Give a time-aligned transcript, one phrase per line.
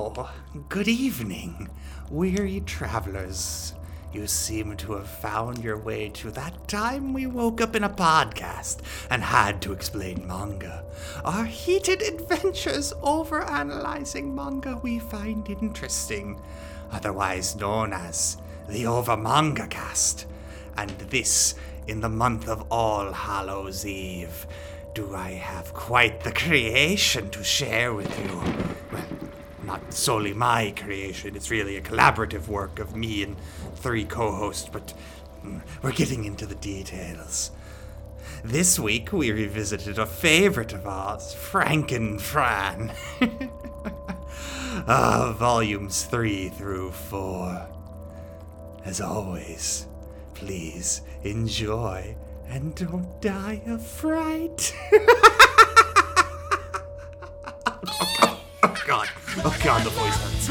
[0.00, 0.30] So,
[0.70, 1.68] good evening,
[2.10, 3.74] weary travelers.
[4.14, 7.90] You seem to have found your way to that time we woke up in a
[7.90, 8.78] podcast
[9.10, 10.84] and had to explain manga.
[11.22, 16.40] Our heated adventures over analyzing manga we find interesting,
[16.90, 18.38] otherwise known as
[18.70, 20.24] the Over Manga Cast.
[20.78, 24.46] And this in the month of All Hallows Eve.
[24.94, 28.42] Do I have quite the creation to share with you?
[28.90, 29.19] Well,
[29.70, 33.36] not solely my creation, it's really a collaborative work of me and
[33.76, 34.92] three co hosts, but
[35.44, 37.52] mm, we're getting into the details.
[38.42, 42.92] This week we revisited a favorite of ours, Frankenfran.
[44.88, 47.68] uh, volumes 3 through 4.
[48.84, 49.86] As always,
[50.34, 52.16] please enjoy
[52.48, 54.74] and don't die of fright.
[58.62, 59.08] oh god.
[59.44, 60.48] Oh god, the voice hurts.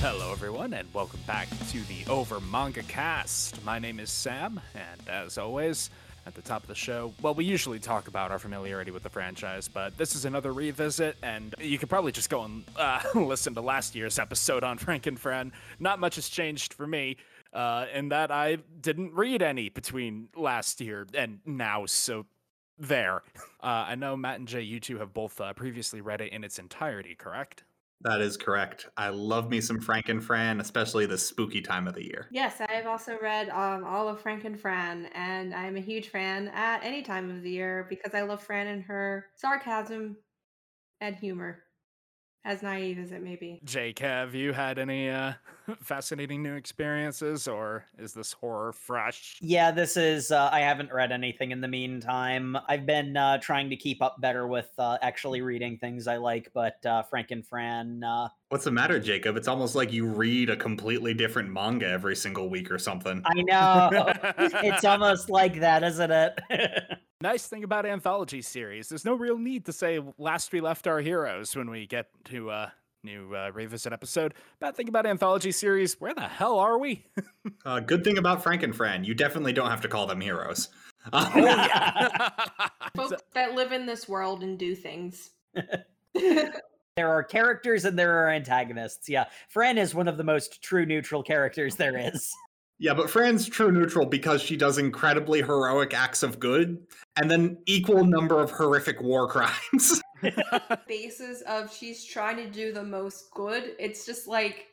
[0.00, 3.64] Hello, everyone, and welcome back to the Over Manga Cast.
[3.64, 5.90] My name is Sam, and as always,
[6.26, 9.08] at the top of the show, well, we usually talk about our familiarity with the
[9.08, 13.54] franchise, but this is another revisit, and you could probably just go and uh, listen
[13.54, 15.52] to last year's episode on Frankenfran.
[15.78, 17.16] Not much has changed for me,
[17.54, 22.26] uh, in that I didn't read any between last year and now, so
[22.78, 23.22] there.
[23.64, 26.44] Uh, I know Matt and Jay, you two have both uh, previously read it in
[26.44, 27.64] its entirety, correct?
[28.02, 28.86] That is correct.
[28.98, 32.28] I love me some Frank and Frankenfran, especially the spooky time of the year.
[32.30, 36.08] Yes, I have also read um, all of Frank and Fran, and I'm a huge
[36.08, 40.18] fan at any time of the year because I love Fran and her sarcasm
[41.00, 41.62] and humor,
[42.44, 43.62] as naive as it may be.
[43.64, 45.32] Jake, have you had any uh,
[45.80, 49.38] fascinating new experiences, or is this horror fresh?
[49.40, 50.30] Yeah, this is.
[50.30, 52.56] Uh, I haven't read anything in the meantime.
[52.68, 56.50] I've been uh, trying to keep up better with uh, actually reading things I like,
[56.54, 58.02] but uh, Frank and Fran.
[58.04, 59.36] Uh, What's the matter, Jacob?
[59.36, 63.22] It's almost like you read a completely different manga every single week or something.
[63.24, 64.12] I know.
[64.38, 66.40] it's almost like that, isn't it?
[67.20, 71.00] Nice thing about anthology series, there's no real need to say "last we left our
[71.00, 72.74] heroes" when we get to a
[73.04, 74.34] new uh, revisit episode.
[74.60, 77.04] Bad thing about anthology series, where the hell are we?
[77.66, 80.68] Uh, good thing about Frankenfran, you definitely don't have to call them heroes.
[81.12, 82.28] Oh yeah.
[82.96, 85.30] Folk that live in this world and do things.
[85.54, 89.08] there are characters and there are antagonists.
[89.08, 92.34] Yeah, Fran is one of the most true neutral characters there is.
[92.78, 96.86] Yeah, but Fran's true neutral because she does incredibly heroic acts of good
[97.16, 100.02] and then equal number of horrific war crimes.
[100.88, 103.74] Basis of she's trying to do the most good.
[103.78, 104.66] It's just like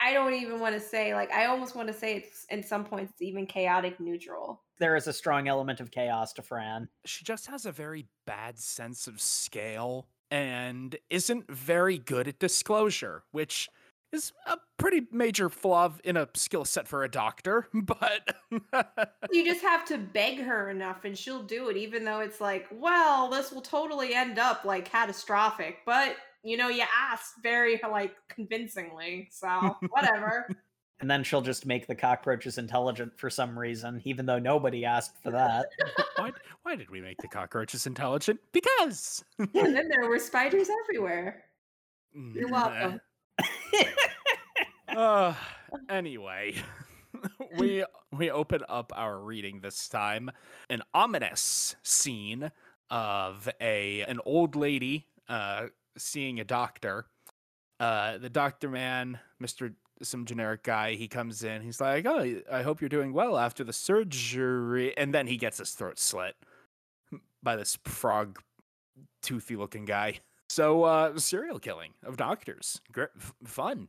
[0.00, 2.84] I don't even want to say like I almost want to say it's in some
[2.84, 4.62] points it's even chaotic neutral.
[4.78, 6.88] There is a strong element of chaos to Fran.
[7.04, 13.22] she just has a very bad sense of scale and isn't very good at disclosure,
[13.30, 13.68] which
[14.14, 17.68] is a pretty major flaw in a skill set for a doctor.
[17.74, 18.36] But
[19.30, 22.66] You just have to beg her enough and she'll do it, even though it's like,
[22.72, 25.78] well, this will totally end up like catastrophic.
[25.84, 30.48] But you know, you asked very like convincingly, so whatever.
[31.00, 35.20] And then she'll just make the cockroaches intelligent for some reason, even though nobody asked
[35.22, 35.66] for that.
[36.16, 36.32] why,
[36.62, 38.38] why did we make the cockroaches intelligent?
[38.52, 39.22] Because.
[39.38, 41.44] and then there were spiders everywhere.
[42.14, 43.00] You're mm, welcome.
[44.96, 45.34] Uh,
[45.88, 46.54] anyway,
[47.58, 50.30] we we open up our reading this time
[50.70, 52.50] an ominous scene
[52.90, 57.06] of a an old lady uh seeing a doctor.
[57.80, 59.74] Uh the doctor man, Mr.
[60.02, 63.64] some generic guy, he comes in, he's like, "Oh, I hope you're doing well after
[63.64, 66.34] the surgery." And then he gets his throat slit
[67.42, 68.38] by this frog
[69.22, 70.20] toothy looking guy.
[70.54, 72.80] So uh serial killing of doctors.
[72.92, 73.88] Great f- fun.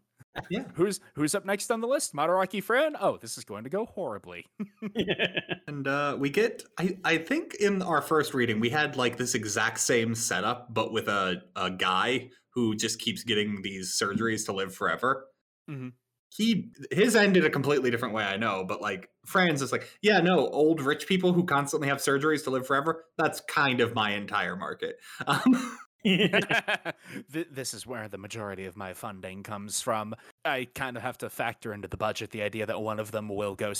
[0.50, 0.64] Yeah.
[0.74, 2.16] Who's who's up next on the list?
[2.16, 2.96] Madaraki Fran?
[3.00, 4.48] Oh, this is going to go horribly.
[5.68, 9.36] and uh, we get, I, I think in our first reading, we had like this
[9.36, 14.52] exact same setup, but with a, a guy who just keeps getting these surgeries to
[14.52, 15.28] live forever.
[15.70, 15.94] Mhm.
[16.30, 20.20] He his ended a completely different way, I know, but like Fran's is like, yeah,
[20.20, 23.06] no, old rich people who constantly have surgeries to live forever.
[23.18, 24.98] That's kind of my entire market.
[25.28, 25.78] Um,
[27.30, 30.14] this is where the majority of my funding comes from.
[30.44, 33.28] I kind of have to factor into the budget the idea that one of them
[33.28, 33.74] will go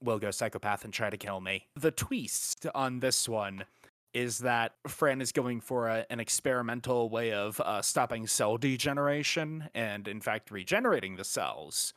[0.00, 1.66] will go psychopath and try to kill me.
[1.76, 3.64] The twist on this one
[4.14, 9.68] is that Fran is going for a, an experimental way of uh, stopping cell degeneration
[9.74, 11.94] and, in fact, regenerating the cells.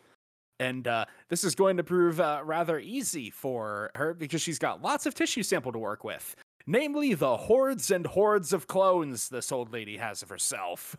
[0.60, 4.82] And uh, this is going to prove uh, rather easy for her because she's got
[4.82, 6.36] lots of tissue sample to work with.
[6.68, 10.96] Namely the hordes and hordes of clones this old lady has of herself.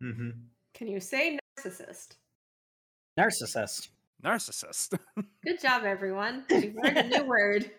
[0.00, 0.30] hmm
[0.74, 2.16] Can you say narcissist?
[3.18, 3.88] Narcissist.
[4.24, 4.98] Narcissist.
[5.44, 6.44] Good job, everyone.
[6.50, 7.70] We've learned a new word.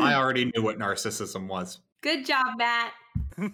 [0.00, 1.80] I already knew what narcissism was.
[2.02, 2.92] Good job, Matt.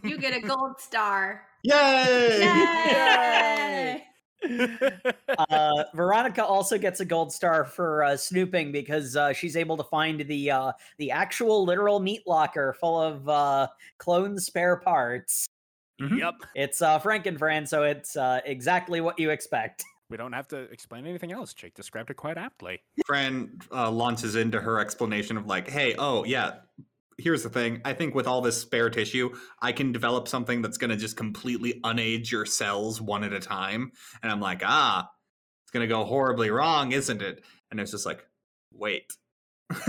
[0.04, 1.42] You get a gold star.
[1.64, 2.38] Yay!
[2.40, 2.92] Yay!
[2.92, 4.04] Yay!
[5.38, 9.84] uh, Veronica also gets a gold star for uh, snooping because uh, she's able to
[9.84, 13.68] find the uh, the actual literal meat locker full of uh,
[13.98, 15.46] clone spare parts.
[16.00, 16.18] Mhm.
[16.18, 16.34] Yep.
[16.54, 19.84] It's uh, Frankenfran, so it's uh, exactly what you expect.
[20.10, 21.54] We don't have to explain anything else.
[21.54, 22.82] Jake described it quite aptly.
[23.06, 26.56] Fran uh, launches into her explanation of like, "Hey, oh yeah,
[27.18, 27.80] here's the thing.
[27.84, 29.30] I think with all this spare tissue,
[29.60, 33.40] I can develop something that's going to just completely unage your cells one at a
[33.40, 33.92] time."
[34.22, 35.10] And I'm like, "Ah,
[35.64, 38.24] it's going to go horribly wrong, isn't it?" And it's just like,
[38.72, 39.12] "Wait,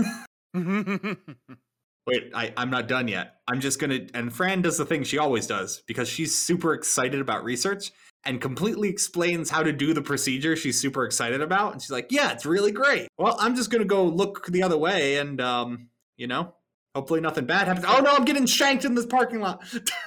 [0.54, 3.36] wait, I, I'm not done yet.
[3.48, 7.20] I'm just gonna." And Fran does the thing she always does because she's super excited
[7.20, 7.92] about research
[8.24, 11.72] and completely explains how to do the procedure she's super excited about.
[11.72, 13.08] And she's like, "Yeah, it's really great.
[13.18, 16.54] Well, I'm just gonna go look the other way, and um, you know,
[16.94, 17.86] hopefully nothing bad happens.
[17.88, 19.64] Oh no, I'm getting shanked in this parking lot.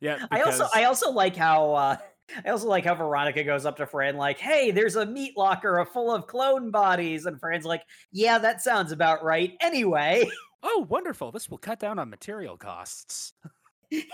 [0.00, 0.24] yeah.
[0.30, 1.96] I also I also like how uh,
[2.44, 5.84] I also like how Veronica goes up to Fran like, "Hey, there's a meat locker
[5.92, 7.82] full of clone bodies," and Fran's like,
[8.12, 10.28] "Yeah, that sounds about right." Anyway,
[10.62, 11.30] Oh, wonderful.
[11.30, 13.32] This will cut down on material costs.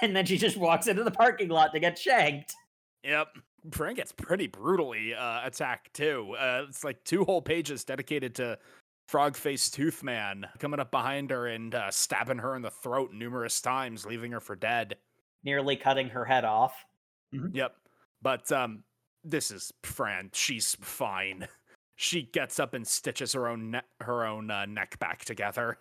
[0.02, 2.54] and then she just walks into the parking lot to get shanked.
[3.02, 3.28] Yep.
[3.72, 6.36] Fran gets pretty brutally uh, attacked too.
[6.38, 8.58] Uh, it's like two whole pages dedicated to
[9.08, 13.12] Frog Face Tooth Man coming up behind her and uh, stabbing her in the throat
[13.12, 14.96] numerous times, leaving her for dead.
[15.44, 16.84] nearly cutting her head off.
[17.52, 17.74] Yep.
[18.22, 18.82] But um,
[19.22, 20.30] this is Fran.
[20.32, 21.46] She's fine.
[21.96, 25.78] She gets up and stitches her own ne- her own uh, neck back together.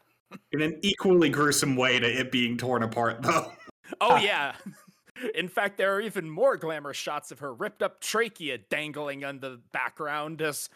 [0.51, 3.51] in an equally gruesome way to it being torn apart, though.
[4.01, 4.19] Oh Ah.
[4.19, 4.55] yeah.
[5.35, 9.39] In fact, there are even more glamorous shots of her ripped up trachea dangling on
[9.39, 10.69] the background as, as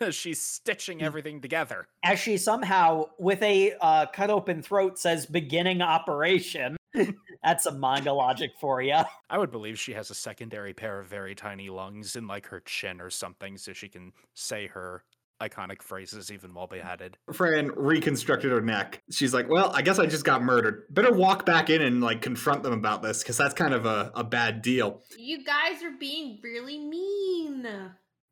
[0.10, 1.88] she's stitching everything together.
[2.02, 6.76] As she somehow, with a uh, cut open throat, says "beginning operation."
[7.42, 8.96] That's some manga logic for you.
[9.30, 12.60] I would believe she has a secondary pair of very tiny lungs in like her
[12.60, 15.02] chin or something so she can say her
[15.40, 17.18] iconic phrases even while beheaded.
[17.32, 19.02] Fran reconstructed her neck.
[19.10, 20.84] She's like, "Well, I guess I just got murdered.
[20.90, 24.12] Better walk back in and like confront them about this because that's kind of a,
[24.14, 27.66] a bad deal." You guys are being really mean.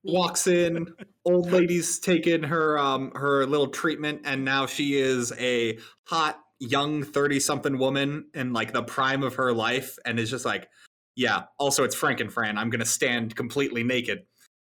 [0.05, 0.93] Walks in,
[1.25, 7.03] old lady's taken her um her little treatment, and now she is a hot young
[7.05, 10.69] thirty something woman in like the prime of her life, and is just like,
[11.15, 12.59] "Yeah." Also, it's Frank and Fran.
[12.59, 14.27] I'm gonna stand completely naked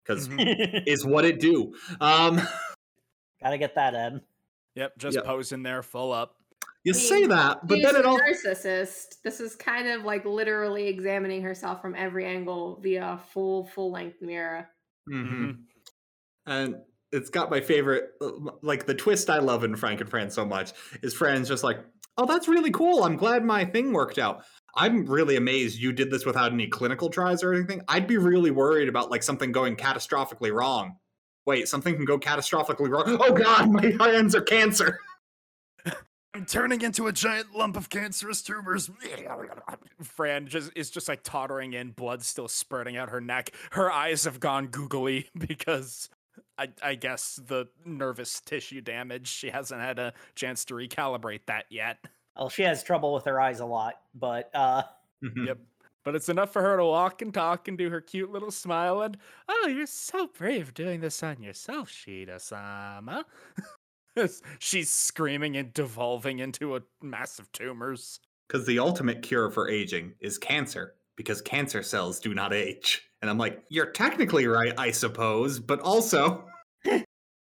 [0.04, 0.82] because Mhm.
[0.88, 1.74] is what it do.
[2.00, 2.40] Um,
[3.40, 4.20] Gotta get that in.
[4.74, 5.24] Yep, just Yep.
[5.24, 6.36] posing there full up.
[6.84, 9.20] you mean, say that, but then it all narcissist.
[9.22, 14.20] This is kind of like literally examining herself from every angle via full full length
[14.22, 14.68] mirror.
[15.10, 15.56] Mhm.
[16.46, 16.76] and
[17.12, 18.30] it's got my favorite uh,
[18.62, 20.72] like the twist i love in frank and fran so much
[21.02, 21.78] is fran's just like
[22.18, 23.04] oh that's really cool.
[23.04, 24.44] I'm glad my thing worked out.
[24.76, 27.80] I'm really amazed you did this without any clinical trials or anything.
[27.88, 30.96] I'd be really worried about like something going catastrophically wrong.
[31.46, 33.16] Wait something can go catastrophically wrong?
[33.20, 34.98] Oh god my hands are cancer
[36.32, 38.88] I'm turning into a giant lump of cancerous tumors.
[40.02, 43.50] Fran just is just like tottering in, blood still spurting out her neck.
[43.72, 46.08] Her eyes have gone googly because
[46.56, 49.26] I, I guess the nervous tissue damage.
[49.28, 51.98] She hasn't had a chance to recalibrate that yet.
[52.36, 54.82] Well, she has trouble with her eyes a lot, but uh,
[55.24, 55.48] Mhm.
[55.48, 55.58] Yep.
[56.02, 59.02] But it's enough for her to walk and talk and do her cute little smile
[59.02, 59.18] and,
[59.48, 63.26] oh, you're so brave doing this on yourself, Shida sama.
[64.58, 68.20] She's screaming and devolving into a massive tumors.
[68.48, 73.30] because the ultimate cure for aging is cancer because cancer cells do not age and
[73.30, 76.44] i'm like you're technically right i suppose but also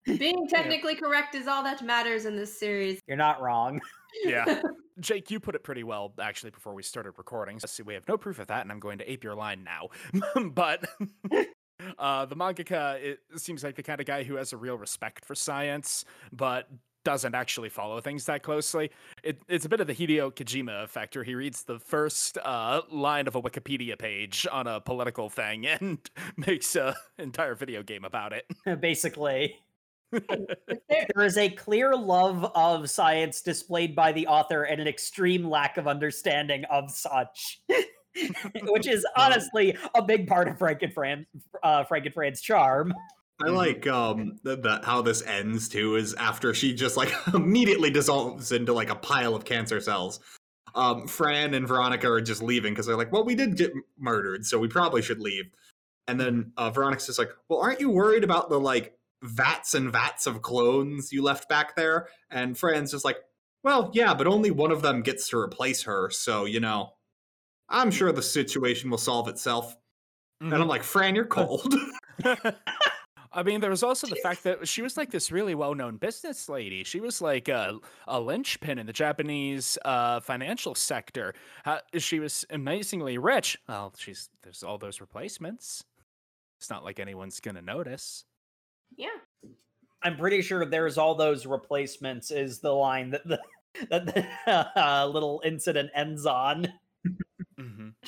[0.05, 3.01] Being technically correct is all that matters in this series.
[3.07, 3.81] you're not wrong.
[4.23, 4.61] Yeah.
[5.01, 7.59] Jake, you put it pretty well actually before we started recording.
[7.59, 9.89] So we have no proof of that, and I'm going to ape your line now.
[10.51, 10.85] but
[11.97, 15.25] uh, the mangaka it seems like the kind of guy who has a real respect
[15.25, 16.67] for science, but
[17.03, 18.91] doesn't actually follow things that closely.
[19.23, 22.81] It, it's a bit of the Hideo Kojima effect, where he reads the first uh,
[22.91, 25.99] line of a Wikipedia page on a political thing and
[26.35, 28.45] makes an entire video game about it.
[28.81, 29.55] Basically,
[30.11, 30.21] There-
[30.89, 35.77] there is a clear love of science displayed by the author and an extreme lack
[35.77, 37.61] of understanding of such.
[38.63, 41.25] Which is honestly a big part of Frank and Fran,
[41.63, 42.93] uh, Frank and Fran's charm.
[43.45, 47.91] I like um the, the how this ends too is after she just like immediately
[47.91, 50.19] dissolves into like a pile of cancer cells.
[50.73, 54.45] Um, Fran and Veronica are just leaving because they're like, well, we did get murdered,
[54.45, 55.45] so we probably should leave.
[56.07, 59.91] And then uh, Veronica's just like, well, aren't you worried about the like vats and
[59.91, 62.07] vats of clones you left back there?
[62.29, 63.17] And Fran's just like,
[63.63, 66.93] well, yeah, but only one of them gets to replace her, so you know,
[67.69, 69.75] I'm sure the situation will solve itself.
[70.39, 71.73] And I'm like, Fran, you're cold.
[73.33, 76.47] I mean, there was also the fact that she was like this really well-known business
[76.47, 76.83] lady.
[76.83, 81.33] She was like a, a linchpin in the Japanese uh, financial sector.
[81.65, 83.57] Uh, she was amazingly rich.
[83.67, 85.83] Well, she's there's all those replacements.
[86.59, 88.23] It's not like anyone's gonna notice.
[88.95, 89.09] Yeah.
[90.03, 93.39] I'm pretty sure there's all those replacements is the line that the
[93.89, 94.25] that the
[94.75, 96.73] uh, little incident ends on.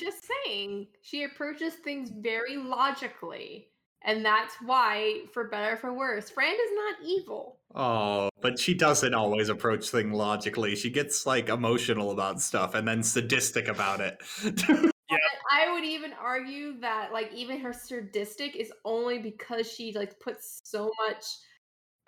[0.00, 3.68] Just saying, she approaches things very logically.
[4.02, 7.58] And that's why, for better or for worse, Fran is not evil.
[7.74, 10.74] Oh, but she doesn't always approach things logically.
[10.74, 14.20] She gets like emotional about stuff and then sadistic about it.
[15.12, 15.18] And
[15.50, 20.60] I would even argue that like even her sadistic is only because she like puts
[20.62, 21.24] so much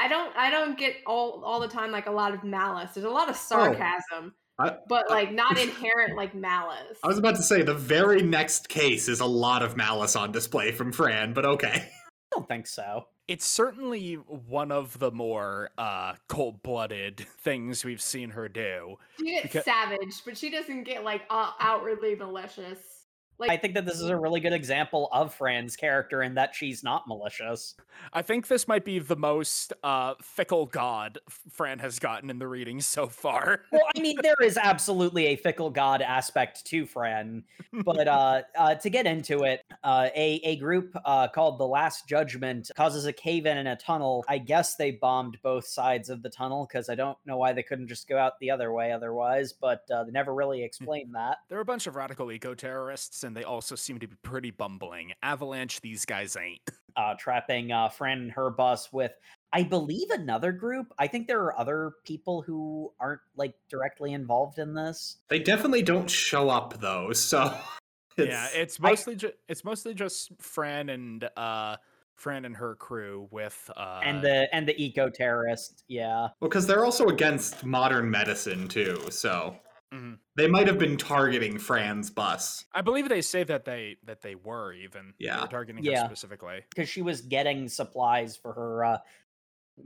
[0.03, 2.91] I don't I don't get all all the time like a lot of malice.
[2.93, 3.39] There's a lot of oh.
[3.39, 6.99] sarcasm, I- but like not inherent like malice.
[7.03, 10.33] I was about to say the very next case is a lot of malice on
[10.33, 11.89] display from Fran, but okay.
[11.89, 11.91] I
[12.37, 13.07] don't think so.
[13.29, 18.97] It's certainly one of the more uh, cold-blooded things we've seen her do.
[19.19, 23.02] she gets because- savage, but she doesn't get like outwardly malicious.
[23.39, 26.55] Like I think that this is a really good example of Fran's character in that
[26.55, 27.75] she's not malicious.
[28.13, 31.19] I think this might be the most uh, fickle god
[31.51, 33.63] Fran has gotten in the reading so far.
[33.73, 37.45] Well, I mean, there is absolutely a fickle god aspect to Fran,
[37.85, 42.09] but uh, uh, to get into it, uh, a a group uh, called the Last
[42.09, 44.25] Judgment causes a cave in in a tunnel.
[44.29, 47.63] I guess they bombed both sides of the tunnel because I don't know why they
[47.63, 51.39] couldn't just go out the other way otherwise, but uh, they never really explained that.
[51.49, 54.51] There are a bunch of radical eco terrorists, and they also seem to be pretty
[54.51, 55.13] bumbling.
[55.23, 56.61] Avalanche, these guys ain't.
[56.95, 59.13] Uh, trapping uh, Fran and her bus with.
[59.51, 60.93] I believe another group.
[60.99, 65.17] I think there are other people who aren't like directly involved in this.
[65.31, 67.57] They definitely don't show up though, so
[68.19, 71.77] yeah, it's I- mostly ju- it's mostly just Fran and uh,
[72.15, 76.29] Fran and her crew with uh, and the and the eco terrorist, yeah.
[76.41, 79.57] well, because they're also against modern medicine too, so
[79.93, 80.19] Mhm.
[80.37, 82.65] they might have been targeting Fran's bus.
[82.73, 85.43] I believe they say that they that they were even they Yeah.
[85.43, 86.03] were targeting Yeah.
[86.03, 86.65] her specifically.
[86.71, 88.99] because she was getting supplies for her uh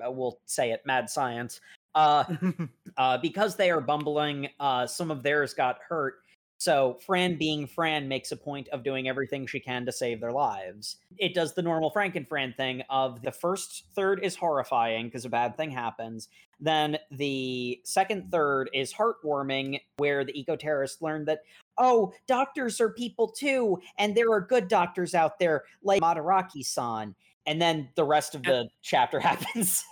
[0.04, 1.60] uh, we'll say it mad science
[1.94, 2.24] uh
[2.96, 6.16] uh because they are bumbling uh some of theirs got hurt
[6.58, 10.32] so fran being fran makes a point of doing everything she can to save their
[10.32, 10.96] lives.
[11.18, 15.56] It does the normal frankenfran thing of the first third is horrifying because a bad
[15.56, 16.28] thing happens.
[16.58, 21.40] Then the second third is heartwarming where the eco-terrorists learn that
[21.78, 27.60] oh doctors are people too and there are good doctors out there like madaraki-san and
[27.60, 29.84] then the rest of the chapter happens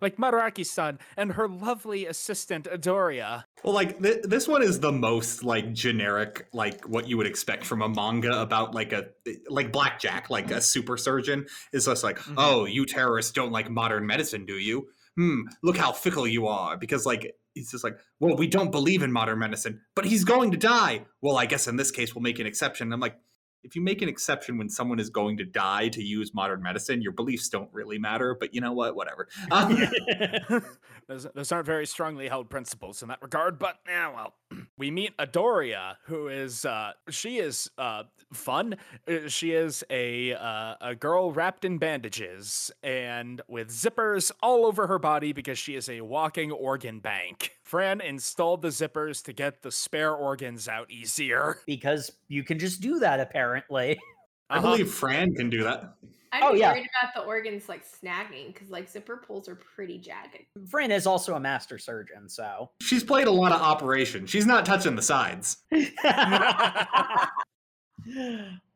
[0.00, 3.44] like Madaraki-san and her lovely assistant Adoria.
[3.64, 7.64] Well, like th- this one is the most like generic, like what you would expect
[7.64, 9.06] from a manga about like a
[9.48, 12.34] like Black Jack, like a super surgeon is just like, Mhm.
[12.38, 14.88] oh, you terrorists don't like modern medicine, do you?
[15.16, 16.76] Hmm, look how fickle you are.
[16.76, 20.50] Because like he's just like, well, we don't believe in modern medicine, but he's going
[20.52, 21.04] to die.
[21.20, 22.92] Well, I guess in this case we'll make an exception.
[22.92, 23.16] I'm like,
[23.64, 27.02] if you make an exception when someone is going to die to use modern medicine,
[27.02, 28.36] your beliefs don't really matter.
[28.38, 28.96] But you know what?
[28.96, 29.28] Whatever.
[29.50, 29.88] Um,
[31.08, 34.34] those, those aren't very strongly held principles in that regard, but yeah, well,
[34.78, 38.76] we meet Adoria, who is uh, she is uh, fun.
[39.06, 44.86] Uh, She is a uh, a girl wrapped in bandages and with zippers all over
[44.86, 47.52] her body because she is a walking organ bank.
[47.62, 51.58] Fran installed the zippers to get the spare organs out easier.
[51.66, 54.00] because you can just do that apparently
[54.52, 54.70] I Uh-huh.
[54.72, 55.94] believe Fran can do that.
[56.34, 56.72] I'm Oh, yeah.
[56.72, 60.44] worried about the organs like snagging because like zipper pulls are pretty jagged.
[60.68, 64.26] fran is also a master surgeon so She's played a lot of Operation.
[64.26, 65.58] She's not touching the sides.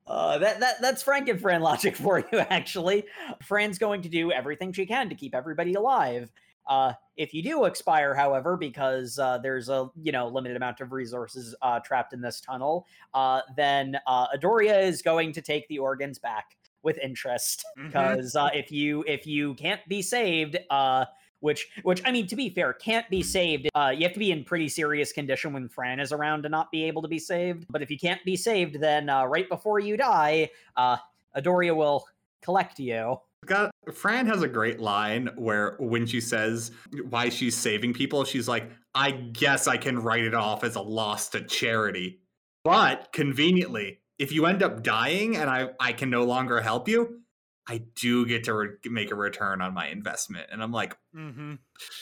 [0.09, 3.05] Uh, that, that that's Frank and Fran logic for you, actually.
[3.43, 6.31] Fran's going to do everything she can to keep everybody alive.
[6.67, 10.93] Uh, if you do expire, however, because uh, there's a you know limited amount of
[10.93, 15.79] resources uh, trapped in this tunnel, uh, then uh, Adoria is going to take the
[15.79, 17.65] organs back with interest.
[17.77, 21.05] Because uh, if you if you can't be saved, uh,
[21.41, 23.69] which which I mean to be fair, can't be saved.
[23.75, 26.71] Uh, you have to be in pretty serious condition when Fran is around to not
[26.71, 27.67] be able to be saved.
[27.71, 30.97] But if you can't be saved, then uh, right before you die, uh,
[31.37, 32.07] Adoria will
[32.41, 33.21] collect you.
[33.45, 36.73] Got Fran has a great line where when she says
[37.09, 40.81] why she's saving people, she's like, I guess I can write it off as a
[40.81, 42.21] loss to charity.
[42.65, 47.21] But conveniently, if you end up dying and I, I can no longer help you,
[47.69, 50.47] I do get to re- make a return on my investment.
[50.53, 51.55] And I'm like, Mm-hmm.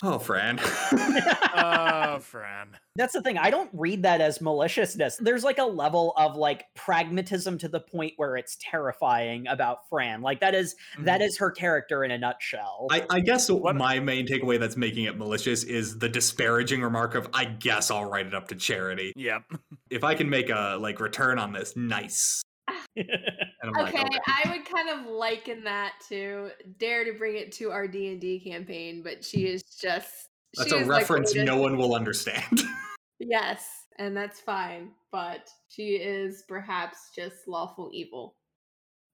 [0.03, 0.59] oh, Fran.
[1.57, 2.67] Oh, Fran.
[2.97, 3.37] That's the thing.
[3.37, 5.17] I don't read that as maliciousness.
[5.17, 10.21] There's like a level of like pragmatism to the point where it's terrifying about Fran.
[10.21, 12.87] Like that is- that is her character in a nutshell.
[12.91, 17.15] I, I guess What- my main takeaway that's making it malicious is the disparaging remark
[17.15, 19.13] of, I guess I'll write it up to charity.
[19.15, 19.43] Yep.
[19.89, 22.41] If I can make a like return on this, nice.
[22.97, 24.19] Okay, okay.
[24.27, 28.21] I would kind of liken that to dare to bring it to our D and
[28.21, 29.53] D campaign, but she mm.
[29.53, 32.61] is just That's a reference no one will understand.
[33.19, 33.65] Yes,
[33.97, 38.35] and that's fine, but she is perhaps just lawful evil.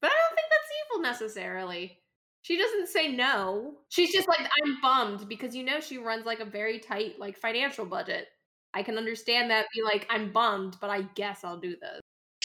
[0.01, 1.99] But I don't think that's evil necessarily.
[2.41, 3.75] She doesn't say no.
[3.89, 7.37] She's just like I'm bummed because you know she runs like a very tight like
[7.37, 8.27] financial budget.
[8.73, 12.01] I can understand that be like I'm bummed, but I guess I'll do this.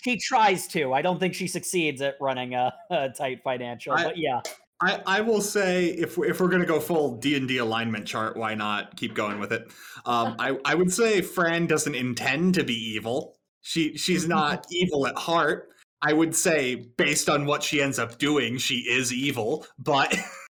[0.06, 0.92] She tries to.
[0.92, 4.40] I don't think she succeeds at running a, a tight financial, I- but yeah.
[4.82, 8.06] I, I will say if we're, if we're gonna go full D and D alignment
[8.06, 9.70] chart, why not keep going with it?
[10.04, 13.38] Um, I I would say Fran doesn't intend to be evil.
[13.62, 15.70] She she's not evil at heart.
[16.02, 19.66] I would say based on what she ends up doing, she is evil.
[19.78, 20.14] But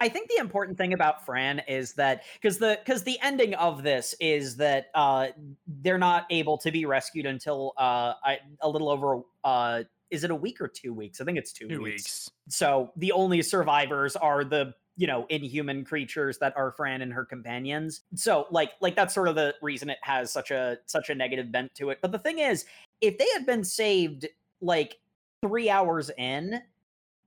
[0.00, 3.82] I think the important thing about Fran is that because the because the ending of
[3.82, 5.28] this is that uh
[5.66, 10.30] they're not able to be rescued until uh I, a little over uh is it
[10.30, 11.20] a week or two weeks?
[11.20, 12.02] I think it's two, Two weeks.
[12.02, 12.30] weeks.
[12.48, 17.24] So the only survivors are the you know inhuman creatures that are Fran and her
[17.24, 18.02] companions.
[18.14, 21.52] So like like that's sort of the reason it has such a such a negative
[21.52, 21.98] bent to it.
[22.02, 22.64] But the thing is,
[23.00, 24.26] if they had been saved
[24.60, 24.98] like
[25.42, 26.60] three hours in,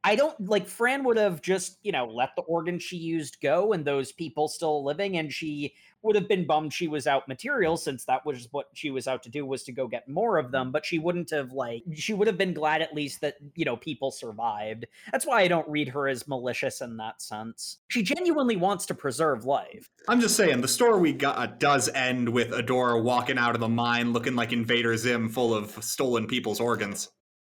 [0.03, 3.73] I don't like Fran would have just, you know, let the organ she used go
[3.73, 7.77] and those people still living and she would have been bummed she was out material
[7.77, 10.51] since that was what she was out to do was to go get more of
[10.51, 13.65] them, but she wouldn't have like she would have been glad at least that, you
[13.65, 14.87] know, people survived.
[15.11, 17.77] That's why I don't read her as malicious in that sense.
[17.89, 19.87] She genuinely wants to preserve life.
[20.07, 23.61] I'm just saying the story we got uh, does end with Adoria walking out of
[23.61, 27.09] the mine looking like Invader Zim, full of stolen people's organs.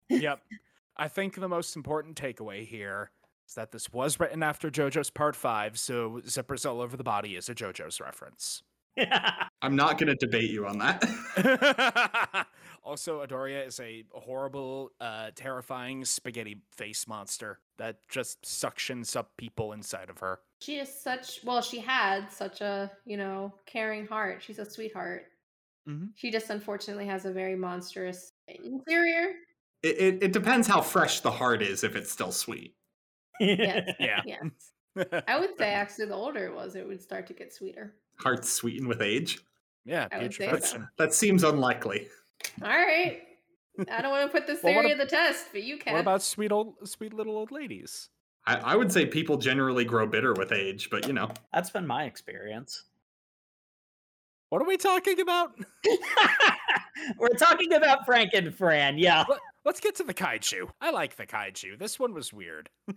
[0.09, 0.41] Yep.
[0.97, 3.11] I think the most important takeaway here
[3.47, 7.35] is that this was written after JoJo's Part 5, so zippers all over the body
[7.35, 8.63] is a JoJo's reference.
[9.61, 12.47] I'm not gonna debate you on that.
[12.83, 19.73] also, Adoria is a horrible, uh, terrifying spaghetti face monster that just suctions up people
[19.73, 20.39] inside of her.
[20.61, 24.43] She is such well, she had such a, you know, caring heart.
[24.43, 25.25] She's a sweetheart.
[25.89, 26.09] Mhm.
[26.15, 29.33] She just unfortunately has a very monstrous interior.
[29.83, 32.75] It, it, it depends how fresh the heart is if it's still sweet.
[33.39, 33.91] Yes.
[33.99, 34.21] Yeah.
[34.25, 34.43] Yes.
[35.27, 37.95] I would say actually the older it was, it would start to get sweeter.
[38.17, 39.39] Hearts sweeten with age.
[39.85, 40.87] yeah, I would say putrefaction.
[40.97, 42.07] That seems unlikely.
[42.61, 43.23] All right.
[43.89, 45.77] I don't want to put this Well, what theory ab- to the test, but you
[45.77, 45.93] can.
[45.93, 48.09] What about sweet old, sweet little old ladies?
[48.45, 51.31] I, I would say people generally grow bitter with age, but you know.
[51.51, 52.83] That's been my experience.
[54.49, 55.53] What are we talking about?
[57.17, 59.23] We're talking about Frank and Fran, yeah.
[59.65, 60.69] Let's get to the kaiju.
[60.81, 61.79] I like the kaiju.
[61.79, 62.69] This one was weird.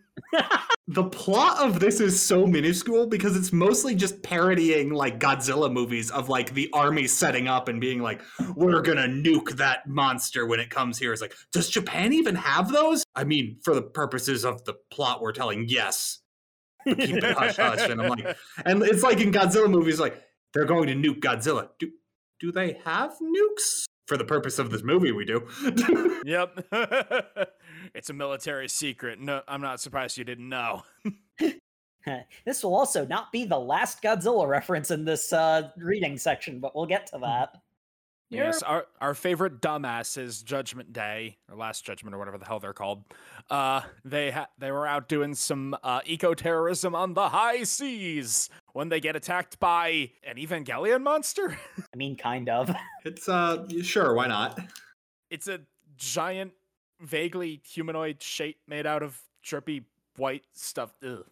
[0.88, 6.12] The plot of this is so minuscule because it's mostly just parodying like Godzilla movies
[6.12, 8.22] of like the army setting up and being like,
[8.54, 11.12] we're gonna nuke that monster when it comes here.
[11.12, 13.02] It's like, does Japan even have those?
[13.16, 16.20] I mean, for the purposes of the plot we're telling, yes.
[16.84, 17.90] But keep it hush hush.
[17.90, 20.22] And I'm like, and it's like in Godzilla movies, like,
[20.54, 21.68] they're going to nuke Godzilla.
[21.80, 21.90] Do
[22.38, 23.86] do they have nukes?
[24.06, 25.46] For the purpose of this movie, we do.
[26.24, 26.66] Yep.
[27.94, 29.20] it's a military secret.
[29.20, 30.82] No, I'm not surprised you didn't know.
[32.44, 36.74] this will also not be the last Godzilla reference in this uh, reading section, but
[36.74, 37.54] we'll get to that.
[38.28, 42.58] Yes, our our favorite dumbass is Judgment Day or Last Judgment or whatever the hell
[42.58, 43.04] they're called.
[43.48, 48.50] Uh, they ha- they were out doing some uh, eco terrorism on the high seas
[48.72, 51.56] when they get attacked by an Evangelion monster.
[51.78, 52.74] I mean, kind of.
[53.04, 54.58] it's uh sure, why not?
[55.30, 55.60] it's a
[55.96, 56.52] giant,
[57.00, 59.84] vaguely humanoid shape made out of drippy
[60.16, 60.94] white stuff.
[61.04, 61.24] Ugh.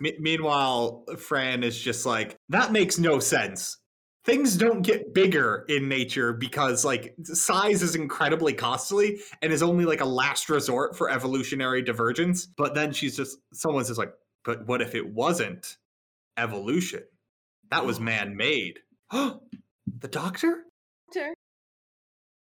[0.00, 3.78] Me- meanwhile, Fran is just like, that makes no sense.
[4.24, 9.84] Things don't get bigger in nature because, like, size is incredibly costly and is only
[9.84, 12.46] like a last resort for evolutionary divergence.
[12.46, 15.76] But then she's just, someone's just like, but what if it wasn't
[16.38, 17.02] evolution?
[17.70, 18.02] That was oh.
[18.02, 18.78] man made.
[19.12, 20.64] the doctor?
[21.12, 21.34] Sure.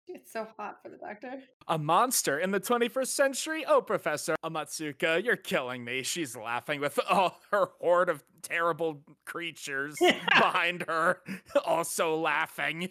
[0.07, 1.41] It's so hot for the doctor.
[1.67, 3.65] A monster in the 21st century?
[3.67, 6.03] Oh, Professor Amatsuka, you're killing me.
[6.03, 11.21] She's laughing with all her horde of terrible creatures behind her,
[11.65, 12.89] also laughing.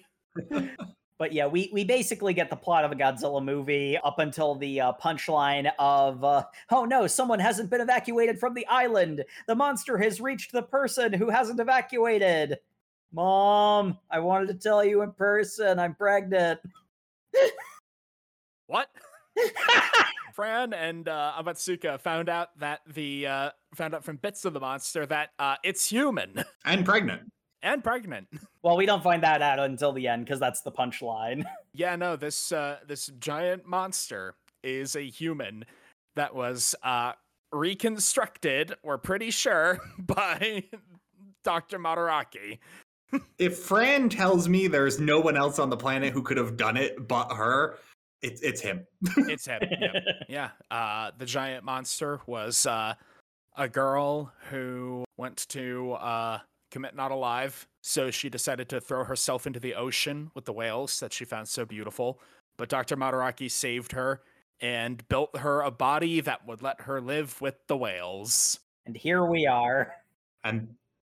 [1.18, 4.80] But yeah, we, we basically get the plot of a Godzilla movie up until the
[4.80, 9.24] uh, punchline of, uh, oh no, someone hasn't been evacuated from the island.
[9.46, 12.58] The monster has reached the person who hasn't evacuated.
[13.12, 16.58] Mom, I wanted to tell you in person, I'm pregnant.
[18.66, 18.88] What?
[20.34, 24.60] Fran and uh, Amatsuka found out that the uh, found out from bits of the
[24.60, 27.30] monster that uh, it's human And pregnant.
[27.62, 28.28] and pregnant.
[28.62, 31.44] well, we don't find that out until the end because that's the punchline.
[31.74, 35.64] Yeah, no, this uh, this giant monster is a human
[36.16, 37.12] that was uh,
[37.52, 38.74] reconstructed.
[38.82, 40.64] We're pretty sure by
[41.44, 42.58] Doctor Madaraki.
[43.38, 46.76] If Fran tells me there's no one else on the planet who could have done
[46.76, 47.78] it but her,
[48.22, 48.86] it's it's him.
[49.16, 49.60] It's him.
[49.80, 49.92] yeah.
[50.28, 50.50] yeah.
[50.70, 52.94] Uh, the giant monster was uh,
[53.56, 56.38] a girl who went to uh,
[56.70, 61.00] commit not alive, so she decided to throw herself into the ocean with the whales
[61.00, 62.20] that she found so beautiful.
[62.56, 62.96] But Dr.
[62.96, 64.22] Madaraki saved her
[64.60, 68.60] and built her a body that would let her live with the whales.
[68.86, 69.92] and here we are.
[70.44, 70.74] And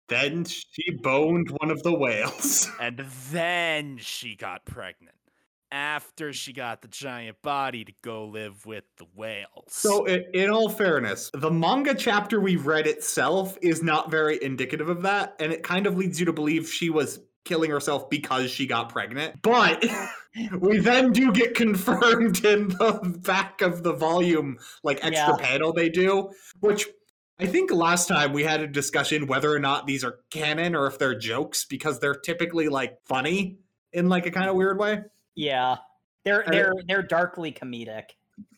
[0.09, 2.69] then she boned one of the whales.
[2.81, 5.15] And then she got pregnant.
[5.71, 9.69] After she got the giant body to go live with the whales.
[9.69, 14.91] So, i- in all fairness, the manga chapter we read itself is not very indicative
[14.91, 18.51] of that, and it kind of leads you to believe she was killing herself because
[18.51, 19.41] she got pregnant.
[19.41, 19.83] But
[20.61, 25.47] we then do get confirmed in the back of the volume, like extra Yeah.
[25.47, 26.87] panel they do, which
[27.39, 30.87] I think last time we had a discussion whether or not these are canon or
[30.87, 33.59] if they're jokes because they're typically like funny
[33.93, 35.01] in like a kind of weird way.
[35.35, 35.77] Yeah.
[36.25, 38.11] They're And they're they're darkly comedic.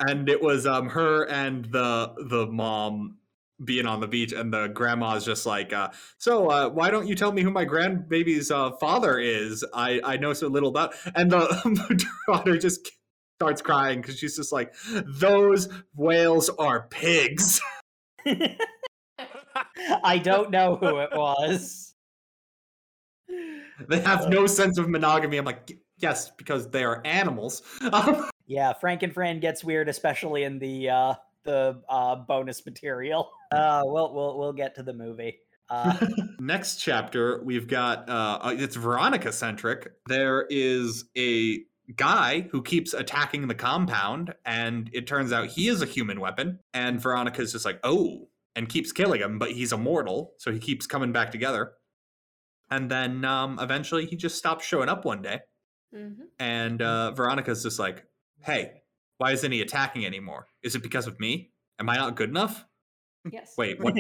[0.07, 3.17] and it was um her and the the mom
[3.65, 7.15] being on the beach and the grandma's just like uh so uh why don't you
[7.15, 11.31] tell me who my grandbaby's uh father is i i know so little about and
[11.31, 12.91] the daughter just
[13.39, 14.75] starts crying because she's just like
[15.07, 17.61] those whales are pigs
[20.05, 21.95] I don't know who it was.
[23.89, 27.63] they have no sense of monogamy i'm like yes because they are animals
[28.47, 33.31] Yeah, Frank and Fran gets weird, especially in the uh the uh bonus material.
[33.51, 35.39] Uh we'll we'll we'll get to the movie.
[35.71, 35.97] Uh
[36.39, 39.93] Next chapter, we've got uh, uh, it's Veronica centric.
[40.09, 41.61] There is a
[41.97, 46.59] guy who keeps attacking the compound, and it turns out he is a human weapon.
[46.73, 50.87] And Veronica's just like, oh, and keeps killing him, but he's immortal, so he keeps
[50.87, 51.73] coming back together.
[52.71, 55.41] And then um, eventually, he just stops showing up one day,
[55.95, 56.23] Mm-hmm.
[56.41, 58.05] and uh, Veronica's just like,
[58.41, 58.83] hey,
[59.19, 60.49] why isn't he attacking anymore?
[60.65, 61.53] Is it because of me?
[61.79, 62.65] Am I not good enough?
[63.31, 63.55] Yes.
[63.57, 63.95] Wait, what?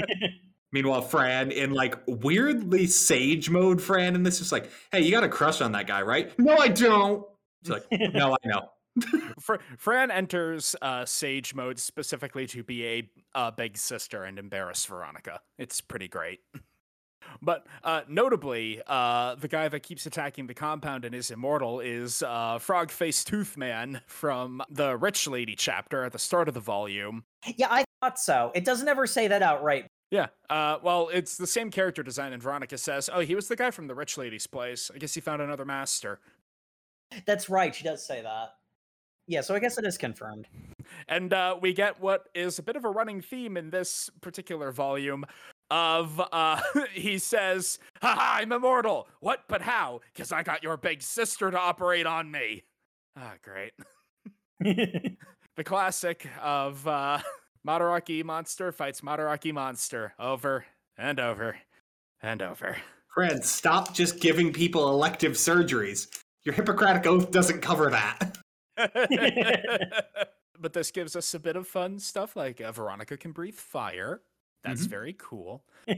[0.73, 5.23] Meanwhile, Fran in like weirdly sage mode, Fran, and this is like, hey, you got
[5.23, 6.37] a crush on that guy, right?
[6.37, 7.25] No, I don't.
[7.64, 8.70] It's like, no, I know.
[9.40, 14.85] Fr- Fran enters uh, Sage mode specifically to be a uh, big sister and embarrass
[14.85, 15.40] Veronica.
[15.59, 16.40] It's pretty great.
[17.42, 22.22] But uh, notably, uh, the guy that keeps attacking the compound and is immortal is
[22.22, 26.61] uh, Frog Face Tooth Man from the Rich Lady chapter at the start of the
[26.61, 27.24] volume.
[27.57, 28.53] yeah, I thought so.
[28.55, 29.87] It doesn't ever say that outright.
[30.11, 33.57] Yeah, uh, well, it's the same character design, and Veronica says, "Oh, he was the
[33.57, 34.90] guy from the Rich Lady's place.
[34.94, 36.20] I guess he found another master."
[37.27, 38.55] That's right, she does say that.
[39.27, 40.46] Yeah, so I guess it is confirmed.
[41.09, 44.70] And uh, we get what is a bit of a running theme in this particular
[44.70, 45.24] volume
[45.70, 46.61] of uh,
[46.92, 49.09] he says, Haha, I'm immortal.
[49.20, 49.44] What?
[49.48, 50.00] But how?
[50.12, 52.64] Because I got your big sister to operate on me.
[53.16, 53.72] Ah, great.
[55.57, 57.20] The classic of uh,
[57.66, 61.57] Madaraki monster fights Madaraki monster over and over
[62.20, 62.77] and over.
[63.14, 66.09] Fran, stop just giving people elective surgeries.
[66.45, 68.37] Your Hippocratic oath doesn't cover that.
[70.61, 74.21] but this gives us a bit of fun stuff like uh, Veronica can breathe fire.
[74.63, 74.91] That's Mhm.
[74.91, 75.65] very cool.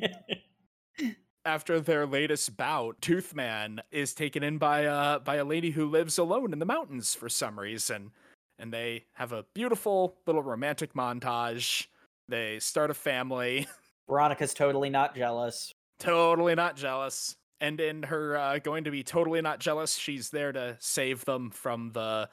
[1.45, 6.19] After their latest bout, Toothman is taken in by a by a lady who lives
[6.19, 8.11] alone in the mountains for some reason,
[8.59, 11.87] and they have a beautiful little romantic montage.
[12.29, 13.69] They start a family,
[14.09, 15.73] Veronica's totally not jealous.
[16.01, 17.37] totally not jealous.
[17.61, 21.51] And in her uh, going to be totally not jealous, she's there to save them
[21.51, 22.29] from the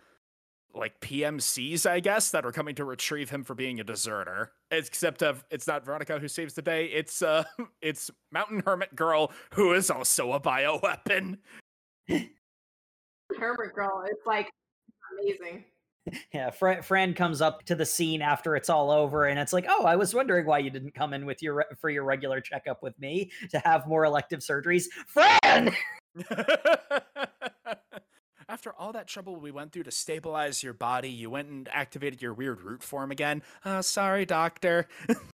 [0.75, 4.51] like PMCs, I guess, that are coming to retrieve him for being a deserter.
[4.71, 6.86] Except of it's not Veronica who saves the day.
[6.88, 7.43] It's uh
[7.81, 11.38] it's Mountain Hermit Girl who is also a bioweapon.
[13.39, 14.49] Hermit girl it's like
[15.19, 15.63] Amazing.
[16.33, 19.65] Yeah, Fran, Fran comes up to the scene after it's all over, and it's like,
[19.69, 22.41] "Oh, I was wondering why you didn't come in with your re- for your regular
[22.41, 25.73] checkup with me to have more elective surgeries." Fran,
[28.49, 32.21] After all that trouble we went through to stabilize your body, you went and activated
[32.21, 33.41] your weird root form again.
[33.63, 34.87] Uh, sorry, doctor.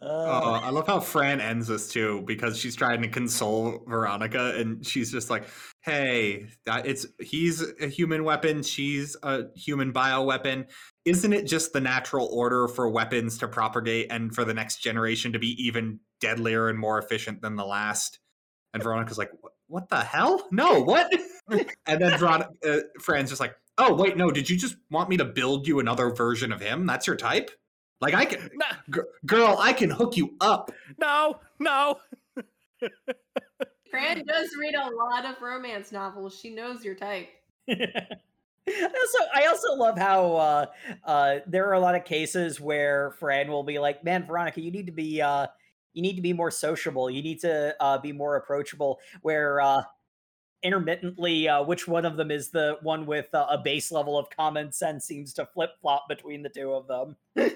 [0.00, 4.54] Oh, Uh, I love how Fran ends this too because she's trying to console Veronica
[4.56, 5.48] and she's just like,
[5.82, 10.70] "Hey, it's he's a human weapon, she's a human bioweapon.
[11.04, 15.32] Isn't it just the natural order for weapons to propagate and for the next generation
[15.34, 18.18] to be even deadlier and more efficient than the last?"
[18.74, 19.32] And Veronica's like,
[19.68, 20.48] "What, the hell?
[20.52, 21.12] No, what?"
[21.86, 25.16] and then Veronica, uh, Fran's just like, "Oh, wait, no, did you just want me
[25.18, 26.86] to build you another version of him?
[26.86, 27.50] That's your type?"
[28.00, 30.72] Like I can, no, G- girl, I can hook you up.
[30.98, 31.98] no, no.
[33.90, 36.38] Fran does read a lot of romance novels.
[36.38, 37.28] She knows your type.
[37.68, 40.66] also, I also love how uh,
[41.04, 44.70] uh, there are a lot of cases where Fran will be like, "Man, Veronica, you
[44.70, 45.48] need to be uh,
[45.92, 47.10] you need to be more sociable.
[47.10, 49.82] You need to uh, be more approachable." Where uh,
[50.62, 54.30] intermittently, uh, which one of them is the one with uh, a base level of
[54.30, 57.16] common sense seems to flip flop between the two of them.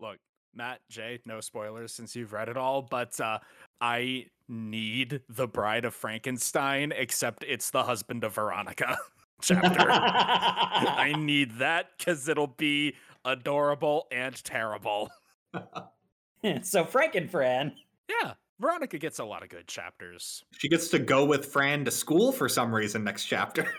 [0.00, 0.18] Look,
[0.54, 3.38] Matt, Jay, no spoilers since you've read it all, but uh,
[3.80, 8.96] I need the Bride of Frankenstein, except it's the husband of Veronica
[9.42, 9.88] chapter.
[9.90, 15.10] I need that because it'll be adorable and terrible.
[16.62, 17.74] so Frank and Fran.
[18.08, 20.42] Yeah, Veronica gets a lot of good chapters.
[20.52, 23.72] She gets to go with Fran to school for some reason next chapter.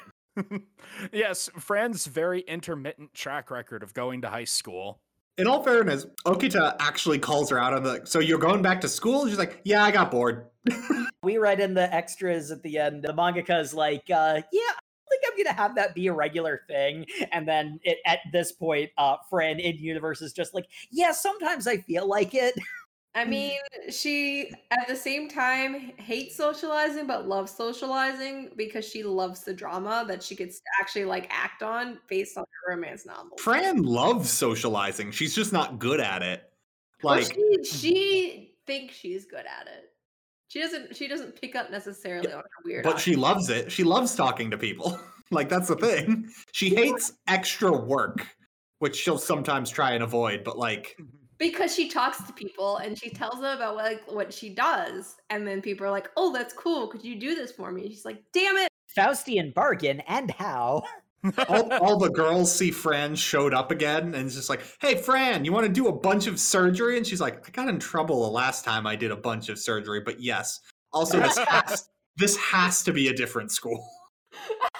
[1.12, 5.02] yes, Fran's very intermittent track record of going to high school.
[5.40, 8.02] In all fairness, Okita actually calls her out on the.
[8.04, 9.26] So you're going back to school?
[9.26, 10.48] She's like, yeah, I got bored.
[11.22, 13.04] We read in the extras at the end.
[13.04, 16.62] The mangaka is like, uh, "Yeah, I think I'm gonna have that be a regular
[16.70, 21.12] thing." And then it, at this point, uh, Fran in universe is just like, "Yeah,
[21.12, 22.56] sometimes I feel like it."
[23.20, 23.58] I mean,
[23.90, 30.06] she at the same time hates socializing but loves socializing because she loves the drama
[30.08, 33.38] that she gets actually like act on based on her romance novel.
[33.38, 35.12] Fran loves socializing.
[35.12, 36.44] She's just not good at it.
[37.04, 39.92] Well, Like, she she thinks she's good at it.
[40.48, 42.84] She doesn't she doesn't pick up necessarily on her weird.
[42.84, 43.70] but she loves it.
[43.70, 44.98] She loves talking to people.
[45.32, 46.30] like, that's the thing.
[46.54, 48.26] She hates extra work,
[48.80, 51.19] which she'll sometimes try and avoid, but like, mm-hmm.
[51.40, 55.16] Because she talks to people and she tells them about what, like what she does,
[55.30, 56.88] and then people are like, "Oh, that's cool.
[56.88, 60.84] Could you do this for me?" And she's like, "Damn it!" Faustian bargain and how?
[61.50, 65.44] all, all the girls see Fran showed up again and it's just like, hey, Fran,
[65.44, 66.98] you want to do a bunch of surgery?
[66.98, 69.60] And she's like, I got in trouble the last time I did a bunch of
[69.60, 70.62] surgery, but yes.
[70.94, 73.86] Also, this has, this has to be a different school.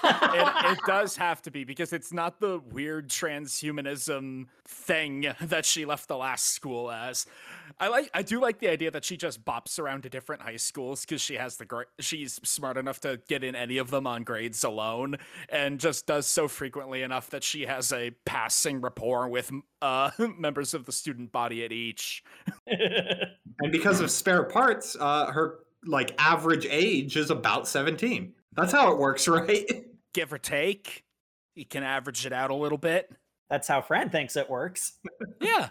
[0.02, 5.84] It, it does have to be because it's not the weird transhumanism thing that she
[5.84, 7.26] left the last school as.
[7.78, 10.56] I like, I do like the idea that she just bops around to different high
[10.56, 14.06] schools because she has the gra- she's smart enough to get in any of them
[14.06, 15.16] on grades alone,
[15.48, 20.74] and just does so frequently enough that she has a passing rapport with uh, members
[20.74, 22.22] of the student body at each.
[22.66, 28.34] And because of spare parts, uh, her like average age is about 17.
[28.52, 29.66] That's how it works, right?
[30.14, 31.04] Give or take,
[31.54, 33.10] you can average it out a little bit.
[33.48, 34.98] That's how Fran thinks it works.
[35.40, 35.70] Yeah.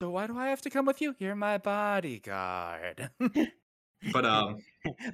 [0.00, 1.14] So why do I have to come with you?
[1.18, 3.10] You're my bodyguard.
[4.12, 4.58] But um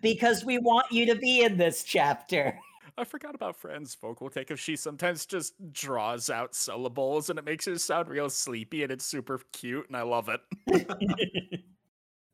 [0.00, 2.58] because we want you to be in this chapter.
[2.96, 7.44] I forgot about Fran's vocal take if she sometimes just draws out syllables and it
[7.44, 10.40] makes her sound real sleepy and it's super cute and I love it.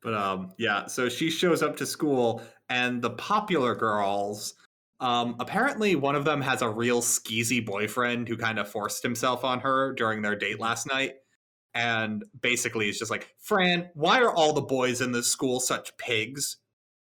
[0.05, 4.53] But um, yeah, so she shows up to school, and the popular girls,
[4.99, 9.43] um, apparently one of them has a real skeezy boyfriend who kind of forced himself
[9.43, 11.13] on her during their date last night.
[11.73, 15.97] And basically, it's just like, Fran, why are all the boys in this school such
[15.97, 16.57] pigs?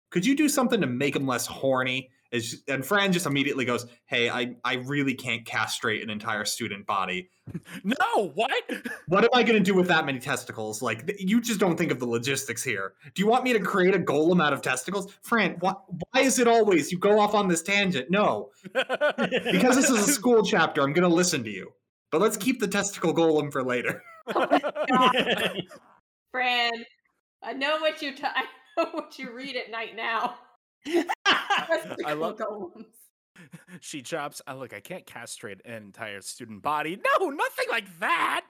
[0.10, 2.10] Could you do something to make them less horny?
[2.32, 6.86] Is and Fran just immediately goes, "Hey, I I really can't castrate an entire student
[6.86, 7.30] body.
[7.84, 8.52] no, what?
[9.08, 10.82] What am I going to do with that many testicles?
[10.82, 12.94] Like, you just don't think of the logistics here.
[13.13, 15.13] Do you want me to create a golem out of testicles?
[15.22, 15.74] Fran, why,
[16.12, 18.10] why is it always you go off on this tangent?
[18.10, 21.74] No, because this is a school chapter, I'm going to listen to you.
[22.10, 24.02] But let's keep the testicle golem for later.
[24.34, 24.48] Oh
[26.32, 26.72] Fran,
[27.44, 28.46] I know what you t- I
[28.78, 30.36] know what you read at night now.
[31.26, 32.86] I love golems.
[33.80, 34.41] she drops.
[34.48, 37.00] Oh, look, I can't castrate an entire student body.
[37.20, 38.46] No, nothing like that.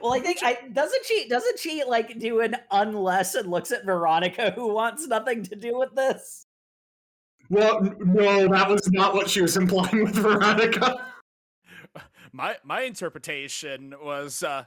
[0.00, 3.84] well, I think I doesn't she doesn't she like do an unless and looks at
[3.84, 6.46] Veronica who wants nothing to do with this?
[7.48, 11.06] Well, no, that was not what she was implying with Veronica.
[12.32, 14.64] my my interpretation was uh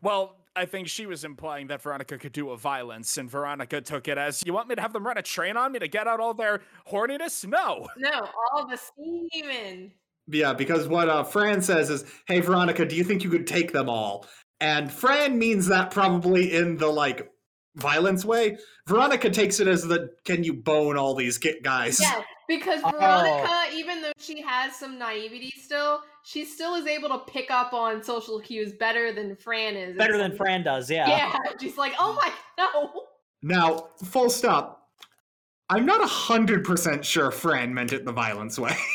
[0.00, 4.06] well, I think she was implying that Veronica could do a violence, and Veronica took
[4.08, 6.06] it as, "You want me to have them run a train on me to get
[6.06, 6.60] out all their
[6.90, 7.88] horniness?" No.
[7.96, 9.92] No, all the semen.
[10.28, 13.72] Yeah, because what uh, Fran says is, "Hey Veronica, do you think you could take
[13.72, 14.26] them all?"
[14.60, 17.31] And Fran means that probably in the like
[17.76, 18.56] violence way.
[18.86, 22.90] Veronica takes it as the, "Can you bone all these ki- guys?" Yeah, because Oh.
[22.90, 27.72] Veronica, even though she has some naivety still, she still is able to pick up
[27.72, 29.96] on social cues better than Fran is.
[29.96, 31.08] Better than Fran does, yeah.
[31.08, 33.06] Yeah, she's like, oh my no.
[33.42, 34.88] Now, full stop.
[35.68, 38.76] I'm not a hundred percent sure Fran meant it the violence way.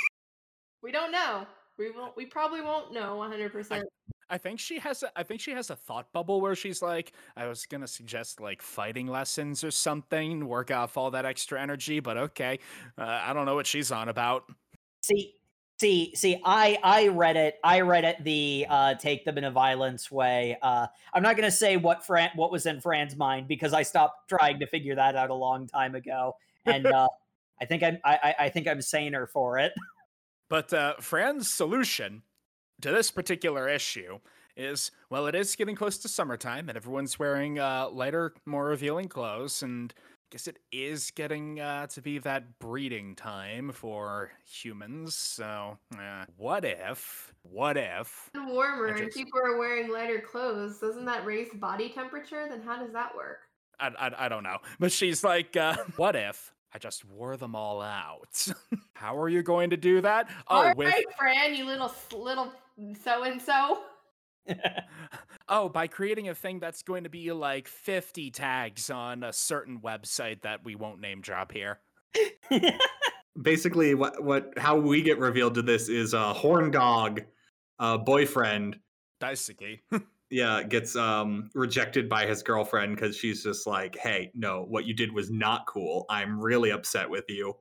[0.84, 1.46] We don't know.
[1.78, 2.16] We won't.
[2.16, 3.52] We probably won't know 100.
[3.52, 3.84] percent
[4.30, 7.14] I think she has a, I think she has a thought bubble where she's like,
[7.36, 12.00] I was gonna suggest like fighting lessons or something, work off all that extra energy,
[12.00, 12.60] but okay,
[12.98, 14.44] uh, I don't know what she's on about.
[15.02, 15.36] See,
[15.80, 16.42] see, see.
[16.44, 17.60] I I read it.
[17.64, 20.58] I read it the uh, take them in a violence way.
[20.62, 24.28] Uh, I'm not gonna say what Fran what was in Fran's mind because I stopped
[24.30, 26.36] trying to figure that out a long time ago,
[26.66, 27.08] and uh,
[27.62, 29.72] I think I'm I, I- I think I'm saner for it.
[30.50, 32.24] But uh, Fran's solution
[32.82, 34.20] to this particular issue
[34.56, 39.08] is well, it is getting close to summertime, and everyone's wearing uh, lighter, more revealing
[39.08, 45.16] clothes, and I guess it is getting uh, to be that breeding time for humans.
[45.16, 47.34] So, uh, what if?
[47.44, 48.30] What if?
[48.36, 50.80] warmer and people are wearing lighter clothes.
[50.80, 52.48] Doesn't that raise body temperature?
[52.50, 53.40] Then how does that work?
[53.80, 54.58] I, I, I don't know.
[54.80, 58.48] But she's like, uh, what if I just wore them all out?
[58.94, 60.30] How are you going to do that?
[60.48, 62.52] Oh, All right, with Fran, you little little
[63.02, 63.80] so and so.
[65.50, 69.80] oh, by creating a thing that's going to be like 50 tags on a certain
[69.80, 71.80] website that we won't name drop here.
[73.42, 77.22] Basically, what what how we get revealed to this is a uh, horn dog,
[77.80, 78.80] uh, boyfriend.
[79.22, 79.80] Daisuke.
[80.30, 84.94] yeah gets um rejected by his girlfriend because she's just like hey no what you
[84.94, 87.54] did was not cool i'm really upset with you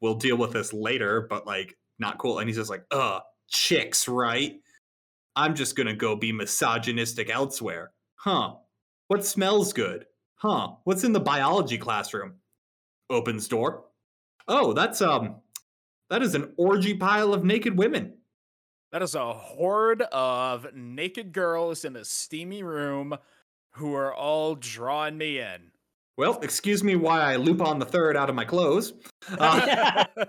[0.00, 4.06] we'll deal with this later but like not cool and he's just like uh chicks
[4.08, 4.60] right?
[5.36, 7.92] I'm just gonna go be misogynistic elsewhere.
[8.16, 8.54] Huh.
[9.08, 10.06] What smells good?
[10.36, 10.72] Huh.
[10.84, 12.34] What's in the biology classroom?
[13.10, 13.84] Opens door.
[14.46, 15.36] Oh that's um
[16.10, 18.14] that is an orgy pile of naked women.
[18.92, 23.16] That is a horde of naked girls in a steamy room
[23.72, 25.70] who are all drawing me in.
[26.16, 28.94] well excuse me why i loop on the third out of my clothes.
[29.38, 30.04] Uh,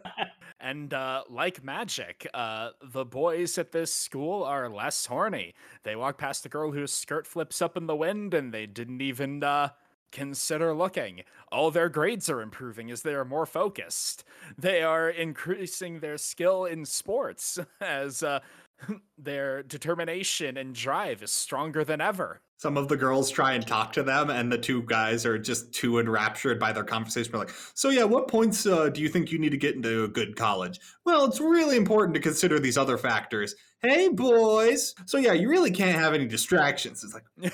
[0.60, 5.54] and uh, like magic, uh, the boys at this school are less horny.
[5.84, 9.02] They walk past a girl whose skirt flips up in the wind, and they didn't
[9.02, 9.70] even uh,
[10.12, 11.24] consider looking.
[11.52, 14.24] All their grades are improving as they are more focused.
[14.58, 18.40] They are increasing their skill in sports as uh,
[19.18, 22.42] their determination and drive is stronger than ever.
[22.58, 25.72] Some of the girls try and talk to them, and the two guys are just
[25.74, 27.32] too enraptured by their conversation.
[27.32, 30.04] They're like, "So yeah, what points uh, do you think you need to get into
[30.04, 33.56] a good college?" Well, it's really important to consider these other factors.
[33.82, 34.94] Hey, boys.
[35.06, 37.04] So yeah, you really can't have any distractions.
[37.04, 37.54] It's like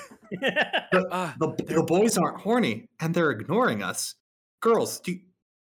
[0.92, 4.16] Uh, the the boys aren't horny, and they're ignoring us.
[4.60, 5.16] Girls, do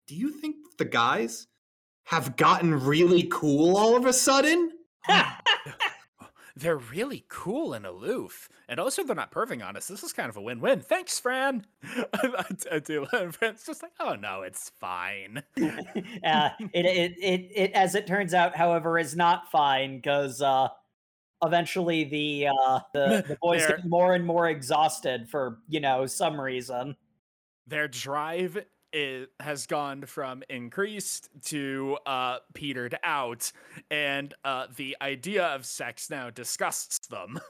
[0.06, 1.48] do you think the guys
[2.04, 4.70] have gotten really cool all of a sudden?
[6.56, 8.48] they're really cool and aloof.
[8.68, 9.88] And also, they're not perving on us.
[9.88, 10.80] This is kind of a win win.
[10.80, 11.66] Thanks, Fran.
[12.14, 13.06] I, I do.
[13.12, 15.42] And Fran's just like, oh, no, it's fine.
[15.62, 20.68] uh, it, it, it, it, as it turns out, however, is not fine because uh,
[21.42, 26.06] eventually the uh, the, the boys They're- get more and more exhausted for you know
[26.06, 26.96] some reason.
[27.66, 28.62] Their drive
[28.94, 33.50] i has gone from increased to uh, petered out.
[33.90, 37.40] And uh, the idea of sex now disgusts them.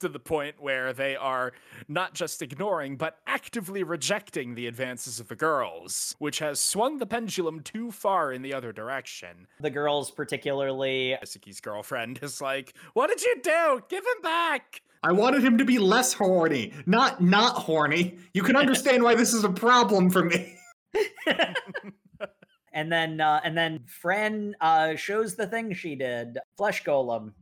[0.00, 1.52] To the point where they are
[1.88, 7.06] not just ignoring, but actively rejecting the advances of the girls, which has swung the
[7.06, 9.46] pendulum too far in the other direction.
[9.60, 13.82] The girls, particularly, Isuki's girlfriend is like, What did you do?
[13.88, 14.82] Give him back!
[15.02, 18.18] I wanted him to be less horny, not not horny.
[18.34, 20.54] You can understand why this is a problem for me.
[22.72, 27.32] and then uh, and then Fran uh, shows the thing she did, flesh golem.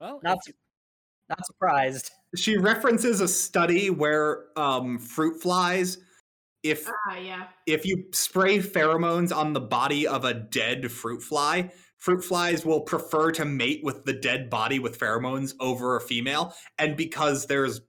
[0.00, 0.52] Well, Not su-
[1.28, 2.10] not surprised.
[2.36, 5.98] She references a study where um, fruit flies,
[6.62, 7.44] if Ah, yeah.
[7.66, 11.70] if you spray pheromones on the body of a dead fruit fly,
[12.00, 16.54] fruit flies will prefer to mate with the dead body with pheromones over a female.
[16.78, 17.82] And because there's,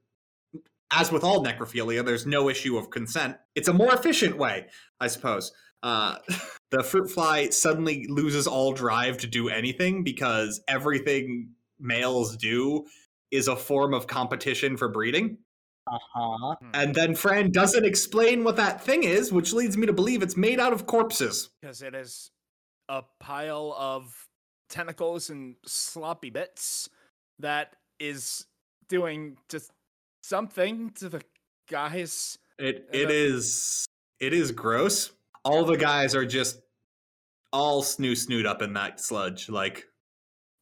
[0.92, 4.68] as with all necrophilia, there's no issue of consent, it's a more efficient way,
[5.00, 5.52] I suppose.
[5.82, 6.18] Uh,
[6.72, 11.50] the fruit fly suddenly loses all drive to do anything because everything
[11.80, 12.86] males do
[13.32, 15.38] is a form of competition for breeding.
[15.88, 16.56] Uh-huh.
[16.74, 20.38] And then Fran doesn't explain what that thing is, which leads me to believe it's
[20.38, 21.50] made out of corpses.
[21.62, 22.30] because it is
[22.92, 24.28] a pile of
[24.70, 26.90] tentacles and sloppy bits
[27.40, 28.46] that is
[28.90, 29.72] doing just
[30.22, 31.22] something to the
[31.70, 32.38] guys.
[32.60, 33.86] It Uh, it is
[34.20, 35.12] it is gross.
[35.46, 36.62] All the guys are just
[37.54, 39.48] all snoo snoot up in that sludge.
[39.50, 39.88] Like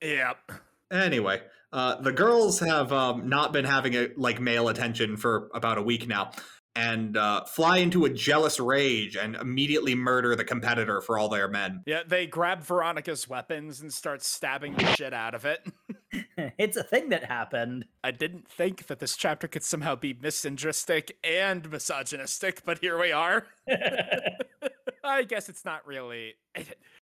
[0.02, 0.52] Yep.
[0.92, 1.42] anyway,
[1.74, 5.82] uh, the girls have um, not been having a like male attention for about a
[5.82, 6.32] week now,
[6.80, 11.50] and uh, fly into a jealous rage and immediately murder the competitor for all their
[11.50, 11.84] men.
[11.86, 15.60] Yeah, they grab Veronica's weapons and start stabbing the shit out of it.
[16.58, 17.86] it's a thing that happened.
[18.04, 23.12] I didn't think that this chapter could somehow be misogynistic and misogynistic, but here we
[23.12, 23.46] are.
[25.04, 26.36] I guess it's not really.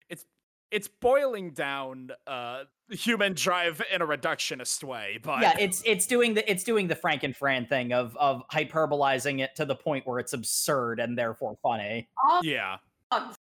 [0.08, 0.24] It's
[0.70, 6.34] it's boiling down uh human drive in a reductionist way, but yeah, it's it's doing
[6.34, 10.18] the it's doing the Franken Fran thing of of hyperbolizing it to the point where
[10.18, 12.08] it's absurd and therefore funny.
[12.22, 12.76] All yeah.
[13.10, 13.36] dogs.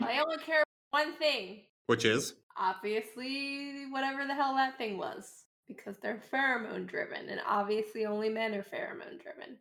[0.00, 1.62] I only care about one thing.
[1.86, 5.44] Which is Obviously, whatever the hell that thing was.
[5.68, 9.58] Because they're pheromone driven, and obviously only men are pheromone driven.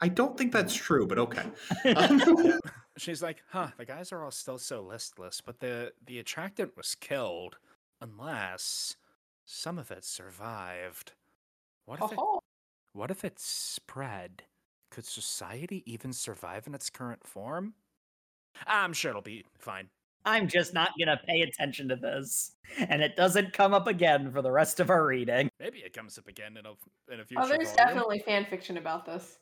[0.00, 0.80] I don't think that's mm.
[0.80, 1.44] true, but okay.
[1.96, 2.60] Um,
[2.96, 6.94] She's like, huh, the guys are all still so listless, but the the attractant was
[6.94, 7.56] killed.
[8.02, 8.96] Unless
[9.44, 11.12] some of it survived.
[11.86, 12.40] What if it Oh,
[12.92, 14.42] what if it spread?
[14.90, 17.74] Could society even survive in its current form?
[18.66, 19.88] I'm sure it'll be fine.
[20.24, 24.42] I'm just not gonna pay attention to this, and it doesn't come up again for
[24.42, 25.48] the rest of our reading.
[25.58, 26.72] Maybe it comes up again in a
[27.12, 27.42] in a oh, future.
[27.42, 27.76] oh, there's volume.
[27.76, 29.38] definitely fan fiction about this.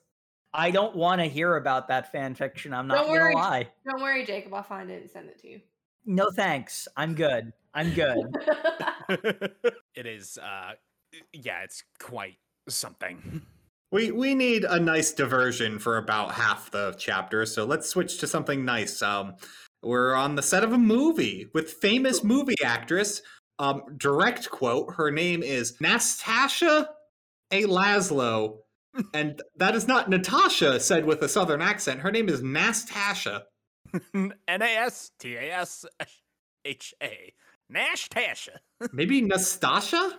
[0.55, 2.73] I don't want to hear about that fan fiction.
[2.73, 3.35] I'm not Don't gonna worry.
[3.35, 3.69] lie.
[3.89, 4.55] Don't worry, Jacob.
[4.55, 5.61] I'll find it and send it to you.
[6.07, 6.89] No thanks.
[6.97, 7.53] I'm good.
[7.75, 8.17] I'm good.
[9.95, 10.73] it is uh
[11.33, 12.37] yeah, it's quite
[12.69, 13.43] something.
[13.91, 18.27] We we need a nice diversion for about half the chapter, so let's switch to
[18.27, 19.01] something nice.
[19.01, 19.37] Um,
[19.83, 23.23] we're on the set of a movie with famous movie actress.
[23.59, 26.87] Um, direct quote: Her name is Nastasha
[27.51, 27.65] A.
[27.65, 28.59] Laszlo,
[29.15, 32.01] and that is not Natasha said with a southern accent.
[32.01, 33.43] Her name is Nastasha.
[34.15, 35.85] N A S T A S
[36.65, 37.33] H A.
[37.71, 38.57] Nash Tasha.
[38.93, 40.13] Maybe Nastasha,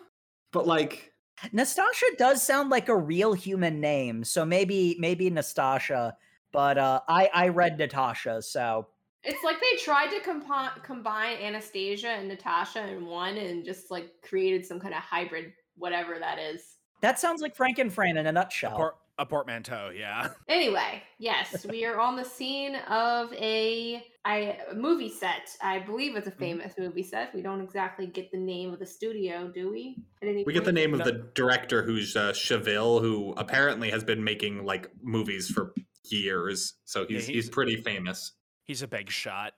[0.51, 1.11] but like
[1.53, 6.13] Nastasha does sound like a real human name, so maybe maybe Nastasha.
[6.51, 8.87] But uh, I I read Natasha, so
[9.23, 14.11] It's like they tried to compi- combine Anastasia and Natasha in one and just like
[14.21, 16.77] created some kind of hybrid, whatever that is.
[17.01, 18.75] That sounds like Franken Fran in a A, nutshell.
[18.75, 20.29] por- a portmanteau, yeah.
[20.47, 25.49] Anyway, yes, we are on the scene of a, I, a movie set.
[25.61, 26.39] I believe it's a Mm-hmm.
[26.39, 27.33] famous movie set.
[27.35, 29.97] We don't exactly get the name of the studio, do we?
[30.21, 30.75] At any we get the point?
[30.75, 35.73] name of the director, who's uh, Cheville, who apparently has been making like movies for
[36.05, 36.75] years.
[36.85, 38.33] So he's he's, he's- pretty famous.
[38.63, 39.53] He's a big shot.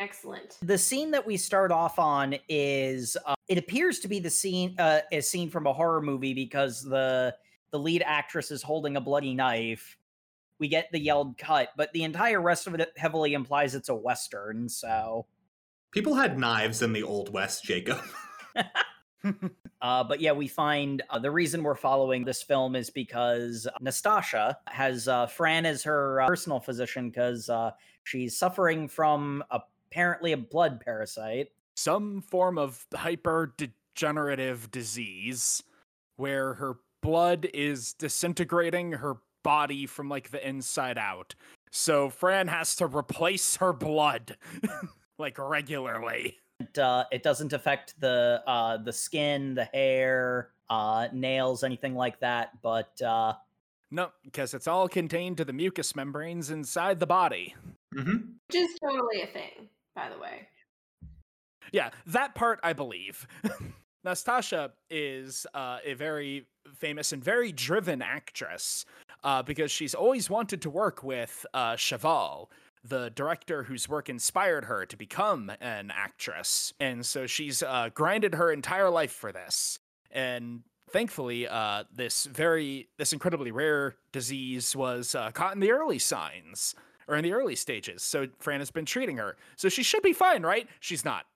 [0.00, 0.58] Excellent.
[0.62, 4.74] The scene that we start off on is uh, it appears to be the scene
[4.78, 7.34] uh, a scene from a horror movie because the
[7.70, 9.98] the lead actress is holding a bloody knife.
[10.58, 13.94] We get the yelled cut, but the entire rest of it heavily implies it's a
[13.94, 14.70] western.
[14.70, 15.26] So,
[15.90, 18.00] People had knives in the old west, Jacob.
[19.82, 24.56] uh, but yeah, we find uh, the reason we're following this film is because Nastasha
[24.66, 27.72] has uh, Fran as her uh, personal physician because uh,
[28.04, 31.48] she's suffering from apparently a blood parasite.
[31.82, 35.64] Some form of hyper degenerative disease
[36.16, 41.34] where her blood is disintegrating her body from like the inside out.
[41.72, 44.36] So Fran has to replace her blood
[45.18, 46.38] like regularly.
[46.60, 52.20] it, uh, it doesn't affect the uh, the skin, the hair, uh, nails, anything like
[52.20, 52.62] that.
[52.62, 53.32] But uh,
[53.90, 57.56] No, because it's all contained to the mucous membranes inside the body.
[57.92, 60.46] hmm Which is totally a thing, by the way.
[61.72, 63.26] Yeah, that part I believe.
[64.06, 68.84] Nastasha is uh, a very famous and very driven actress
[69.24, 72.50] uh, because she's always wanted to work with uh, Cheval,
[72.84, 76.72] the director whose work inspired her to become an actress.
[76.80, 79.78] And so she's uh, grinded her entire life for this.
[80.10, 86.00] And thankfully, uh, this very, this incredibly rare disease was uh, caught in the early
[86.00, 86.74] signs
[87.06, 88.02] or in the early stages.
[88.02, 89.36] So Fran has been treating her.
[89.56, 90.68] So she should be fine, right?
[90.80, 91.26] She's not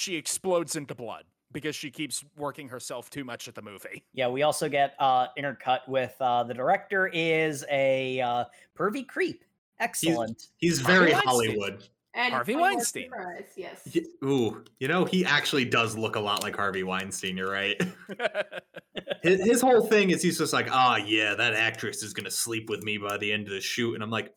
[0.00, 4.02] she explodes into blood because she keeps working herself too much at the movie.
[4.12, 8.44] yeah, we also get uh, intercut with uh, the director is a uh,
[8.78, 9.44] pervy creep.
[9.80, 10.48] Excellent.
[10.58, 11.28] He's very likes it.
[11.28, 11.84] Hollywood.
[12.14, 13.04] And Harvey Weinstein.
[13.04, 13.88] surprise, Yes.
[13.94, 17.36] Y- Ooh, you know, he actually does look a lot like Harvey Weinstein.
[17.36, 17.80] You're right.
[19.22, 22.70] His, his whole thing is he's just like, ah, yeah, that actress is gonna sleep
[22.70, 24.32] with me by the end of the shoot, and I'm like,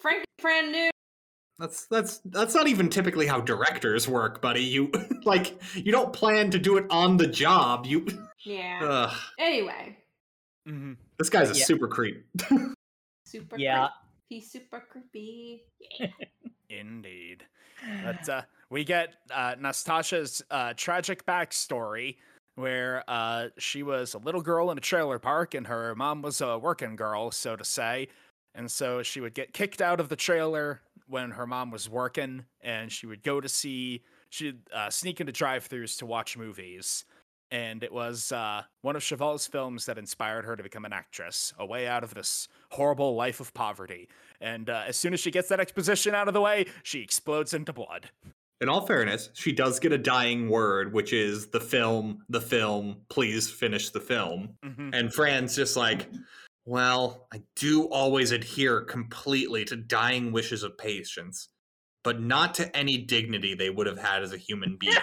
[0.00, 0.90] Frank Fran knew.
[1.58, 4.62] That's that's that's not even typically how directors work, buddy.
[4.64, 4.90] You
[5.24, 7.86] like you don't plan to do it on the job.
[7.86, 8.06] You,
[8.44, 8.80] Yeah.
[8.82, 9.96] Ugh, anyway,
[10.68, 10.96] Mhm.
[11.18, 11.64] this guy's a Yeah.
[11.64, 12.26] super creep.
[13.24, 13.56] super.
[13.58, 13.78] Yeah.
[13.88, 13.90] creep-
[14.28, 15.64] He's super creepy.
[15.98, 16.08] Yeah.
[16.70, 17.44] Indeed.
[18.02, 22.16] But uh, we get uh, Nastasha's uh, tragic backstory
[22.56, 26.40] where uh, she was a little girl in a trailer park and her mom was
[26.40, 28.08] a working girl, so to say.
[28.54, 32.44] And so she would get kicked out of the trailer when her mom was working,
[32.60, 37.04] and she would go to see, she'd uh, sneak into drive throughs to watch movies.
[37.50, 41.52] And it was uh, one of Cheval's films that inspired her to become an actress,
[41.58, 44.08] a way out of this horrible life of poverty.
[44.40, 47.54] And uh, as soon as she gets that exposition out of the way, she explodes
[47.54, 48.10] into blood.
[48.60, 52.96] In all fairness, she does get a dying word, which is the film, the film,
[53.08, 54.56] please finish the film.
[54.64, 54.90] Mhm.
[54.94, 56.08] And Fran's just like,
[56.64, 61.48] well, I do always adhere completely to dying wishes of patients,
[62.02, 64.94] but not to any dignity they would have had as a human being.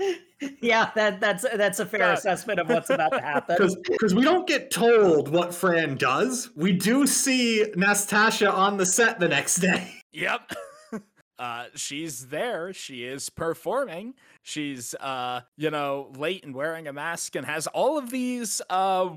[0.60, 2.12] yeah, that that's that's a fair Yeah.
[2.14, 3.56] assessment of what's about to happen.
[3.58, 6.50] Because we don't get told what Fran does.
[6.56, 9.94] We do see Nastasha on the set the next day.
[10.14, 10.52] Yep.
[11.38, 12.74] uh, she's there.
[12.74, 14.12] She is performing.
[14.42, 19.08] She's, uh, you know, late and wearing a mask and has all of these uh,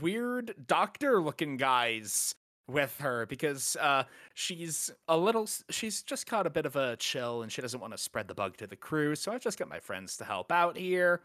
[0.00, 2.34] weird doctor looking guys
[2.66, 4.04] with her because uh,
[4.34, 7.92] she's a little, she's just caught a bit of a chill and she doesn't want
[7.92, 9.14] to spread the bug to the crew.
[9.14, 11.20] So i've just got my friends to help out here.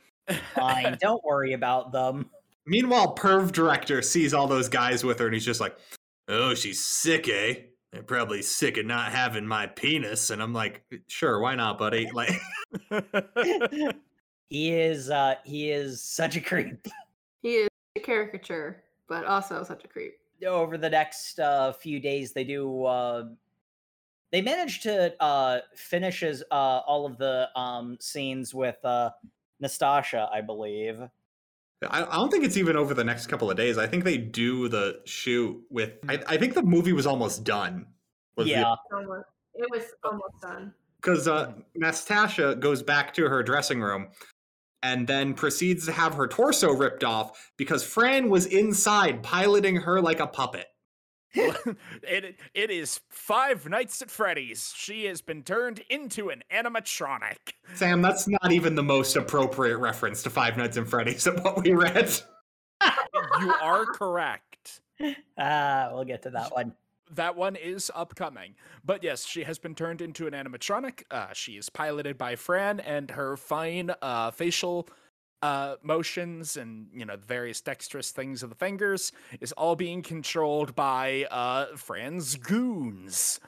[0.56, 2.30] Fine, don't worry about them.
[2.66, 5.78] Meanwhile, Perv director sees all those guys with her and he's just like,
[6.28, 7.56] oh, she's sick, eh?
[7.92, 10.30] They're probably sick of not having my penis.
[10.30, 12.10] And I'm like, sure, why not, buddy?
[12.14, 12.40] Like,
[14.50, 16.88] He is uh he is such a creep.
[17.42, 17.69] He is a
[18.10, 20.14] caricature, but also such a creep.
[20.46, 23.26] Over the next uh few days they do uh
[24.32, 29.10] they manage to uh finish as uh all of the um scenes with uh
[29.62, 31.02] Nastasha, I believe.
[31.82, 33.78] I, I don't think it's even over the next couple of days.
[33.78, 37.86] I think they do the shoot with, I, I think the movie was almost done.
[38.36, 38.76] was Yeah.
[38.94, 40.74] Almost, it was almost done.
[41.02, 44.10] because uh, Nastasha goes back to her dressing room
[44.82, 50.02] and then proceeds to have her torso ripped off because Fran was inside piloting her
[50.02, 50.68] like a puppet.
[51.34, 54.74] it it is Five Nights at Freddy's.
[54.76, 57.38] She has been turned into an animatronic.
[57.76, 61.62] Sam, that's not even the most appropriate reference to Five Nights at Freddy's of what
[61.64, 62.12] we read.
[63.42, 64.82] You are correct.
[65.38, 66.74] Ah, we'll get to that one.
[67.12, 68.56] That one is upcoming.
[68.86, 71.04] But yes, she has been turned into an animatronic.
[71.10, 74.88] Uh, she is piloted by Fran, and her fine uh, facial
[75.42, 80.02] uh, motions and you know the various dexterous things of the fingers is all being
[80.02, 83.40] controlled by uh, Fran's goons.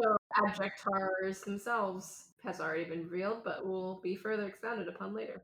[0.00, 5.42] So adjectars themselves has already been revealed, but will be further expounded upon later.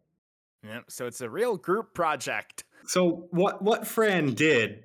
[0.65, 2.65] Yeah, so it's a real group project.
[2.87, 4.85] So what what Fran did,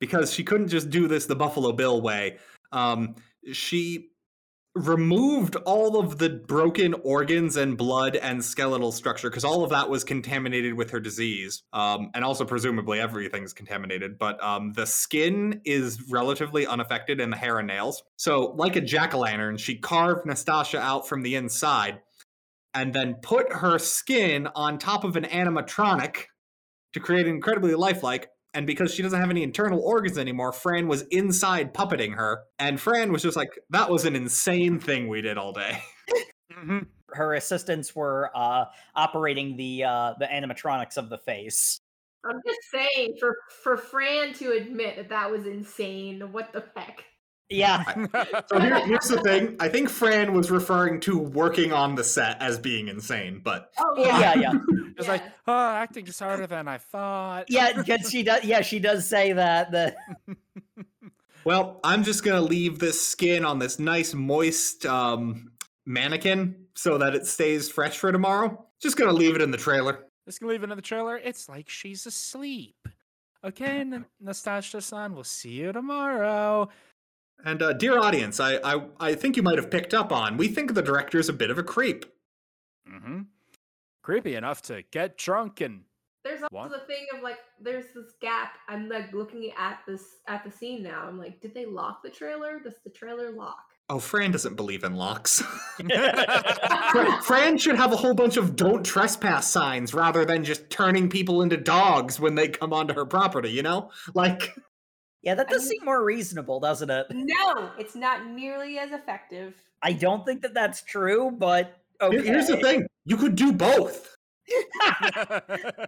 [0.00, 2.38] because she couldn't just do this the Buffalo Bill way,
[2.72, 3.16] um,
[3.52, 4.10] she
[4.74, 9.90] removed all of the broken organs and blood and skeletal structure because all of that
[9.90, 15.60] was contaminated with her disease um, and also presumably everything's contaminated but um, the skin
[15.64, 20.78] is relatively unaffected and the hair and nails so like a jack-o'-lantern she carved nastasha
[20.78, 21.98] out from the inside
[22.74, 26.26] and then put her skin on top of an animatronic
[26.92, 28.28] to create an incredibly lifelike.
[28.58, 32.40] And because she doesn't have any internal organs anymore, Fran was inside puppeting her.
[32.58, 35.80] And Fran was just like, that was an insane thing we did all day.
[36.52, 36.86] Mhm.
[37.10, 38.64] Her assistants were uh
[38.96, 41.78] operating the uh the animatronics of the face.
[42.24, 47.04] I'm just saying, for for Fran to admit that that was insane, what the heck?
[47.50, 47.82] Yeah.
[48.48, 52.40] So here, here's the thing I think Fran was referring to working on the set
[52.42, 54.52] as being insane, but Oh Yeah, yeah.
[54.98, 57.46] It's like, oh, acting is harder than I thought.
[57.48, 59.94] Yeah, because she does yeah, she does say that the
[61.44, 65.52] well, I'm just gonna leave this skin on this nice, moist um,
[65.86, 68.66] mannequin so that it stays fresh for tomorrow.
[68.80, 70.04] Just gonna leave it in the trailer.
[70.26, 71.16] Just gonna leave it in the trailer.
[71.16, 72.76] It's like she's asleep.
[73.44, 76.68] Okay, N- Nastasha-san, we'll see you tomorrow.
[77.44, 80.48] And uh, dear audience, I, I I think you might have picked up on we
[80.48, 82.04] think the director's a bit of a creep.
[82.90, 83.20] Mm-hmm.
[84.02, 85.82] Creepy enough to get drunk and
[86.24, 86.70] There's also What?
[86.70, 88.54] the thing of like, there's this gap.
[88.68, 91.04] I'm like looking at this at the scene now.
[91.06, 92.58] I'm like, did they lock the trailer?
[92.58, 93.58] Does the trailer lock?
[93.90, 95.40] Oh, Fran doesn't believe in locks.
[96.90, 101.08] Fran, Fran should have a whole bunch of don't trespass signs rather than just turning
[101.08, 103.90] people into dogs when they come onto her property, you know?
[104.12, 104.54] Like,
[105.22, 107.06] yeah, that I does mean- seem more reasonable, doesn't it?
[107.12, 109.54] no, it's not nearly as effective.
[109.82, 112.20] I don't think that that's true, but okay.
[112.22, 114.16] here's the thing you could do both.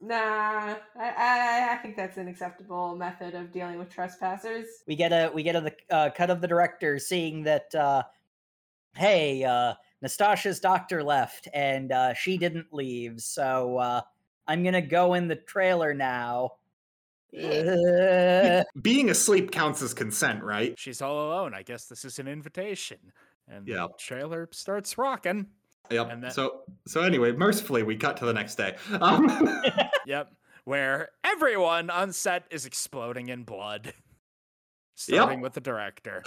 [0.00, 4.66] Nah, I, I I think that's an acceptable method of dealing with trespassers.
[4.86, 8.04] we get a we get a uh, cut of the director seeing that uh
[8.94, 14.00] hey uh Nastasha's doctor left and uh she didn't leave so uh
[14.46, 16.52] I'm gonna go in the trailer now.
[18.82, 20.74] Being asleep counts as consent, right?
[20.78, 21.54] She's all alone.
[21.54, 22.98] I guess this is an invitation.
[23.48, 23.86] And Yeah.
[23.88, 25.46] the trailer starts rocking.
[25.90, 26.10] Yep.
[26.10, 28.76] And that- so, so anyway, mercifully, we cut to the next day.
[29.00, 29.28] Um,
[30.06, 30.32] Yep.
[30.64, 33.94] Where everyone on set is exploding in blood.
[34.96, 36.22] Starting with the director.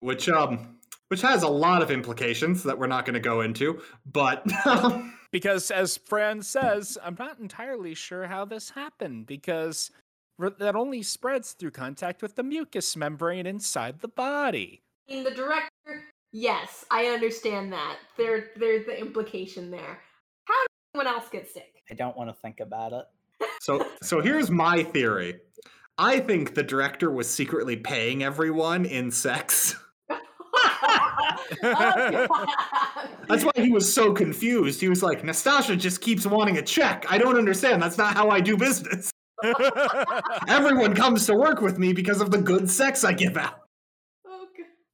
[0.00, 0.78] which um,
[1.08, 5.14] which has a lot of implications that we're not going to go into, but um,
[5.30, 9.96] Because as Fran says, I'm not entirely sure how this happened because r-
[10.38, 14.82] that only spreads through contact with the mucous membrane inside the body.
[15.08, 17.96] In the director, yes, I understand that.
[18.16, 19.98] There, there's the implication there.
[20.44, 21.82] How did anyone else get sick?
[21.90, 23.04] I don't want to think about it.
[23.60, 25.40] so so here's my theory.
[25.98, 29.76] I think the director was secretly paying everyone in sex.
[30.10, 30.18] Oh,
[33.28, 34.80] That's why he was so confused.
[34.80, 37.06] He was like, Nastasha just keeps wanting a check.
[37.08, 37.82] I don't understand.
[37.82, 39.10] That's not how I do business.
[40.48, 43.60] Everyone comes to work with me because of the good sex I give out.
[44.26, 44.46] Oh,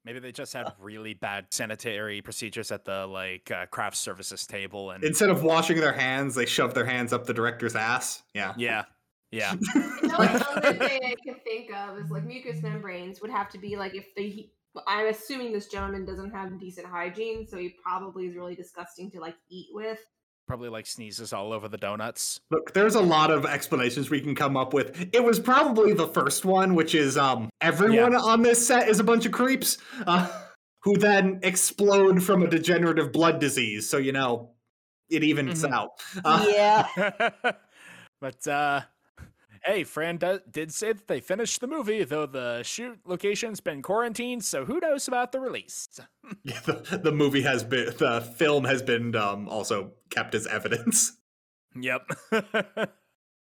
[0.05, 4.91] Maybe they just had really bad sanitary procedures at the like uh, craft services table
[4.91, 8.23] and Instead of washing their hands, they shove their hands up the director's ass.
[8.35, 8.55] Yeah.
[8.57, 8.85] yeah.
[9.33, 9.55] Yeah.
[9.75, 13.49] You know, like other thing I can think of is like mucous membranes would have
[13.51, 14.51] to be like if they.
[14.87, 19.21] I'm assuming this gentleman doesn't have decent hygiene, so he probably is really disgusting to
[19.21, 19.99] like eat with.
[20.49, 22.41] Probably like sneezes all over the donuts.
[22.51, 25.09] Look, there's a lot of explanations we can come up with.
[25.15, 29.05] It was probably the first one, which is um everyone on this set is a
[29.05, 30.29] bunch of creeps, uh,
[30.83, 33.89] who then explode from a degenerative blood disease.
[33.89, 34.51] So you know,
[35.09, 35.73] it evens Mhm.
[35.73, 35.91] out.
[36.25, 37.31] Uh, yeah.
[38.21, 38.81] but uh
[39.65, 43.83] hey, Fran do- did say that they finished the movie, though the shoot location's been
[43.83, 45.89] quarantined, so who knows about the release?
[46.45, 51.13] yeah, the, the movie has been, the film has been um also kept as evidence.
[51.75, 52.11] Yep.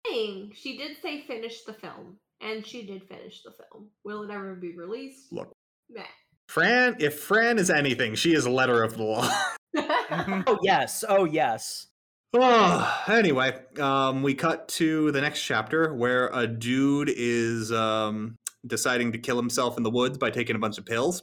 [0.06, 3.88] Saying she did say finish the film, and she did finish the film.
[4.04, 5.32] Will it ever be released?
[5.32, 5.52] Look.
[5.90, 6.02] Meh.
[6.48, 9.28] Fran, if Fran is anything, she is a letter of the law.
[9.76, 11.02] Oh yes.
[11.08, 11.88] Oh yes.
[12.36, 19.12] Oh, anyway, um, we cut to the next chapter where a dude is um, deciding
[19.12, 21.22] to kill himself in the woods by taking a bunch of pills.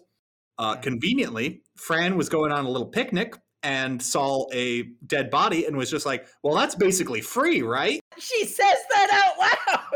[0.57, 5.75] Uh, conveniently, Fran was going on a little picnic and saw a dead body and
[5.75, 9.39] was just like, "Well, that's basically free, right?" She says that out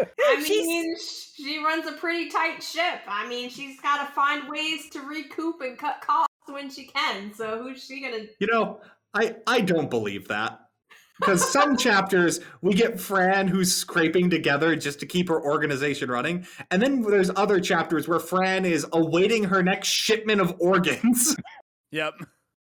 [0.04, 0.08] loud.
[0.20, 3.00] I She's- mean, sh- she runs a pretty tight ship.
[3.08, 7.34] I mean, she's got to find ways to recoup and cut costs when she can.
[7.34, 8.26] So who's she gonna?
[8.40, 8.82] You know,
[9.14, 10.60] I I don't believe that.
[11.20, 16.46] Because some chapters we get Fran who's scraping together just to keep her organization running,
[16.72, 21.36] and then there's other chapters where Fran is awaiting her next shipment of organs.
[21.92, 22.16] yep.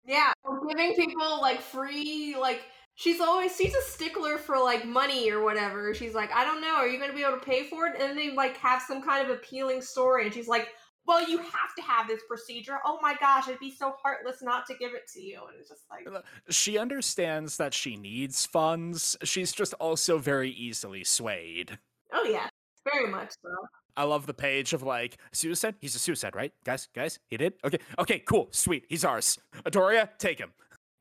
[0.04, 2.62] Yeah, or giving people like free like.
[2.94, 5.94] She's always she's a stickler for like money or whatever.
[5.94, 7.94] She's like, I don't know, are you gonna be able to pay for it?
[7.94, 10.68] And then they like have some kind of appealing story, and she's like,
[11.06, 12.78] Well, you have to have this procedure.
[12.84, 15.40] Oh my gosh, it'd be so heartless not to give it to you.
[15.48, 16.06] And it's just like,
[16.48, 19.16] She understands that she needs funds.
[19.24, 21.78] She's just also very easily swayed.
[22.12, 22.48] oh yeah,
[22.90, 23.50] very much so.
[23.96, 25.74] I love the page of like suicide.
[25.80, 26.52] He's a suicide, right?
[26.64, 27.54] Guys, guys, he did.
[27.64, 28.86] Okay, okay, cool, sweet.
[28.88, 29.38] He's ours.
[29.66, 30.52] Adoria, take him.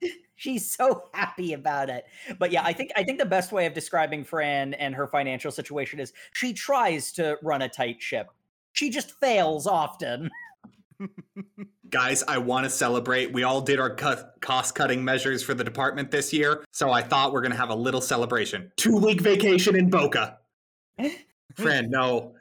[0.35, 2.05] She's so happy about it.
[2.39, 5.51] But yeah, I think I think the best way of describing Fran and her financial
[5.51, 8.27] situation is she tries to run a tight ship.
[8.73, 10.29] She just fails often.
[11.89, 13.33] Guys, I want to celebrate.
[13.33, 17.01] We all did our cut, cost cutting measures for the department this year, so I
[17.01, 18.71] thought we're going to have a little celebration.
[18.77, 20.37] Two week vacation in Boca.
[21.55, 22.33] Fran, no.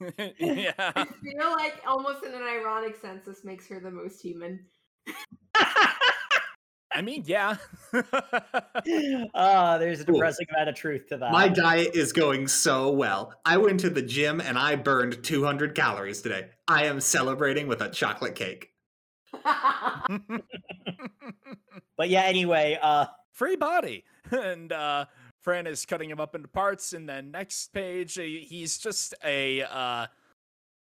[0.38, 0.72] yeah.
[0.78, 4.66] I feel like almost in an ironic sense, this makes her the most human.
[6.94, 7.56] I mean, yeah.
[9.34, 10.14] Ah, there's a Cool.
[10.14, 11.32] depressing amount of truth to that.
[11.32, 13.32] My diet is going so well.
[13.44, 16.48] I went to the gym and I burned 200 calories today.
[16.68, 18.70] I am celebrating with a chocolate cake.
[21.96, 24.04] but yeah, anyway, uh Free body.
[24.30, 25.06] And uh
[25.42, 30.06] Fran is cutting him up into parts, and then next page, he's just a uh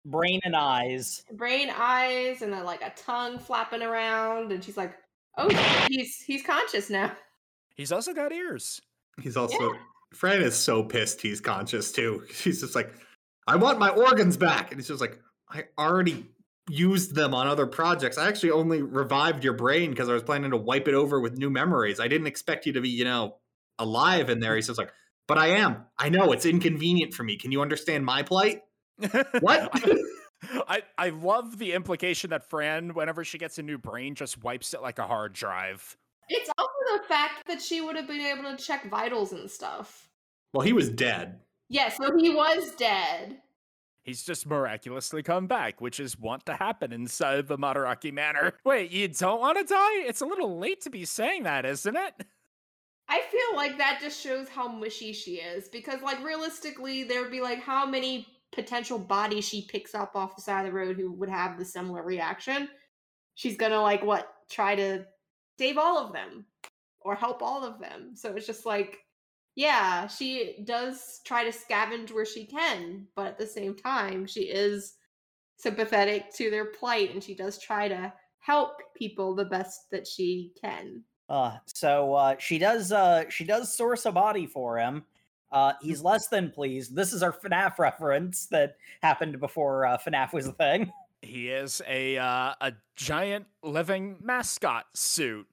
[0.04, 1.24] brain and eyes.
[1.32, 4.94] brain, eyes, and then like a tongue flapping around, and she's like,
[5.41, 7.12] "Oh, he's he's conscious now."
[7.76, 8.80] He's also got ears.
[9.20, 9.74] He's also
[10.12, 12.24] Fran is so pissed he's conscious too.
[12.32, 12.93] She's just like,
[13.47, 14.70] I want my organs back.
[14.70, 15.18] And he's just like,
[15.49, 16.26] I already
[16.68, 18.18] used them on other projects.
[18.18, 21.38] I actually only revived your brain because I was planning to wipe it over with
[21.38, 22.01] new memories.
[22.01, 23.36] I didn't expect you to be, you know,
[23.78, 24.57] alive in there.
[24.57, 24.93] He's just like,
[25.26, 25.84] but I am.
[25.99, 27.36] I know it's inconvenient for me.
[27.36, 28.62] Can you understand my plight?
[29.41, 29.72] What?
[30.68, 34.74] I, I love the implication that Fran, whenever she gets a new brain, just wipes
[34.74, 35.97] it like a hard drive.
[36.28, 40.09] It's also the fact that she would have been able to check vitals and stuff.
[40.53, 41.41] well, he was dead.
[41.68, 43.38] Yeah, so he was dead.
[44.03, 48.55] He's just miraculously come back, which is wont to happen inside the Madaraki Manor.
[48.64, 50.05] Wait, you don't want to die?
[50.07, 52.14] It's a little late to be saying that, isn't it?
[53.09, 57.30] I feel like that just shows how mushy she is because, like, realistically, there would
[57.30, 60.96] be like how many potential body she picks up off the side of the road
[60.96, 62.68] who would have the similar reaction.
[63.34, 65.07] She's gonna like what try to
[65.59, 66.46] save all of them
[67.01, 68.12] or help all of them.
[68.14, 68.98] So it's just like,
[69.55, 74.42] yeah, she does try to scavenge where she can, but at the same time, she
[74.42, 74.94] is
[75.57, 80.53] sympathetic to their plight and she does try to help people the best that she
[80.61, 81.03] can.
[81.28, 85.05] Uh, so uh, she does uh, she does source a body for him.
[85.53, 86.94] Uh, he's less than pleased.
[86.94, 90.92] This is our FNAF reference that happened before uh, FNAF was a thing.
[91.22, 95.46] He is a uh, a giant living mascot suit.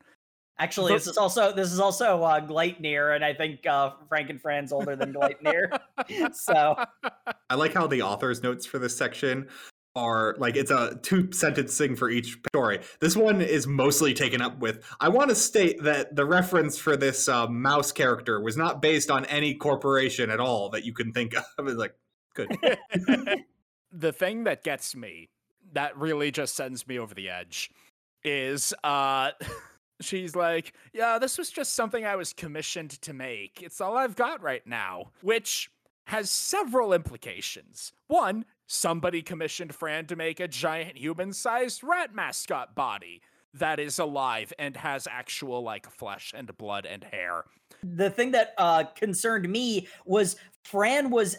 [0.60, 4.72] Actually, this is also this is also uh, Gleipnir, and I think uh, Franken Fran's
[4.72, 5.78] older than Gleipnir.
[6.34, 6.76] so
[7.50, 9.50] I like how the author's notes for this section
[9.98, 12.80] are like it's a two sentence thing for each story.
[13.00, 14.84] This one is mostly taken up with.
[15.02, 19.10] I want to state that the reference for this uh, mouse character was not based
[19.10, 21.44] on any corporation at all that you can think of.
[21.68, 21.96] It's like
[22.34, 22.56] good.
[23.92, 25.30] the thing that gets me,
[25.74, 27.72] that really just sends me over the edge,
[28.24, 29.32] is uh
[30.02, 33.62] she's like, "Yeah, this was just something I was commissioned to make.
[33.64, 35.70] It's all I've got right now." Which
[36.06, 37.92] has several implications.
[38.08, 43.22] One, somebody commissioned Fran to make a giant human-sized rat mascot body
[43.54, 47.46] that is alive and has actual like flesh and blood and hair.
[47.82, 51.38] the thing that uh, concerned me was Fran was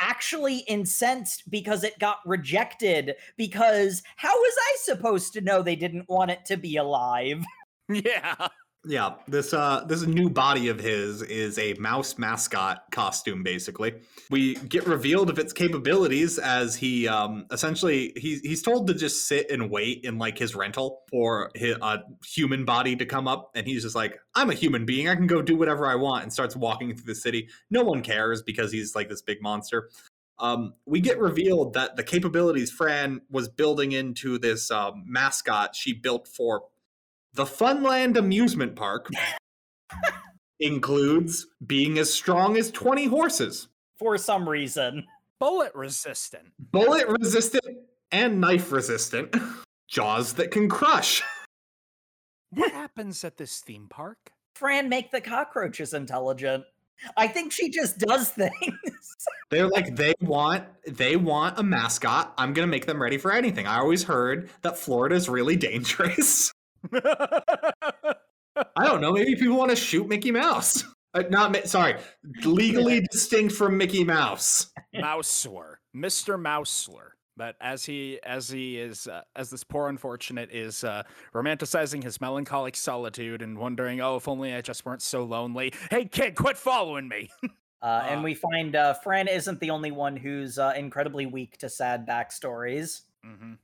[0.00, 3.14] actually incensed because it got rejected.
[3.36, 7.44] Because how was I supposed to know they didn't want it to be alive?
[7.88, 8.48] yeah.
[8.88, 13.94] Yeah, this uh this new body of his is a mouse mascot costume basically.
[14.30, 19.26] We get revealed of its capabilities as he um essentially he's he's told to just
[19.26, 23.50] sit and wait in like his rental for his, a human body to come up
[23.56, 26.22] and he's just like I'm a human being, I can go do whatever I want
[26.22, 27.48] and starts walking through the city.
[27.70, 29.90] No one cares because he's like this big monster.
[30.38, 35.92] Um, we get revealed that the capabilities Fran was building into this um, mascot she
[35.92, 36.64] built for
[37.36, 39.08] the Funland amusement park
[40.60, 43.68] includes being as strong as 20 horses,
[43.98, 45.04] For some reason,
[45.38, 46.44] Bullet resistant.
[46.72, 47.76] bullet resistant
[48.10, 49.36] and knife resistant,
[49.86, 51.22] jaws that can crush.
[52.50, 54.16] What happens at this theme park?
[54.54, 56.64] Fran make the cockroaches intelligent.
[57.18, 58.52] I think she just does things.
[59.50, 62.32] They're like they want they want a mascot.
[62.38, 63.66] I'm going to make them ready for anything.
[63.66, 66.50] I always heard that Florida is really dangerous.
[66.92, 70.84] I don't know, maybe people want to shoot Mickey Mouse.
[71.14, 71.94] Uh, not Mi- sorry,
[72.44, 74.70] legally distinct from Mickey Mouse.
[74.94, 76.38] Mousler, Mr.
[76.38, 77.12] Mousler.
[77.38, 81.04] But as he as he is uh, as this poor unfortunate is uh,
[81.34, 85.72] romanticizing his melancholic solitude and wondering, oh, if only I just weren't so lonely.
[85.90, 87.30] Hey, kid, quit following me.
[87.80, 88.22] Uh, and Ah.
[88.22, 93.02] we find uh, Fran isn't the only one who's uh, incredibly weak to sad backstories.
[93.24, 93.54] hmm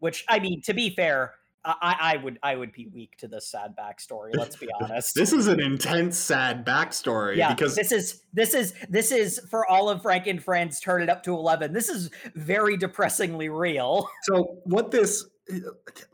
[0.00, 1.34] Which I mean, to be fair,
[1.66, 4.30] I, I would I would be weak to this sad backstory.
[4.34, 5.14] Let's be honest.
[5.14, 9.66] This is an intense, sad backstory yeah, because this is this is this is for
[9.66, 11.72] all of Frank and Friends turn it up to eleven.
[11.72, 14.08] This is very depressingly real.
[14.22, 15.24] so what this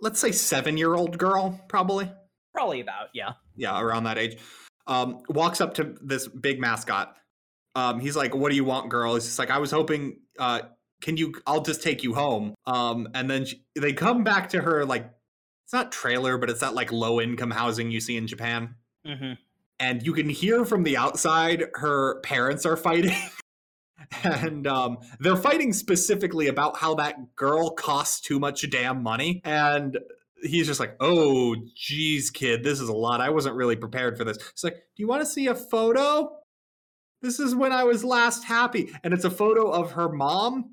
[0.01, 2.11] let's say seven year old girl probably
[2.55, 3.33] Probably about yeah.
[3.57, 4.39] yeah around that age
[4.87, 7.17] um walks up to this big mascot
[7.75, 10.61] um he's like what do you want girl he's just like i was hoping uh
[11.01, 14.61] can you i'll just take you home um and then she, they come back to
[14.61, 15.11] her like
[15.73, 18.75] it's not trailer but it's that like low income housing you see in japan.
[19.07, 19.33] Hmm
[19.83, 23.17] and you can hear from the outside her parents are fighting.
[24.25, 29.41] And um, they're fighting specifically about how that girl costs too much damn money.
[29.45, 29.97] And
[30.43, 33.21] he's just like oh geez kid this is a lot.
[33.21, 34.37] I wasn't really prepared for this.
[34.37, 36.37] It's like do you want to see a photo?
[37.23, 38.93] This is when i was last happy.
[39.05, 40.73] And it's a photo of her mom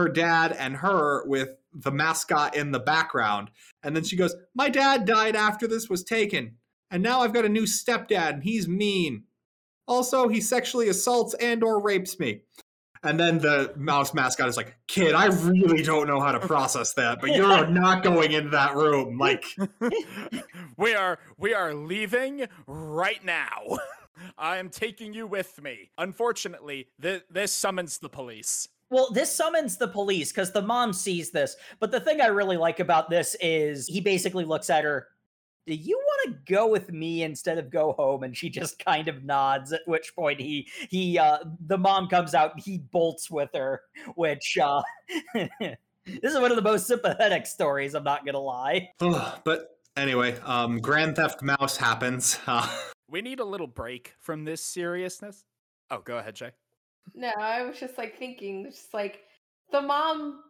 [0.00, 3.50] her dad and her with the mascot in the background.
[3.82, 6.56] And then she goes, My dad died after this was taken.
[6.90, 9.24] And now I've got a new stepdad and he's mean.
[9.86, 12.42] Also, he sexually assaults and or rapes me.
[13.02, 16.92] And then the mouse mascot is like, "Kid, I really don't know how to process
[16.94, 19.44] that, but you're not going into that room." Like,
[20.76, 23.78] we are we are leaving right now.
[24.38, 25.92] I am taking you with me.
[25.96, 28.68] Unfortunately, th- this summons the police.
[28.90, 31.56] Well, this summons the police because the mom sees this.
[31.78, 35.06] But the thing I really like about this is he basically looks at her.
[35.66, 38.24] Do you want to go with me instead of go home?
[38.24, 39.72] And she just kind of nods.
[39.72, 42.58] At which point he he uh the mom comes out.
[42.58, 43.82] He bolts with her,
[44.16, 44.82] which uh
[45.34, 45.76] this
[46.22, 47.94] is one of the most sympathetic stories.
[47.94, 48.88] I'm not gonna lie.
[48.98, 52.38] but anyway, um, Grand Theft Mouse happens.
[52.46, 52.68] Uh,
[53.10, 55.44] We need a little break from this seriousness.
[55.90, 56.52] Oh, go ahead, Jay.
[57.14, 59.20] No, I was just like thinking, just like
[59.72, 60.42] the mom,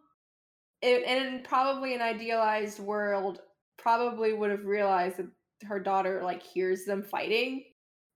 [0.81, 3.39] in, in probably an idealized world,
[3.77, 5.27] probably would have realized that
[5.63, 7.63] her daughter like hears them fighting,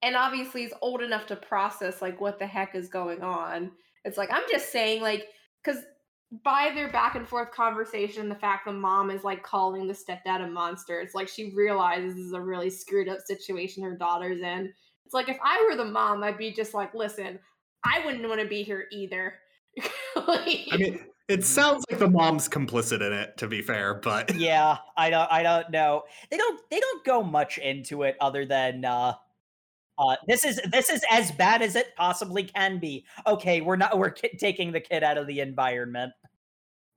[0.02, 3.72] and obviously is old enough to process like what the heck is going on.
[4.04, 5.28] It's like I'm just saying, like,
[5.64, 5.82] because
[6.44, 10.44] by their back and forth conversation, the fact the mom is like calling the stepdad
[10.44, 14.42] a monster, it's like she realizes this is a really screwed up situation her daughter's
[14.42, 14.74] in.
[15.06, 17.40] It's like if I were the mom, I'd be just like, listen,
[17.86, 19.36] I wouldn't want to be here either.
[20.16, 23.36] Like- I mean, it sounds like the mom's complicit in it.
[23.38, 26.04] To be fair, but yeah, I don't I don't know.
[26.32, 29.14] They don't they don't go much into it other than uh
[29.98, 33.06] uh, this is this is as bad as it possibly can be.
[33.28, 36.12] Okay, we're not we're ki- taking the kid out of the environment.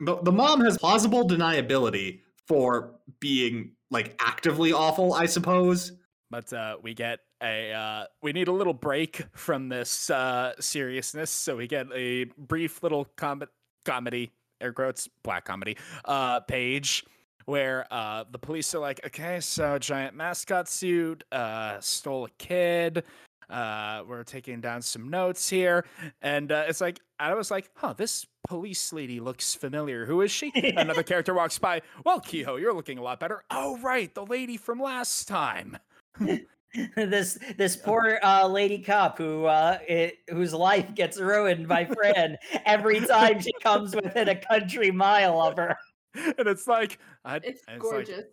[0.00, 5.92] the, the mom has plausible deniability for being like actively awful, I suppose.
[6.30, 11.30] But uh, we get a uh, we need a little break from this uh, seriousness,
[11.30, 13.42] so we get a brief little com-
[13.84, 17.04] comedy, air quotes, black comedy uh, page
[17.48, 23.04] where uh, the police are like, okay, so giant mascot suit, uh, stole a kid.
[23.48, 25.86] Uh, we're taking down some notes here,
[26.20, 30.04] and uh, it's like I was like, "Huh, this police lady looks familiar.
[30.04, 31.80] Who is she?" Another character walks by.
[32.04, 33.42] Well, Kehoe, you're looking a lot better.
[33.50, 35.78] Oh, right, the lady from last time.
[36.96, 42.36] this this poor uh, lady cop who uh, it, whose life gets ruined by Fran
[42.66, 45.76] every time she comes within a country mile of her.
[46.14, 48.26] and it's like I, it's and like, gorgeous.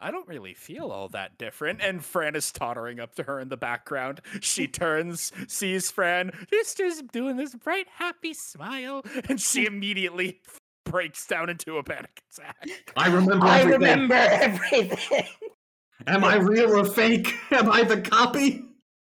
[0.00, 1.80] I don't really feel all that different.
[1.80, 4.20] And Fran is tottering up to her in the background.
[4.40, 10.42] She turns, sees Fran, just just doing this bright, happy smile, and she immediately
[10.84, 12.68] breaks down into a panic attack.
[12.96, 13.46] I remember.
[13.46, 13.80] I everything.
[13.80, 15.24] remember everything.
[16.06, 17.34] Am I real or fake?
[17.50, 18.64] Am I the copy?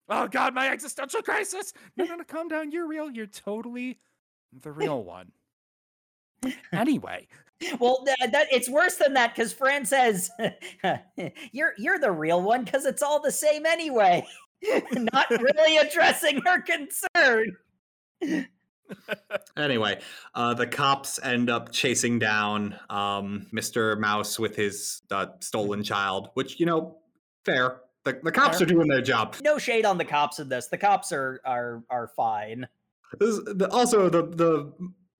[0.09, 1.73] Oh God, my existential crisis!
[1.95, 2.71] No, no, no, calm down.
[2.71, 3.11] You're real.
[3.11, 3.99] You're totally
[4.61, 5.31] the real one.
[6.71, 7.27] Anyway,
[7.79, 10.31] Well, th- that it's worse than that because Fran says,
[11.51, 14.25] "You're you're the real one because it's all the same anyway."
[15.13, 17.55] Not really addressing her concern.
[19.57, 19.99] Anyway,
[20.35, 23.99] uh, the cops end up chasing down um, Mr.
[23.99, 26.97] Mouse with his uh, stolen child, which you know,
[27.45, 27.81] fair.
[28.05, 28.65] The, the cops Fair.
[28.65, 29.35] are doing their job.
[29.43, 30.67] No shade on the cops in this.
[30.67, 32.67] The cops are are are fine.
[33.19, 34.73] This, the, also, the the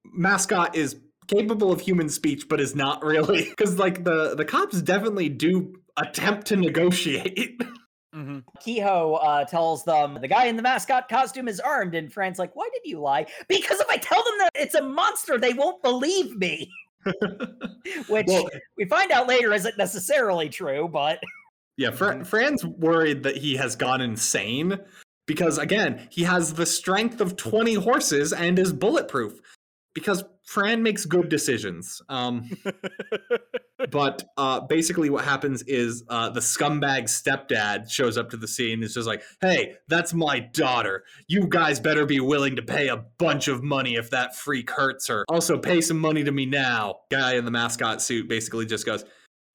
[0.06, 0.96] mascot is
[1.28, 5.74] capable of human speech, but is not really because like the the cops definitely do
[5.98, 7.62] attempt to negotiate.
[8.14, 8.44] mhm.
[8.60, 12.56] Kehoe uh, tells them the guy in the mascot costume is armed, and Fran's like,
[12.56, 15.82] "Why did you lie?" Because if I tell them that it's a monster, they won't
[15.84, 16.72] believe me.
[18.08, 21.20] Which well, we find out later isn't necessarily true, but
[21.78, 24.78] Yeah, Fra- Fran's worried that he has gone insane
[25.26, 29.40] because, again, he has the strength of 20 horses and is bulletproof
[29.94, 32.02] because Fran makes good decisions.
[32.10, 32.50] Um,
[33.92, 38.74] but uh, basically, what happens is uh, the scumbag stepdad shows up to the scene
[38.74, 41.04] and is just like, hey, that's my daughter.
[41.28, 45.08] You guys better be willing to pay a bunch of money if that freak hurts
[45.08, 45.24] her.
[45.30, 47.02] Also, pay some money to me now.
[47.12, 49.06] Guy in the mascot suit basically just goes,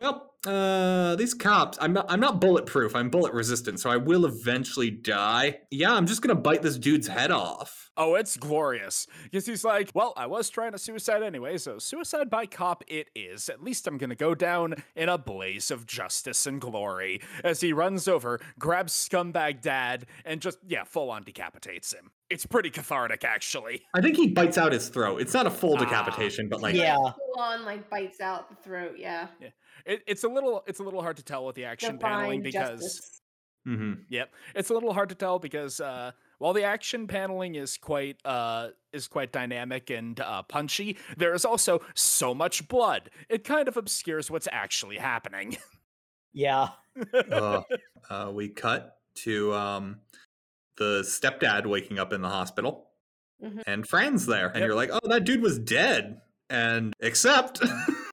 [0.01, 2.95] well, uh, these cops, I'm not, I'm not bulletproof.
[2.95, 5.61] I'm bullet resistant, so I will eventually die.
[5.71, 7.91] Yeah, I'm just gonna bite this dude's head off.
[7.97, 9.07] Oh, it's glorious.
[9.23, 13.09] Because he's like, well, I was trying to suicide anyway, so suicide by cop it
[13.15, 13.49] is.
[13.49, 17.23] At least I'm gonna go down in a blaze of justice and glory.
[17.43, 22.11] As he runs over, grabs scumbag dad, and just, yeah, full on decapitates him.
[22.29, 23.83] It's pretty cathartic, actually.
[23.95, 25.21] I think he bites out his throat.
[25.23, 25.85] It's not a full Ah.
[25.85, 26.97] decapitation, but like, Yeah.
[26.97, 28.97] Full on like bites out the throat.
[28.99, 29.29] Yeah.
[29.87, 32.81] It, it's a little it's a little hard to tell with the action paneling because
[32.83, 33.21] justice.
[33.67, 34.05] mhm.
[34.09, 34.33] Yep.
[34.55, 38.71] It's a little hard to tell because uh while the action paneling is quite uh
[38.93, 43.11] is quite dynamic and uh, punchy, there is also so much blood.
[43.29, 45.57] It kind of obscures what's actually happening.
[46.33, 46.69] yeah.
[47.33, 47.63] uh,
[48.11, 50.01] uh, we cut to um,
[50.77, 52.91] the stepdad waking up in the hospital,
[53.43, 53.63] Mhm.
[53.67, 54.67] and Fran's there, and Yep.
[54.67, 56.21] you're like, "Oh, that dude was dead."
[56.51, 57.61] And except,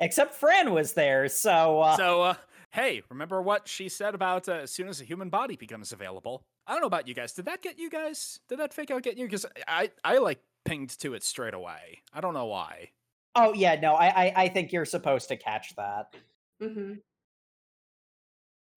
[0.00, 2.34] Except Fran was there, so uh, so uh
[2.72, 6.42] hey, remember what she said about uh, as soon as a human body becomes available?
[6.66, 7.32] I don't know about you guys.
[7.32, 8.40] Did that get you guys?
[8.48, 9.26] Did that fake out get you?
[9.26, 11.98] Because I I like pinged to it straight away.
[12.12, 12.90] I don't know why.
[13.34, 16.14] oh yeah, no, I, I I think you're supposed to catch that.
[16.62, 16.94] Mm-hmm.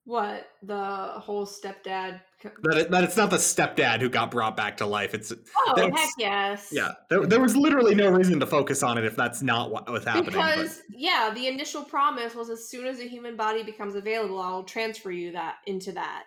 [0.05, 2.19] What the whole stepdad?
[2.63, 5.13] that, it, that it's not the stepdad who got brought back to life.
[5.13, 6.69] It's Oh heck yes!
[6.73, 9.89] yeah, there, there was literally no reason to focus on it if that's not what
[9.89, 10.33] was happening.
[10.33, 14.41] but- Because yeah, the initial promise was as soon as a human body becomes available,
[14.41, 16.25] I'll transfer you that into that.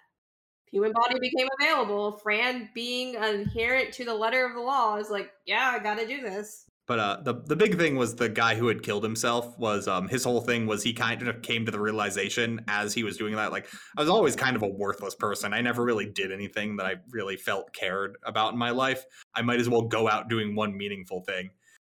[0.72, 2.12] Human body became available.
[2.12, 6.06] Fran, being adherent to the letter of the law, is like, yeah, I got to
[6.06, 6.64] do this.
[6.86, 10.06] But uh, the the big thing was the guy who had killed himself was um
[10.08, 13.34] his whole thing was he kind of came to the realization as he was doing
[13.34, 13.66] that like
[13.96, 15.52] I was always kind of a worthless person.
[15.52, 19.04] I never really did anything that I really felt cared about in my life.
[19.34, 21.50] I might as well go out doing one meaningful thing.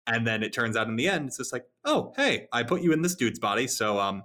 [0.07, 2.81] And then it turns out in the end it's just like, "Oh, hey, I put
[2.81, 4.23] you in this dude's body, so um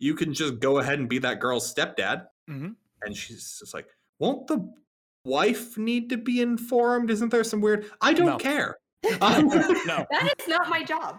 [0.00, 2.76] you can just go ahead and be that girl's stepdad." Mhm.
[3.02, 3.88] And she's just like,
[4.20, 4.72] "Won't the
[5.24, 7.10] wife need to be informed?
[7.10, 8.38] Isn't there some weird I don't No.
[8.38, 8.76] care."
[9.20, 9.48] Um,
[9.86, 10.06] No.
[10.10, 11.18] That is not my job.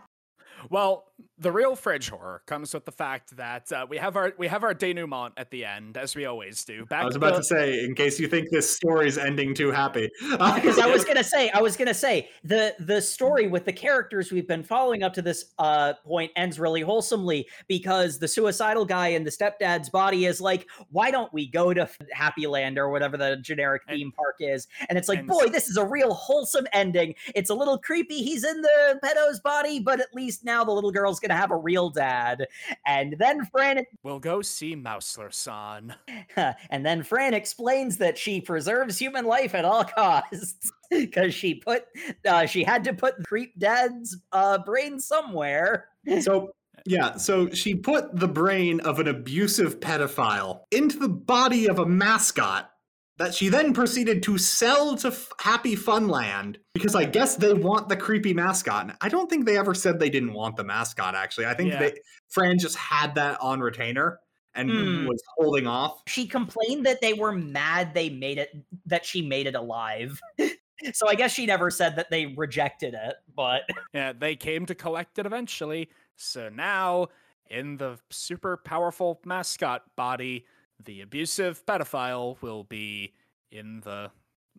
[0.70, 1.06] Well,
[1.44, 4.64] the real fridge horror comes with the fact that uh, we have our we have
[4.64, 6.86] our denouement at the end, as we always do.
[6.88, 9.70] Back I was about the- to say, in case you think this story's ending too
[9.72, 13.74] happy, because I was gonna say, I was gonna say the the story with the
[13.74, 18.86] characters we've been following up to this uh point ends really wholesomely because the suicidal
[18.86, 22.90] guy in the stepdad's body is like, why don't we go to Happy Land or
[22.90, 24.68] whatever the generic And- theme park is?
[24.90, 27.16] And it's like, and- boy, this is a real wholesome ending.
[27.36, 28.24] It's a little creepy.
[28.24, 31.58] He's in the pedo's body, but at least now the little girl's gonna have a
[31.58, 32.48] real dad.
[32.86, 35.96] And then Fran We'll go see Mousler-san.
[36.70, 41.86] and then Fran explains that she preserves human life at all costs because she put
[42.28, 45.88] uh, she had to put creep dad's uh, brain somewhere.
[46.22, 46.54] so
[46.86, 51.86] yeah, so she put the brain of an abusive pedophile into the body of a
[51.86, 52.73] mascot
[53.18, 57.88] that she then proceeded to sell to F- Happy Funland because I guess they want
[57.90, 58.84] the creepy mascot.
[58.86, 61.14] And I don't think they ever said they didn't want the mascot.
[61.16, 61.80] Actually, I think Yeah.
[61.80, 61.94] they
[62.30, 64.20] Fran just had that on retainer
[64.56, 65.06] and Hmm.
[65.06, 66.02] was holding off.
[66.08, 68.50] She complained that they were mad they made it
[68.86, 70.20] that she made it alive.
[70.94, 74.76] so I guess she never said that they rejected it, but Yeah, they came to
[74.76, 75.90] collect it eventually.
[76.16, 77.08] So now,
[77.50, 80.46] in the super powerful mascot body,
[80.84, 83.14] the abusive pedophile will be
[83.52, 84.12] in the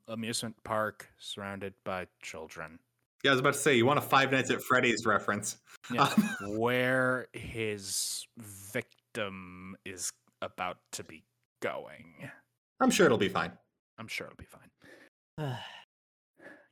[0.09, 2.79] amusement park surrounded by children.
[3.23, 5.57] Yeah, I was about to say you want a Five Nights at Freddy's reference.
[5.91, 6.09] Yeah.
[6.47, 10.11] Where his victim is
[10.43, 11.25] about to be
[11.63, 12.31] going.
[12.81, 13.53] I'm sure it'll be fine.
[13.99, 15.57] I'm sure it'll be fine.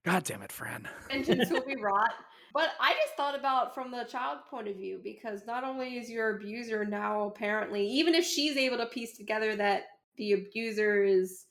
[0.04, 0.88] God damn it, Fran.
[1.10, 2.10] Vengeance will be wrought.
[2.54, 6.10] But I just thought about from the child point of view because not only is
[6.10, 9.84] your abuser now apparently, even if she's able to piece together that
[10.16, 11.46] the abuser is,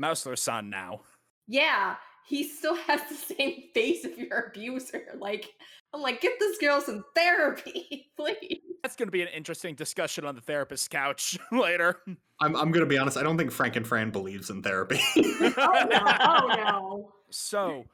[0.00, 1.00] Mousler-san now.
[1.48, 1.96] yeah,
[2.28, 5.02] he still has the same face of your abuser.
[5.18, 5.48] Like,
[5.94, 8.60] I'm like, get this girl some therapy, please.
[8.82, 12.00] That's going to be an interesting discussion on the therapist's couch later.
[12.40, 13.16] I'm, I'm going to be honest.
[13.16, 15.00] I don't think Franken Fran believes in therapy.
[15.16, 16.00] Oh no!
[16.20, 17.12] Oh no!
[17.30, 17.84] So,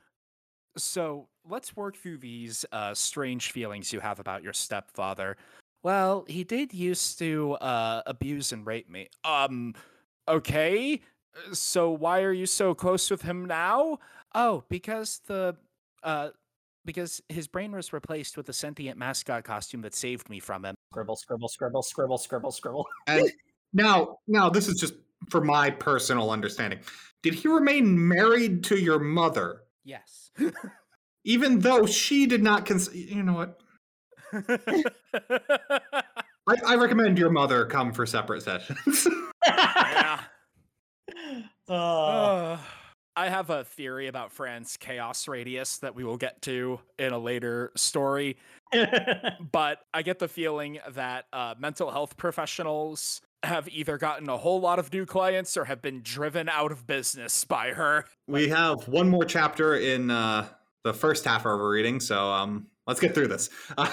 [0.76, 5.36] so let's work through these uh, strange feelings you have about your stepfather.
[5.82, 9.08] Well, he did used to uh, abuse and rape me.
[9.22, 9.74] Um,
[10.26, 11.00] okay.
[11.36, 13.98] uh, So why are you so close with him now?
[14.34, 15.56] Oh, because the
[16.02, 16.30] uh,
[16.84, 20.74] because his brain was replaced with a sentient mascot costume that saved me from him.
[20.92, 22.86] scribble, scribble, scribble, scribble, scribble, scribble.
[23.06, 23.30] and
[23.72, 24.94] now, now this is just
[25.30, 26.80] for my personal understanding.
[27.22, 30.30] Did he remain married to your mother, Yes.
[31.24, 33.60] even though she did not cons- You know what?
[36.46, 39.06] I, I recommend your mother come for separate sessions.
[39.46, 40.20] yeah.
[41.68, 42.58] Uh, Uh,
[43.16, 47.18] I have a theory about Fran's chaos radius that we will get to in a
[47.18, 48.36] later story,
[49.52, 54.60] but I get the feeling that uh, mental health professionals have either gotten a whole
[54.60, 58.04] lot of new clients or have been driven out of business by her.
[58.26, 60.46] we have one more chapter in uh,
[60.82, 63.50] the first half of our reading, so um, let's get through this.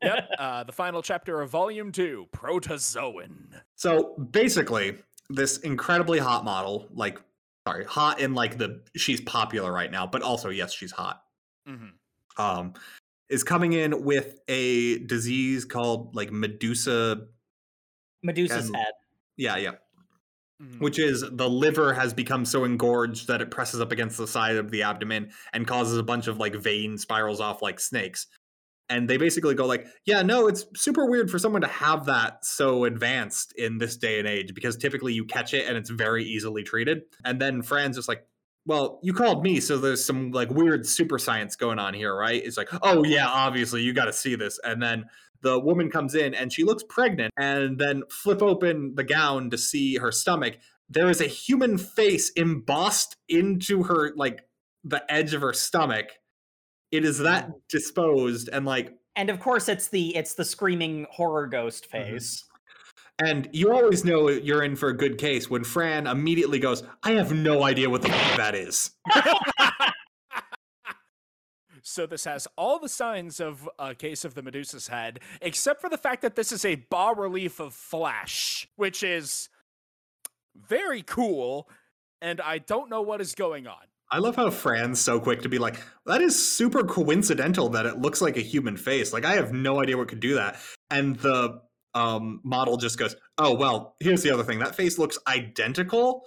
[0.00, 3.48] Yep, uh, the final chapter of Volume 2 Protozoan.
[3.74, 4.96] So basically,
[5.28, 7.20] this incredibly hot model, like
[7.66, 11.22] sorry, hot in like the she's popular right now, but also yes, she's hot.
[11.68, 11.90] Mhm.
[12.36, 12.74] Um,
[13.28, 17.26] is coming in with a disease called like Medusa.
[18.22, 18.92] Medusa's And- head.
[19.36, 19.72] Yeah, yeah.
[20.60, 20.80] Mhm.
[20.80, 24.56] which is the liver has become so engorged that it presses up against the side
[24.56, 28.26] of the abdomen and causes a bunch of like vein spirals off like snakes.
[28.88, 32.44] And they basically go like, "Yeah, no, it's super weird for someone to have that
[32.44, 36.24] so advanced in this day and age because typically you catch it and it's very
[36.24, 38.26] easily treated." And then Fran's just like,
[38.66, 42.42] "Well, you called me, so there's some like weird super science going on here, right?"
[42.44, 45.04] It's like, "Oh yeah, obviously you got to see this." And then
[45.42, 49.58] the woman comes in and she looks pregnant and then flip open the gown to
[49.58, 50.54] see her stomach
[50.90, 54.42] there is a human face embossed into her like
[54.84, 56.06] the edge of her stomach
[56.90, 61.46] it is that disposed and like And of course it's the it's the screaming horror
[61.46, 62.12] ghost Mm-hmm.
[62.14, 62.44] face.
[63.20, 67.10] and you always know you're in for a good case when fran immediately goes i
[67.12, 68.90] have no idea what the fuck that is
[71.88, 75.88] So this has all the signs of a case of the Medusa's head, except for
[75.88, 79.48] the fact that this is a bas relief of flesh, which is
[80.54, 81.68] very cool,
[82.20, 83.80] and I don't know what is going on.
[84.10, 85.76] I love how Fran's so quick to be like,
[86.06, 89.12] that is super coincidental that it looks like a human face.
[89.12, 90.58] Like, I have no idea what could do that.
[90.90, 91.60] And the
[91.94, 94.60] um, model just goes, oh, well, here's the other thing.
[94.60, 96.24] That face looks identical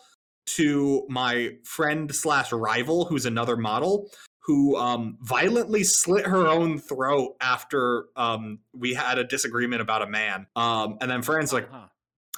[0.58, 4.10] to my friend slash rival, who's another model,
[4.44, 10.08] who um, violently slit her own throat after um, we had a disagreement about a
[10.08, 10.48] man.
[10.56, 11.86] Um, and then Fran's like, Huh.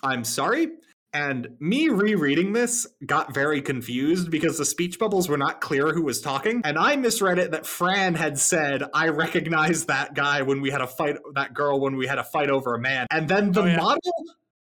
[0.04, 0.68] I'm sorry.
[1.16, 6.02] And me rereading this got very confused because the speech bubbles were not clear who
[6.02, 6.62] was talking.
[6.66, 10.82] And I misread it that Fran had said, I recognize that guy when we had
[10.82, 13.06] a fight, that girl when we had a fight over a man.
[13.12, 13.78] And then the Oh, yeah.
[13.78, 14.14] model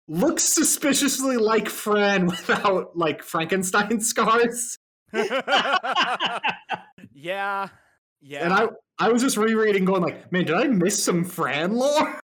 [0.06, 4.76] looks suspiciously like Fran without like Frankenstein scars.
[7.14, 7.68] yeah,
[8.20, 8.44] yeah.
[8.44, 8.66] And I,
[8.98, 12.20] I was just rereading going like, man, did I miss some Fran lore?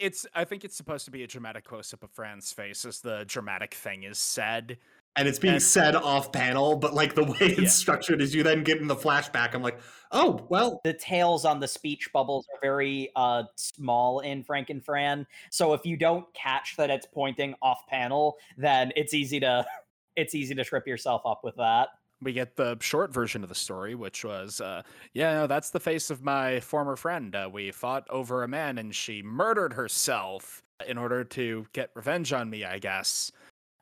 [0.00, 0.24] It's.
[0.34, 3.74] I think it's supposed to be a dramatic close-up of Fran's face as the dramatic
[3.74, 4.78] thing is said.
[5.16, 7.68] And it's being And- said off panel, but like the way it's Yeah.
[7.68, 9.52] structured is you then get in the flashback.
[9.54, 9.78] I'm like,
[10.10, 15.26] oh, well, the tails on the speech bubbles are very uh small in Franken Fran.
[15.50, 19.66] So if you don't catch that it's pointing off panel, then it's easy to
[20.16, 21.88] it's easy to trip yourself up with that.
[22.24, 25.80] We get the short version of the story, which was, uh, yeah, no, that's the
[25.80, 27.34] face of my former friend.
[27.34, 32.32] Uh, we fought over a man, and she murdered herself in order to get revenge
[32.32, 33.30] on me, I guess.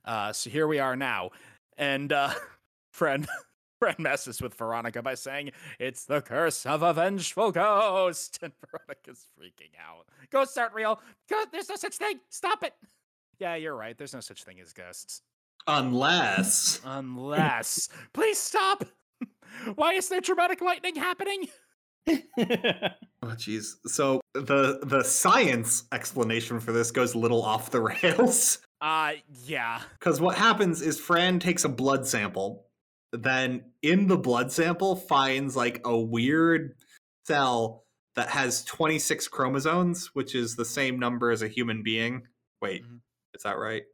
[0.05, 1.31] Uh, so here we are now,
[1.77, 2.31] and uh,
[2.93, 3.27] friend.
[3.83, 8.39] Friend messes with Veronica by saying, It's the curse of a vengeful ghost.
[8.43, 10.07] And Veronica's freaking out.
[10.31, 11.01] Ghosts aren't real.
[11.29, 12.21] God, there's no such thing.
[12.29, 12.75] Stop it.
[13.41, 13.99] Yeah, you're right.
[13.99, 15.23] There's no such thing as ghosts.
[15.67, 16.81] Unless.
[16.85, 17.89] Unless.
[18.13, 18.85] Please stop!
[19.75, 21.49] Why is there dramatic lightning happening?
[23.25, 23.75] Oh jeez.
[23.87, 28.59] So the the science explanation for this goes a little off the rails.
[28.81, 29.13] Uh,
[29.45, 29.81] yeah.
[30.01, 32.67] Because what happens is Fran takes a blood sample,
[33.13, 36.75] then in the blood sample finds like a weird
[37.29, 37.85] cell
[38.17, 42.27] that has 26 chromosomes, which is the same number as a human being.
[42.61, 42.99] Wait, Mhm.
[43.35, 43.85] is that right?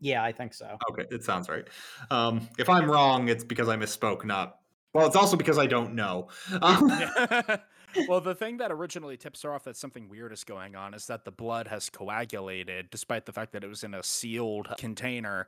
[0.00, 0.78] Yeah, I think so.
[0.90, 1.66] Okay, it sounds right.
[2.10, 4.56] Um, if I'm wrong, it's because I misspoke, not.
[4.92, 6.28] Well, it's also because I don't know.
[6.62, 6.90] Um,
[8.08, 11.06] well, the thing that originally tips her off that something weird is going on is
[11.06, 15.46] that the blood has coagulated, despite the fact that it was in a sealed container.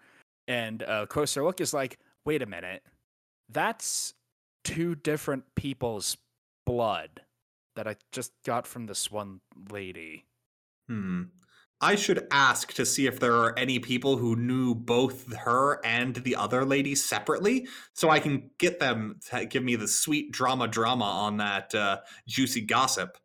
[0.49, 2.83] And a closer look is like, wait a minute,
[3.49, 4.15] that's
[4.65, 6.17] two different people's
[6.67, 7.21] blood
[7.75, 10.27] that I just got from this one lady.
[10.89, 11.25] Hmm.
[11.83, 16.15] I should ask to see if there are any people who knew both her and
[16.17, 20.69] the other lady separately, so I can get them to give me the sweet drama
[20.69, 23.19] drama on that uh, juicy gossip.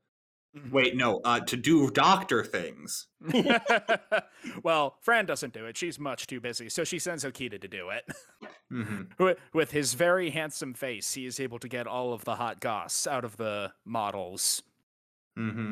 [0.71, 3.07] Wait, no, uh, to do doctor things.
[4.63, 5.77] well, Fran doesn't do it.
[5.77, 8.05] She's much too busy, so she sends Okita to do it.
[8.71, 12.35] hmm With- With his very handsome face, he is able to get all of the
[12.35, 14.63] hot goss out of the models.
[15.35, 15.71] hmm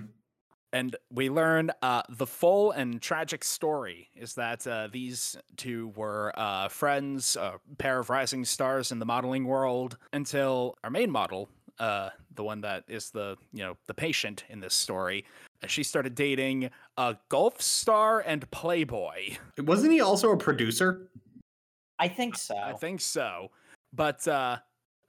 [0.75, 6.33] And we learn uh, the full and tragic story is that uh, these two were
[6.35, 11.47] uh, friends, a pair of rising stars in the modeling world, until our main model,
[11.79, 15.23] uh, the one that is the you know the patient in this story,
[15.63, 19.37] uh, she started dating a golf star and playboy.
[19.57, 21.07] Wasn't he also a producer?
[21.99, 22.57] I think so.
[22.57, 23.49] I think so.
[23.93, 24.57] But uh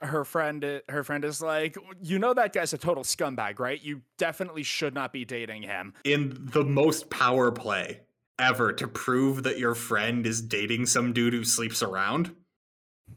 [0.00, 3.80] her friend her friend is like, "You know that guy's a total scumbag, right?
[3.82, 8.00] You definitely should not be dating him." In the most power play
[8.38, 12.34] ever to prove that your friend is dating some dude who sleeps around?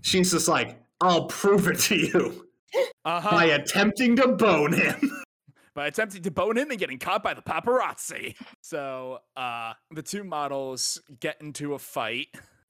[0.02, 2.48] she's just like, I'll prove it to you
[3.06, 3.32] Uh-huh.
[3.32, 5.12] by attempting to bone him.
[5.74, 8.36] by attempting to bone him and getting caught by the paparazzi.
[8.62, 12.28] So uh, the two models get into a fight,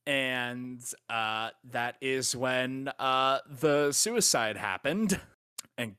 [0.09, 5.21] and uh, that is when uh, the suicide happened.
[5.77, 5.95] And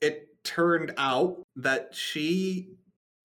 [0.00, 2.76] it turned out that she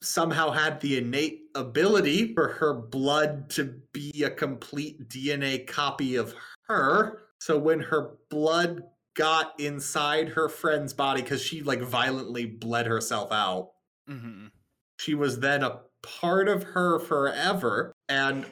[0.01, 6.33] somehow had the innate ability for her blood to be a complete DNA copy of
[6.67, 7.21] her.
[7.39, 8.81] So when her blood
[9.15, 13.69] got inside her friend's body, because she like violently bled herself out,
[14.09, 14.49] mhm.
[14.99, 17.93] she was then a part of her forever.
[18.09, 18.45] And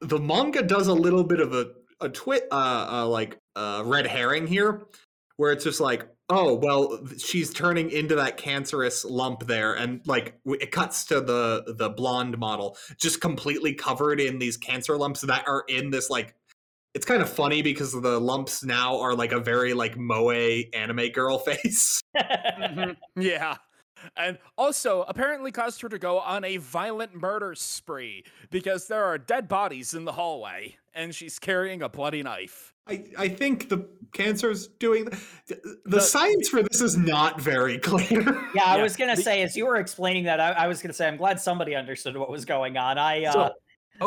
[0.00, 1.70] the manga does a little bit of a
[2.00, 4.86] a twit, uh, uh, like uh, red herring here,
[5.36, 10.38] where it's just like, oh well, she's turning into that cancerous lump there, and like
[10.44, 15.46] it cuts to the the blonde model, just completely covered in these cancer lumps that
[15.48, 16.34] are in this like.
[16.94, 21.08] It's kind of funny because the lumps now are like a very like moe anime
[21.12, 22.00] girl face.
[22.16, 22.96] Mhm.
[23.16, 23.56] yeah.
[24.16, 29.18] And also, apparently caused her to go on a violent murder spree because there are
[29.18, 32.72] dead bodies in the hallway and she's carrying a bloody knife.
[32.88, 35.18] I, I think the cancer's doing the,
[35.48, 38.22] the, The- science for this is not very clear.
[38.54, 40.80] Yeah, I Yeah, was gonna the- say as you were explaining that, I, I was
[40.80, 42.96] gonna say I'm glad somebody understood what was going on.
[42.98, 43.52] I uh, So-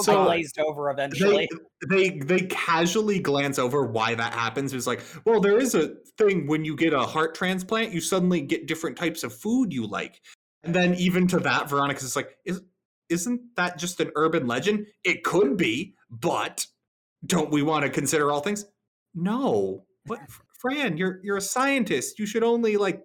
[0.02, 1.50] So glazed over they, eventually.
[1.90, 4.74] they they casually glance over why that happens.
[4.74, 8.42] It's like, well, there is a thing when you get a heart transplant, you suddenly
[8.42, 10.22] get different types of food you like.
[10.64, 12.62] And then even to that, Veronica's like, is
[13.10, 14.86] isn't that just an urban legend?
[15.04, 16.66] It could be, but
[17.26, 18.66] don't we want to consider all things?
[19.14, 19.86] No.
[20.60, 22.20] Fran, you're you're a scientist.
[22.20, 23.02] You should only like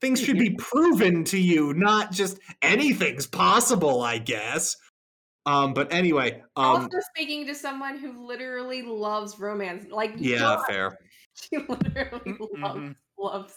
[0.00, 4.76] things should be proven to you, not just anything's possible, I guess.
[5.46, 9.86] Um, but anyway, um also speaking to someone who literally loves romance.
[9.90, 10.98] Like yeah, God, fair.
[11.34, 12.96] she literally loves Mhm.
[13.18, 13.54] loves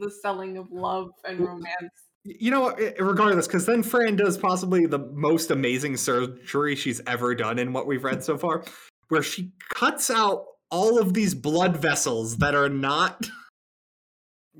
[0.00, 1.92] the selling of love and romance.
[2.24, 7.58] You know Regardless, because then Fran does possibly the most amazing surgery she's ever done
[7.58, 8.64] in what we've read so far,
[9.08, 13.28] where she cuts out all of these blood vessels that are not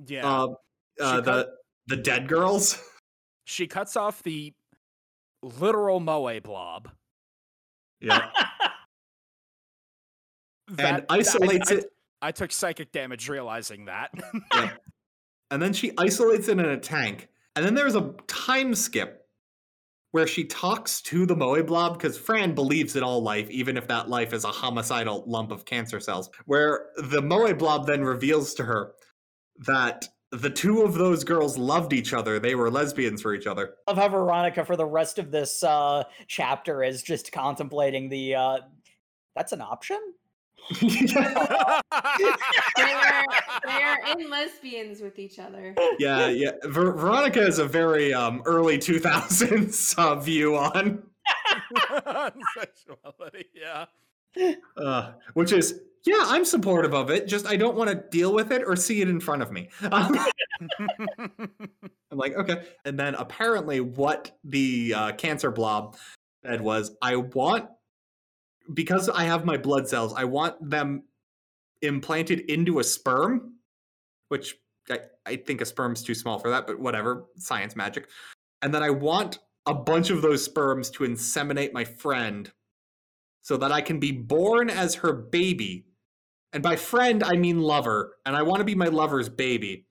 [0.07, 0.29] Yeah.
[0.29, 0.47] uh,
[1.01, 1.51] uh, She the cut-
[1.87, 2.79] the dead girls.
[3.45, 4.53] she cuts off the
[5.45, 6.91] literal moe blob.
[8.01, 8.29] Yeah,
[10.69, 11.85] That- and that- I- isolates I, it,
[12.23, 14.11] I took psychic damage realizing that.
[15.51, 17.29] and then she isolates it in a tank.
[17.57, 19.21] And then there's a time skip
[20.13, 23.87] where she talks to the Moe blob because Fran believes in all life, even if
[23.89, 26.31] that life is a homicidal lump of cancer cells.
[26.47, 28.93] Where the Moe blob then reveals to her
[29.67, 30.07] that
[30.41, 32.39] the two of those girls loved each other.
[32.39, 33.75] They were lesbians for each other.
[33.87, 38.35] love how Veronica for the rest of this uh, chapter is just contemplating the.
[38.35, 38.59] Uh,
[39.35, 39.99] that's an option.
[42.77, 43.25] They are
[43.67, 45.75] they are in lesbians with each other.
[45.99, 46.29] yeah.
[46.29, 46.53] yeah.
[46.65, 51.03] Ver- Veronica is a very um, early 2000s uh, view on,
[52.59, 53.87] Sexuality, yeah.
[54.77, 57.27] uh, which is, yeah, I'm supportive of it.
[57.27, 59.69] Just I don't want to deal with it or see it in front of me.
[59.83, 60.19] I'm
[62.13, 62.67] like, okay.
[62.85, 65.97] And then apparently, what the uh, cancer blob
[66.45, 67.69] said was, I want,
[68.75, 71.05] because I have my blood cells, I want them
[71.83, 73.55] implanted into a sperm,
[74.29, 74.57] which
[74.91, 78.09] I, I think a sperm's too small for that, but whatever, science magic.
[78.63, 82.51] And then I want a bunch of those sperms to inseminate my friend
[83.41, 85.87] so that I can be born as her baby.
[86.55, 89.87] And by friend, I mean lover, and I want to be my lover's baby.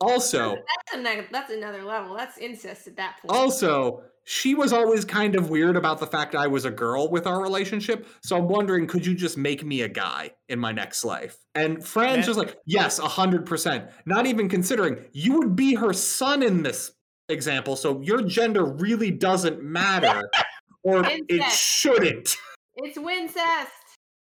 [0.00, 2.14] Also, That's another that's another level.
[2.16, 3.36] That's incest at that point.
[3.36, 7.26] also, she was always kind of weird about the fact I was a girl with
[7.26, 8.06] our relationship.
[8.22, 11.38] So I'm wondering, could you just make me a guy in my next life?
[11.54, 13.86] And Fran's Man- just like, yes, a hundred percent.
[14.06, 16.92] Not even considering you would be her son in this
[17.28, 20.28] example, so your gender really doesn't matter,
[20.82, 22.36] or it shouldn't.
[22.76, 23.68] It's Wincest.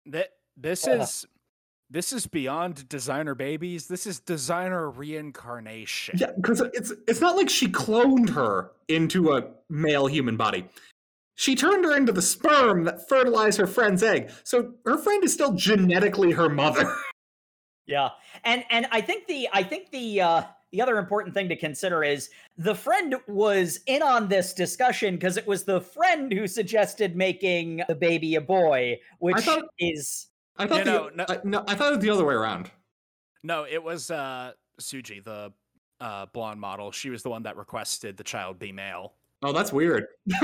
[0.07, 0.93] That this Uh.
[0.93, 1.27] is
[1.91, 3.87] this is beyond designer babies.
[3.87, 6.19] This is designer reincarnation.
[6.19, 10.69] Yeah, because it's it's not like she cloned her into a male human body.
[11.35, 14.31] She turned her into the sperm that fertilized her friend's egg.
[14.43, 16.93] So her friend is still genetically her mother.
[17.89, 18.11] Yeah,
[18.45, 20.43] and and I think the I think the uh,
[20.73, 22.29] the other important thing to consider is
[22.59, 27.83] the friend was in on this discussion because it was the friend who suggested making
[27.89, 30.28] the baby a boy, which thought- is
[30.59, 32.35] I thought You the, know, no- I, no, I thought it was the other way
[32.35, 32.71] around.
[33.43, 35.53] No, it was uh Suji, the
[36.01, 36.91] uh blonde model.
[36.93, 39.15] She was the one that requested the child be male.
[39.43, 40.07] Oh, that's weird.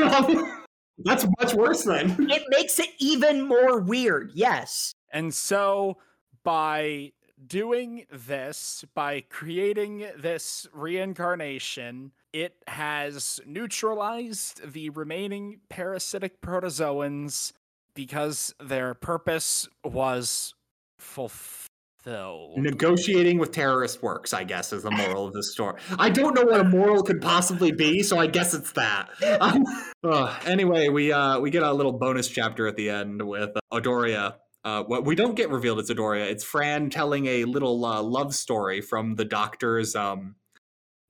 [0.98, 2.16] that's much worse then.
[2.30, 4.30] it makes it even more weird.
[4.34, 4.94] Yes.
[5.12, 5.98] And so
[6.44, 7.12] by
[7.46, 17.52] doing this, by creating this reincarnation, it has neutralized the remaining parasitic protozoans
[17.94, 20.54] because their purpose was
[20.98, 22.58] fulfilled.
[22.58, 25.80] Negotiating with terrorist works, I guess, is the moral of this story.
[25.98, 29.08] I don't know what a moral could possibly be, so I guess it's that.
[29.40, 29.64] Um,
[30.02, 33.60] uh, anyway, we uh, we get a little bonus chapter at the end with uh,
[33.72, 34.34] Adoria.
[34.64, 36.26] Uh, what we don't get revealed it's Adoria.
[36.30, 40.36] It's Fran telling a little uh, love story from the doctor's um,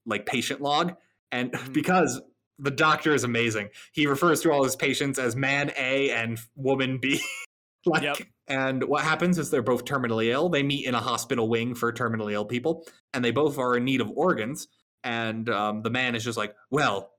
[0.05, 0.93] like patient log,
[1.31, 1.73] and Mhm.
[1.73, 2.21] because
[2.59, 6.97] the doctor is amazing, he refers to all his patients as man A and woman
[6.97, 7.19] B.
[7.85, 8.17] like, Yep.
[8.47, 10.49] and what happens is they're both terminally ill.
[10.49, 13.83] They meet in a hospital wing for terminally ill people, and they both are in
[13.85, 14.67] need of organs.
[15.03, 17.11] And um, the man is just like, "Well,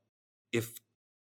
[0.53, 0.73] if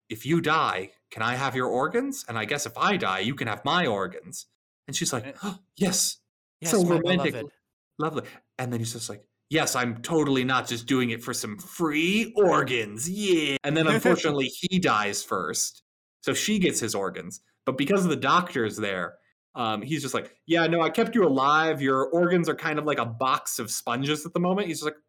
[0.08, 2.24] if you die, can I have your organs?
[2.28, 4.46] And I guess if I die, you can have my organs."
[4.86, 6.18] And she's like, oh, "Yes,
[6.60, 7.52] Yes, so romantic, beloved.
[7.98, 8.22] lovely."
[8.58, 12.32] And then he's just like, "Yes, I'm totally not just doing it for some free
[12.36, 15.84] organs, yeah." And then unfortunately, he dies first,
[16.22, 17.40] so she gets his organs.
[17.64, 19.14] But because of the doctors there,
[19.54, 21.80] um, he's just like, "Yeah, no, I kept you alive.
[21.80, 24.86] Your organs are kind of like a box of sponges at the moment." He's just
[24.86, 25.00] like,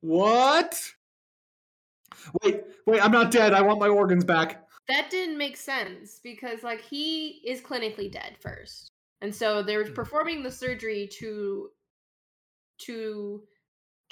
[0.00, 0.80] "What?"
[2.42, 3.54] Wait, wait, I'm not dead.
[3.54, 4.66] I want my organs back.
[4.88, 8.90] That didn't make sense because like he is clinically dead first.
[9.20, 9.94] And so they're Mhm.
[9.94, 11.70] performing the surgery to
[12.78, 13.46] to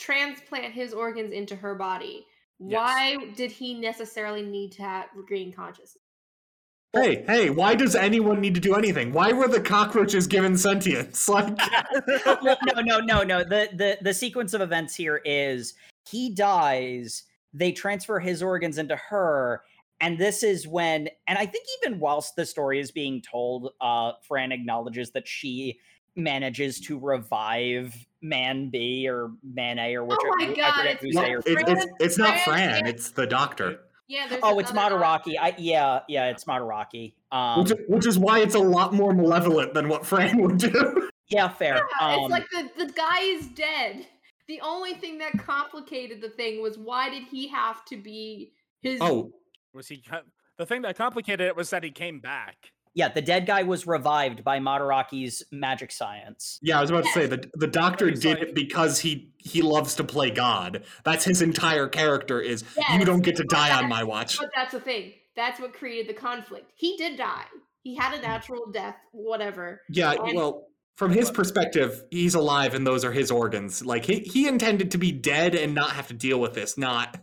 [0.02, 2.26] transplant his organs into her body.
[2.58, 2.76] Yes.
[2.76, 5.98] Why did he necessarily need to have regain consciousness?
[6.92, 9.12] Hey, hey, why does anyone need to do anything?
[9.12, 11.28] Why were the cockroaches given sentience?
[11.28, 11.56] Like,
[12.42, 13.44] no, no, no, no, no.
[13.44, 15.72] The, the the sequence of events here is
[16.06, 17.24] he dies,
[17.54, 19.62] they transfer his organs into her,
[20.00, 24.12] and this is when and I think even whilst the story is being told, uh
[24.28, 25.78] Fran acknowledges that she
[26.16, 31.14] manages to revive man B or man A or whichever Oh my God, it's who's
[31.14, 32.44] no, or it- it's, Fran- it's not Fran
[32.80, 33.80] Fran, it's the doctor.
[34.08, 35.36] Yeah, Oh, it's another Madaraki.
[35.40, 37.14] I yeah, yeah, it's Madaraki.
[37.32, 41.08] Um Which, which is why it's a lot more malevolent than what Fran would do.
[41.28, 41.86] yeah, fair.
[42.00, 44.06] Yeah, Um, it's like the, the guy is dead.
[44.48, 48.52] The only thing that complicated the thing was why did he have to be
[48.82, 49.32] his Oh,
[49.72, 50.02] Was he?
[50.58, 52.56] The thing that complicated it was that he came back.
[52.94, 56.58] Yeah, the dead guy was revived by Madaraki's magic science.
[56.62, 59.32] yeah, I was about to say the the doctor he's did like- it because he
[59.38, 60.84] he loves to play God.
[61.04, 64.38] That's his entire character is you don't get to die on my watch.
[64.38, 65.12] But that's the thing.
[65.34, 66.72] That's what created the conflict.
[66.74, 67.44] He did die.
[67.82, 68.22] He had a mm.
[68.22, 69.80] natural death, whatever.
[69.88, 73.84] Yeah, and- well, from his perspective, he's alive and those are his organs.
[73.84, 77.18] Like he he intended to be dead and not have to deal with this, not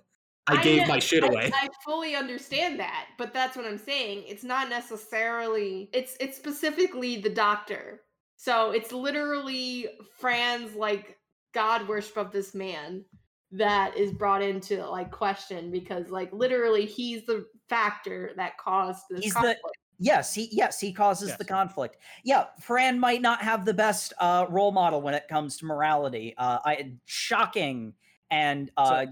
[0.57, 1.51] I, gave know- my shit away.
[1.53, 4.23] I, fully understand that, but that's what I'm saying.
[4.27, 5.89] It's not necessarily.
[5.93, 8.01] It's it's specifically the doctor.
[8.35, 11.17] So it's literally Fran's like
[11.53, 13.03] god worship of this man
[13.51, 19.23] that is brought into like question because like literally he's the factor that caused this
[19.23, 19.61] He's the- conflict.
[20.01, 21.37] Yes, he yes he causes Yes.
[21.37, 21.97] the conflict.
[22.23, 26.33] Yeah, Fran might not have the best uh, role model when it comes to morality.
[26.37, 27.93] Uh, I shocking
[28.31, 29.07] and uh,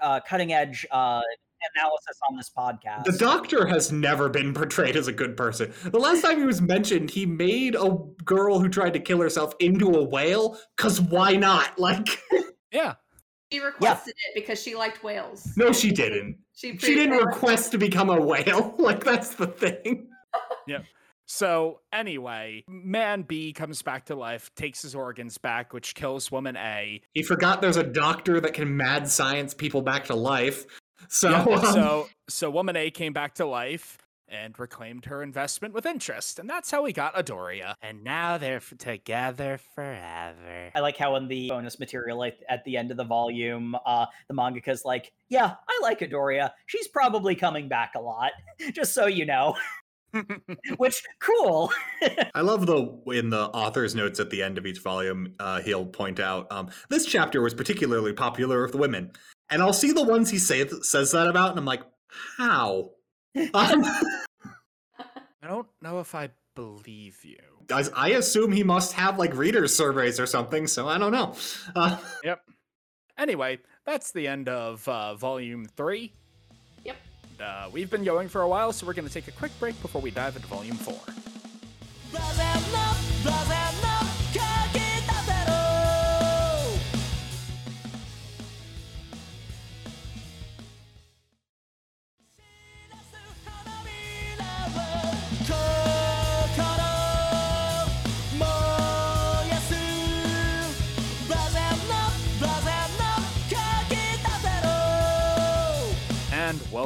[0.00, 1.20] uh, cutting edge uh,
[1.76, 3.04] analysis on this podcast.
[3.04, 5.72] The doctor has never been portrayed as a good person.
[5.84, 9.54] The last time he was mentioned, he made a girl who tried to kill herself
[9.58, 10.58] into a whale.
[10.76, 11.70] Cause why not?
[11.78, 12.08] Like,
[12.70, 12.94] Yeah.
[13.50, 15.56] She requested it because she liked whales.
[15.56, 16.36] no, she didn't.
[16.54, 18.74] She, She didn't request to become a whale.
[18.78, 20.08] Like, that's the thing.
[21.28, 26.56] So anyway, man B comes back to life, takes his organs back, which kills woman
[26.56, 27.02] A.
[27.12, 30.64] He forgot there's a doctor that can mad science people back to life.
[31.08, 35.74] So, Yeah, um, so so woman A came back to life and reclaimed her investment
[35.74, 37.74] with interest, and that's how we got Adoria.
[37.82, 40.70] And now they're f- together forever.
[40.74, 44.06] I like how in the bonus material at, at the end of the volume, uh,
[44.28, 46.52] the mangaka's like, "Yeah, I like Adoria.
[46.66, 48.32] She's probably coming back a lot,
[48.72, 49.54] just so you know."
[50.76, 51.70] Which cool.
[52.34, 55.86] I love the in the author's notes at the end of each volume, uh, he'll
[55.86, 59.12] point out um, this chapter was particularly popular with women,
[59.50, 61.82] and I'll see the ones he say, says that about, and I'm like,
[62.36, 62.90] how?
[63.36, 63.84] Um,
[65.42, 67.38] I don't know if I believe you.
[67.70, 71.34] I, I assume he must have like readers surveys or something, so I don't know.
[71.76, 72.40] Uh, Yep.
[73.18, 76.14] Anyway, that's the end of uh, volume three
[77.40, 79.80] uh, we've been going for a while, so we're going to take a quick break
[79.82, 80.94] before we dive into Volume 4.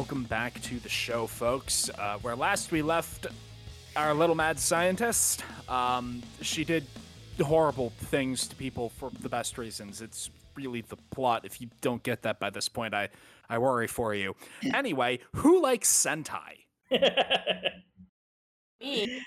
[0.03, 1.89] Welcome back to the show, folks.
[1.97, 3.29] Uh, where last we left
[3.95, 6.85] our little mad scientist, um, she did
[7.41, 10.03] horrible things to people for the best reasons.
[10.03, 11.45] It's really the plot.
[11.45, 13.11] If you don't get that by this point, I,
[13.49, 14.35] I worry for you.
[14.74, 16.65] Anyway, who likes Sentai?
[18.81, 19.23] Me.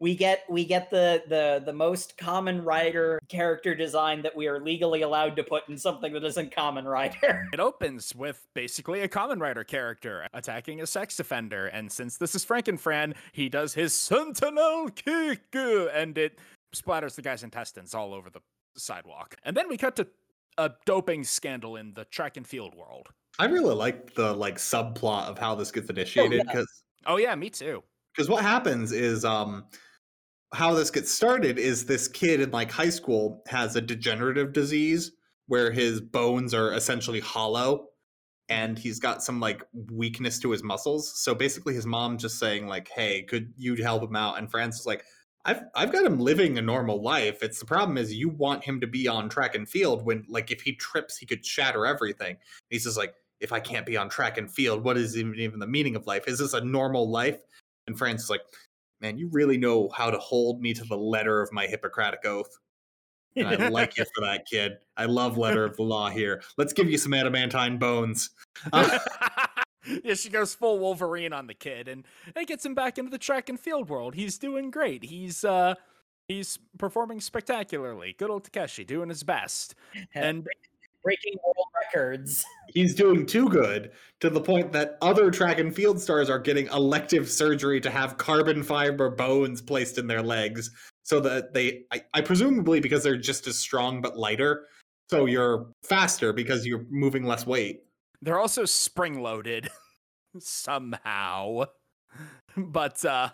[0.00, 4.58] We get we get the the the most Kamen Rider character design that we are
[4.58, 7.48] legally allowed to put in something that isn't Kamen Rider.
[7.52, 12.34] It opens with basically a Kamen Rider character attacking a sex offender, and since this
[12.34, 16.38] is Franken Fran, he does his sentinel kick, and it
[16.74, 18.40] splatters the guy's intestines all over the
[18.76, 19.36] sidewalk.
[19.44, 20.06] And then we cut to
[20.56, 23.08] a doping scandal in the track and field world.
[23.38, 26.44] I really like the like subplot of how this gets initiated yeah.
[26.44, 27.82] because Oh yeah, me too.
[28.14, 29.64] because what happens is um
[30.52, 35.12] how this gets started is this kid in like high school has a degenerative disease
[35.46, 37.88] where his bones are essentially hollow
[38.48, 39.62] and he's got some like
[39.92, 44.02] weakness to his muscles so basically his mom just saying like hey could you help
[44.02, 45.04] him out and francis is like
[45.44, 47.42] I've I've got him living a normal life.
[47.42, 50.50] It's the problem is you want him to be on track and field when like
[50.50, 52.36] if he trips he could shatter everything.
[52.68, 55.58] He's just like if I can't be on track and field, what is even even
[55.58, 56.24] the meaning of life?
[56.28, 57.40] Is this a normal life?
[57.86, 58.42] And Francis is like,
[59.00, 62.58] man, you really know how to hold me to the letter of my Hippocratic oath.
[63.36, 64.78] And I like you for that, kid.
[64.96, 66.42] I love letter of the law here.
[66.56, 68.30] Let's give you some adamantine bones.
[68.72, 68.98] Uh,
[70.04, 72.04] yeah, she goes full Wolverine on the kid, and
[72.36, 74.14] it gets him back into the track and field world.
[74.14, 75.04] He's doing great.
[75.04, 75.76] He's uh,
[76.28, 78.14] he's performing spectacularly.
[78.18, 79.74] Good old Takeshi doing his best.
[80.14, 80.46] And
[81.02, 82.44] breaking world records.
[82.68, 83.90] he's doing too good
[84.20, 88.16] to the point that other track and field stars are getting elective surgery to have
[88.16, 90.70] carbon fiber bones placed in their legs
[91.02, 94.66] so that they I, I presumably because they're just as strong but lighter
[95.08, 97.82] so you're faster because you're moving less weight
[98.22, 99.68] they're also spring loaded
[100.38, 101.64] somehow.
[102.56, 103.28] But uh,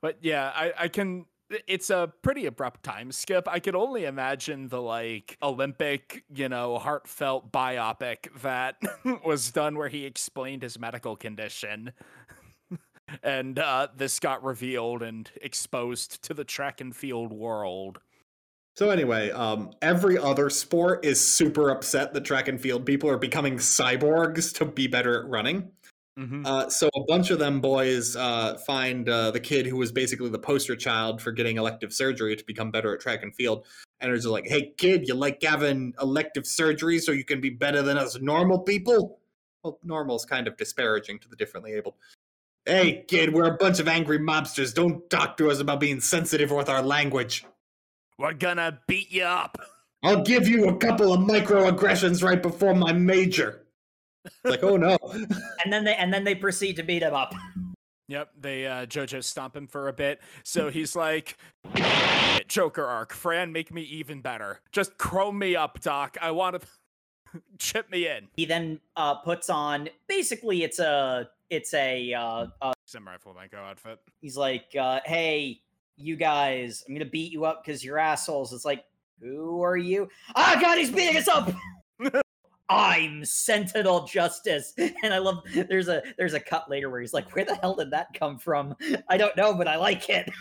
[0.00, 1.26] but yeah, I I can.
[1.66, 3.48] It's a pretty abrupt time skip.
[3.48, 8.76] I could only imagine the like Olympic, you know, heartfelt biopic that
[9.24, 11.92] was done where he explained his medical condition.
[13.22, 17.98] and uh, this got revealed and exposed to the track and field world.
[18.74, 23.18] so anyway um every other sport is super upset that track and field people are
[23.18, 25.70] becoming cyborgs to be better at running
[26.18, 26.46] Mhm.
[26.46, 30.28] Uh, so a bunch of them boys uh, find uh, the kid who was basically
[30.28, 33.66] the poster child for getting elective surgery to become better at track and field,
[34.00, 37.48] and it's just like, "Hey kid, you like having elective surgery so you can be
[37.48, 39.20] better than us normal people?"
[39.64, 41.94] Well, normal's kind of disparaging to the differently abled.
[42.66, 44.74] Hey kid, we're a bunch of angry mobsters.
[44.74, 47.46] Don't talk to us about being sensitive with our language.
[48.18, 49.56] We're gonna beat you up.
[50.02, 53.61] I'll give you a couple of microaggressions right before my major.
[54.24, 54.96] It's like, oh no.
[55.64, 57.34] And then they and then they proceed to beat him up.
[58.08, 60.20] Yep, they uh Jojo stomp him for a bit.
[60.42, 61.36] So he's like
[62.48, 64.60] Joker arc, Fran, make me even better.
[64.72, 66.16] Just chrome me up, Doc.
[66.20, 68.28] I want to chip me in.
[68.36, 73.98] He then uh, puts on basically it's a it's a uh, uh, Samurai flamenco outfit.
[74.20, 75.60] he's like, uh, hey,
[75.96, 78.52] you guys, I'm gonna beat you up because you're assholes.
[78.52, 78.84] It's like,
[79.20, 80.08] who are you?
[80.34, 81.50] Ah, God, he's beating us up.
[82.72, 85.44] I'm Sentinel Justice, and I love.
[85.68, 88.38] There's a there's a cut later where he's like, where the hell did that come
[88.38, 88.74] from?
[89.08, 90.30] I don't know, but I like it.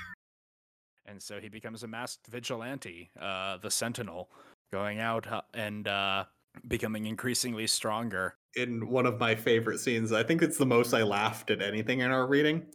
[1.07, 4.29] And so he becomes a masked vigilante, uh the Sentinel,
[4.71, 6.23] going out uh, and uh
[6.69, 8.35] becoming increasingly stronger.
[8.55, 10.13] in one of my favorite scenes.
[10.13, 12.65] I think it's the most I laughed at anything in our reading.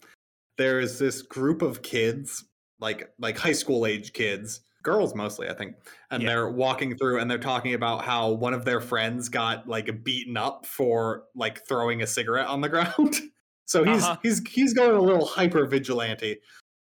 [0.58, 2.44] There is this group of kids,
[2.78, 5.76] like like high school age kids, girls mostly, I think,
[6.10, 6.28] and Yeah.
[6.30, 10.36] they're walking through and they're talking about how one of their friends got like beaten
[10.38, 13.20] up for like throwing a cigarette on the ground.
[13.66, 14.16] so he's Uh-huh.
[14.22, 16.38] he's he's going a little hyper vigilante.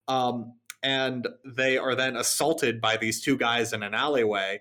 [0.07, 0.53] Um
[0.83, 4.59] and they are then assaulted by these two guys in an alleyway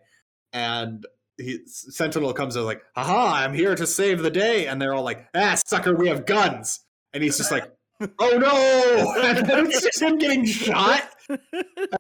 [0.52, 1.04] and
[1.38, 4.94] he, Sentinel comes and is like, "Haha, I'm here to save the day," and they're
[4.94, 6.80] all like, "Ah, sucker, we have guns,"
[7.12, 7.70] and he's just like,
[8.18, 9.14] "Oh no!"
[9.68, 11.02] it's just him getting shot.
[11.28, 11.40] And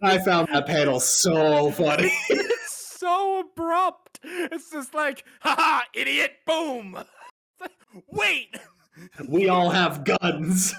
[0.02, 2.12] I found that panel so funny.
[2.30, 4.20] it's so abrupt.
[4.22, 6.98] It's just like, haha, idiot, boom.
[7.60, 7.70] Like,
[8.10, 8.56] Wait,
[9.28, 10.74] we all have guns.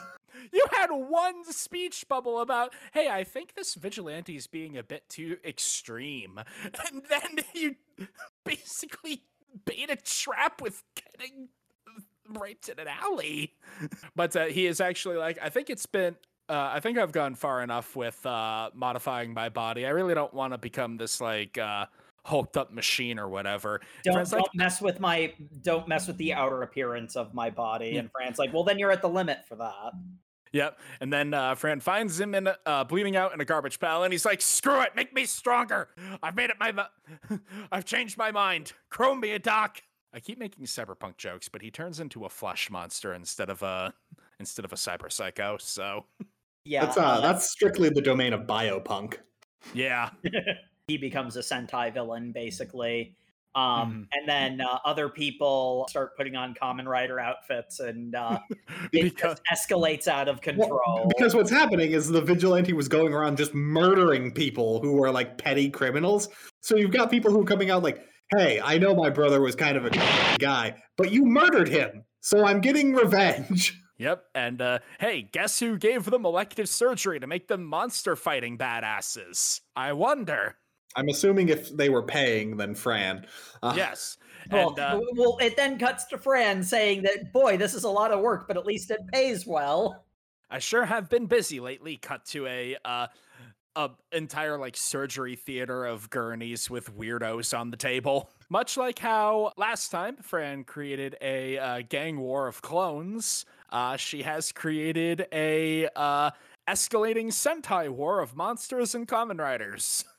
[0.53, 5.09] you had one speech bubble about, hey, I think this vigilante is being a bit
[5.09, 6.39] too extreme.
[6.63, 7.75] And then you
[8.45, 9.23] basically
[9.65, 11.49] bait a trap with getting
[12.39, 13.53] raped in an alley.
[14.15, 16.15] But uh, he is actually like, I think it's been.
[16.49, 19.85] Uh, I think I've gone far enough with uh, modifying my body.
[19.85, 21.85] I really don't want to become this like uh,
[22.23, 23.81] hulked up machine or whatever.
[24.03, 27.91] Don't, don't mess with my don't mess with the outer appearance of my body.
[27.93, 27.99] Yeah.
[27.99, 29.93] And Fran's like, well, then you're at the limit for that.
[30.51, 30.79] Yep.
[31.01, 34.03] And then uh, Fran finds him in a, uh, bleeding out in a garbage pile,
[34.03, 35.89] and he's like, "Screw it, make me stronger.
[36.23, 37.37] I've made it my, mi-
[37.71, 38.73] I've changed my mind.
[38.89, 39.81] Chrome me a doc."
[40.17, 43.93] I keep making cyberpunk jokes, but he turns into a flesh monster instead of a
[44.39, 45.57] instead of a cyber psycho.
[45.59, 46.05] So
[46.65, 49.19] Yeah, That's uh, uh, that's strictly the domain of biopunk.
[49.75, 50.09] yeah,
[50.87, 53.13] he becomes a Sentai villain basically.
[53.53, 58.37] Um, and then uh, other people start putting on Kamen Rider outfits, and uh,
[58.93, 61.11] it because just escalates out of Well, control.
[61.15, 65.39] because what's happening is the vigilante was going around just murdering people who were like
[65.39, 66.29] petty criminals.
[66.61, 69.55] So you've got people who are coming out like, "Hey, I know my brother was
[69.55, 69.89] kind of a
[70.39, 74.25] guy, but you murdered him, so I'm getting revenge." Yep.
[74.35, 79.61] And uh, hey, guess who gave them elective surgery to make them monster fighting badasses?
[79.75, 80.55] I wonder.
[80.95, 83.25] I'm assuming if they were paying, then Fran.
[83.63, 84.17] Uh, Yes.
[84.51, 87.89] well, And uh, well, it then cuts to Fran saying that, "Boy, this is a
[87.89, 90.05] lot of work, but at least it pays well."
[90.49, 91.97] I sure have been busy lately.
[91.97, 93.07] Cut to a uh,
[93.77, 98.29] a entire like surgery theater of gurneys with weirdos on the table.
[98.49, 104.23] Much like how last time Fran created a uh, gang war of clones, uh, she
[104.23, 106.31] has created a uh,
[106.67, 110.03] escalating Sentai war of monsters and Kamen Riders.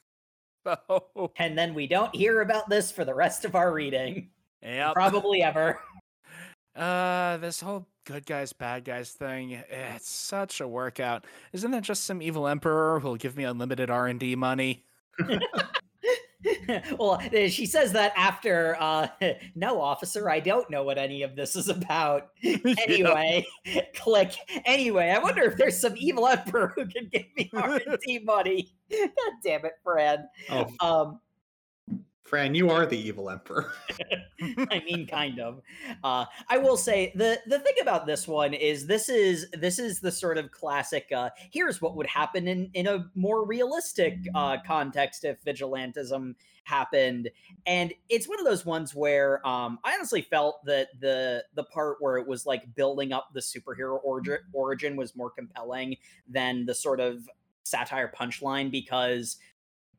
[0.67, 4.29] So, And then we don't hear about this for the rest of our reading,
[4.61, 4.93] yep.
[4.93, 5.81] probably ever.
[6.77, 11.27] Uh, this whole good guys, bad guys thing, it's such a workout.
[11.53, 14.83] Isn't that just some evil emperor who'll give me unlimited R&D money?
[16.99, 19.09] well, uh, she says that after, uh,
[19.55, 22.31] no, officer, I don't know what any of this is about.
[22.89, 23.47] Anyway,
[23.95, 24.33] click.
[24.65, 28.73] Anyway, I wonder if there's some evil emperor who can give me R&D money.
[28.91, 30.25] God damn it, Fred.
[30.49, 31.21] Oh, Um,
[32.29, 33.73] Fran, you are the evil emperor.
[34.71, 35.63] I mean, kind of.
[36.05, 40.01] Uh, I will say the the thing about this one is this is this is
[40.01, 41.07] the sort of classic.
[41.15, 46.35] Uh, here's what would happen in in a more realistic uh, context if vigilantism
[46.65, 47.31] happened,
[47.67, 51.97] and it's one of those ones where um, I honestly felt that the the part
[52.01, 55.97] where it was like building up the superhero origin origin was more compelling
[56.29, 57.29] than the sort of
[57.65, 59.37] satire punchline because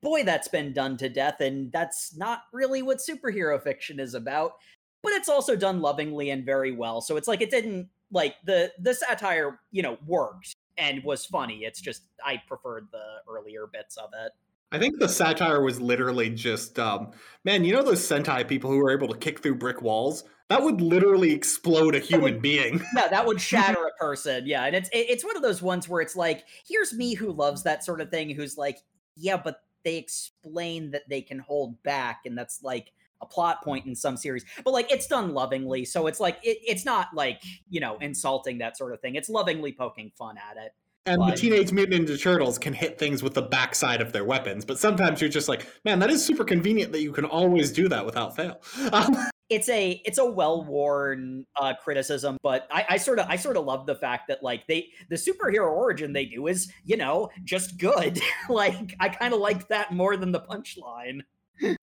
[0.01, 4.53] boy, that's been done to death, and that's not really what superhero fiction is about.
[5.01, 7.01] But it's also done lovingly and very well.
[7.01, 11.59] So it's like it didn't like the the satire, you know, worked and was funny.
[11.59, 14.31] It's just I preferred the earlier bits of it.
[14.71, 17.11] I think the satire was literally just, um,
[17.43, 20.23] man, you know those Sentai people who are able to kick through brick walls?
[20.49, 22.81] That would literally explode a human being.
[22.95, 24.45] Yeah, that would shatter a person.
[24.45, 27.63] Yeah, and it's it's one of those ones where it's like, here's me who loves
[27.63, 28.77] that sort of thing, who's like,
[29.15, 32.91] yeah, but they explain that they can hold back, and that's like
[33.21, 34.45] a plot point in some series.
[34.63, 38.59] But like, it's done lovingly, so it's like it, it's not like you know insulting
[38.59, 39.15] that sort of thing.
[39.15, 40.73] It's lovingly poking fun at it.
[41.05, 44.63] And the Teenage Mutant Ninja Turtles can hit things with the backside of their weapons,
[44.63, 47.87] but sometimes you're just like, man, that is super convenient that you can always do
[47.89, 48.61] that without fail.
[48.91, 49.17] Um,
[49.49, 53.57] it's a it's a well worn uh, criticism, but I, I sort of I sort
[53.57, 57.29] of love the fact that like they the superhero origin they do is you know
[57.43, 58.19] just good.
[58.49, 61.21] like I kind of like that more than the punchline.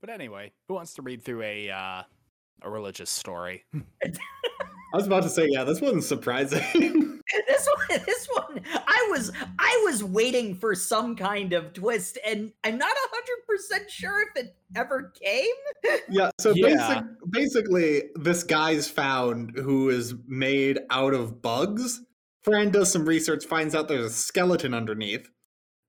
[0.01, 2.03] But anyway, who wants to read through a uh,
[2.63, 3.65] a religious story?
[4.95, 7.13] I was about to say, yeah, this wasn't surprising.
[7.49, 12.53] this one this one I was I was waiting for some kind of twist, and
[12.65, 16.01] I'm not hundred percent sure if it ever came.
[16.09, 17.03] yeah, so Yeah.
[17.31, 22.01] Basic, basically, this guy's found who is made out of bugs.
[22.45, 25.29] Fran does some research, finds out there's a skeleton underneath,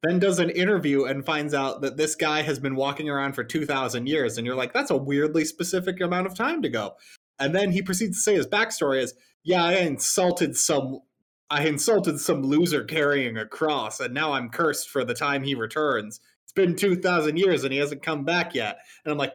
[0.01, 3.43] then does an interview and finds out that this guy has been walking around for
[3.43, 4.37] 2,000 years.
[4.37, 6.95] And you're like, that's a weirdly specific amount of time to go.
[7.37, 11.01] And then he proceeds to say his backstory is, yeah, I insulted some.
[11.49, 15.55] I insulted some loser carrying a cross, and now I'm cursed for the time he
[15.55, 16.19] returns.
[16.43, 18.79] It's been 2,000 years and he hasn't come back yet.
[19.03, 19.33] And I'm like,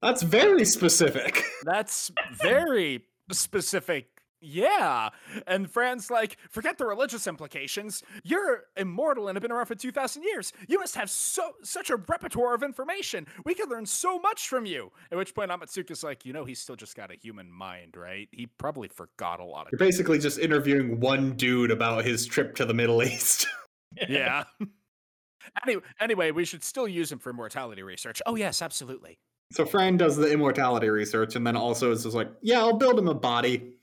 [0.00, 1.44] that's very specific.
[1.62, 4.21] That's very specific.
[4.42, 5.10] Yeah.
[5.46, 8.02] And Fran's like, forget the religious implications.
[8.24, 10.52] You're immortal and have been around for 2,000 years.
[10.66, 13.26] You must have so such a repertoire of information.
[13.44, 14.90] We could learn so much from you.
[15.12, 18.28] At which point Amatsuka's like, you know, he's still just got a human mind, right?
[18.32, 22.56] He probably forgot a lot of You're basically just interviewing one dude about his trip
[22.56, 23.46] to the Middle East.
[24.08, 24.44] Yeah.
[25.66, 28.22] anyway, anyway, we should still use him for mortality research.
[28.24, 29.18] Oh, yes, absolutely.
[29.52, 32.98] So Fran does the immortality research and then also is just like, yeah, I'll build
[32.98, 33.74] him a body.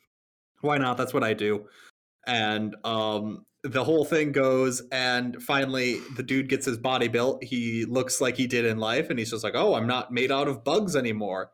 [0.61, 0.97] Why not?
[0.97, 1.65] That's what I do.
[2.27, 7.43] And um the whole thing goes, and finally the dude gets his body built.
[7.43, 10.31] He looks like he did in life, and he's just like, "Oh, I'm not made
[10.31, 11.51] out of bugs anymore."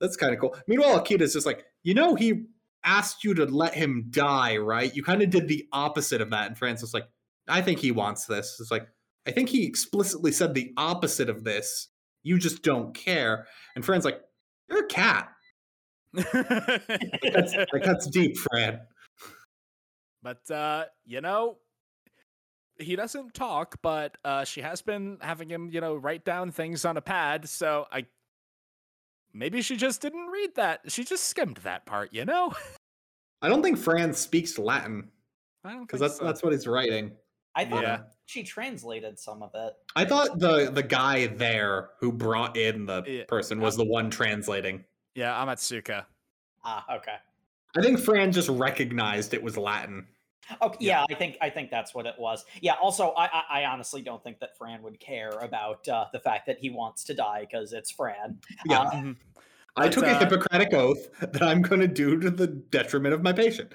[0.00, 0.56] That's kind of cool.
[0.66, 2.44] Meanwhile, Okita's just like, you know, he
[2.84, 4.94] asked you to let him die, right?
[4.94, 6.46] You kind of did the opposite of that.
[6.46, 7.08] And Francis like,
[7.48, 8.58] I think he wants this.
[8.60, 8.86] It's like,
[9.26, 11.88] I think he explicitly said the opposite of this.
[12.22, 13.46] You just don't care.
[13.74, 14.20] And Fran's like,
[14.68, 15.28] you're a cat.
[16.12, 18.80] That's, like, that's deep, Fran.
[20.22, 21.58] but uh, you know,
[22.78, 26.84] he doesn't talk, but uh, she has been having him, you know, write down things
[26.84, 27.48] on a pad.
[27.48, 28.06] So I
[29.32, 30.80] maybe she just didn't read that.
[30.90, 32.52] She just skimmed that part, you know.
[33.42, 35.10] I don't think Fran speaks Latin
[35.64, 36.24] I don't because that's so.
[36.24, 37.12] that's what he's writing.
[37.54, 37.98] I thought Yeah.
[38.26, 39.72] she translated some of it.
[39.96, 44.10] I thought the the guy there who brought in the Yeah, person was the one
[44.10, 44.84] translating.
[45.18, 46.06] Yeah, I'm at Suka.
[46.64, 47.16] Ah, okay.
[47.76, 50.06] I think Fran just recognized it was Latin.
[50.62, 52.44] Okay, yeah, I think I think that's what it was.
[52.62, 52.74] Yeah.
[52.80, 56.46] Also, I I, I honestly don't think that Fran would care about uh, the fact
[56.46, 58.38] that he wants to die because it's Fran.
[58.64, 58.80] Yeah.
[58.80, 59.16] Uh, Mhm.
[59.76, 63.14] I But, took a uh, Hippocratic oath that I'm going to do to the detriment
[63.14, 63.72] of my patient.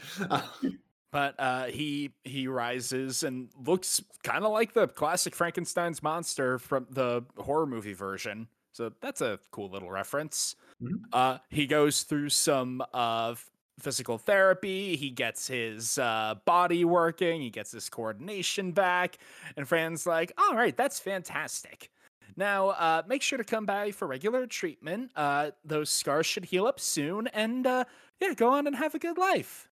[1.11, 6.87] But uh, he he rises and looks kind of like the classic Frankenstein's monster from
[6.89, 8.47] the horror movie version.
[8.71, 10.55] So that's a cool little reference.
[10.81, 11.01] Mhm.
[11.11, 13.35] Uh, he goes through some uh,
[13.79, 14.95] physical therapy.
[14.95, 17.41] He gets his uh, body working.
[17.41, 19.17] He gets his coordination back.
[19.57, 21.89] And Fran's like, "All right, that's fantastic."
[22.35, 25.11] Now, uh, make sure to come by for regular treatment.
[25.15, 27.85] Uh, those scars should heal up soon, and uh,
[28.19, 29.69] yeah, go on and have a good life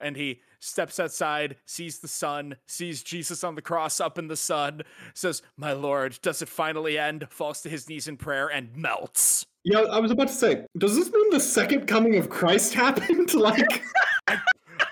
[0.00, 4.36] and he steps outside, sees the sun, sees Jesus on the cross up in the
[4.36, 4.82] sun,
[5.14, 7.26] says, My Lord, does it finally end?
[7.30, 9.46] Falls to his knees in prayer and melts.
[9.64, 13.32] Yeah, I was about to say, does this mean the second coming of Christ happened?
[13.34, 13.82] like,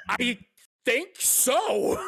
[0.09, 0.39] I
[0.85, 2.01] think so.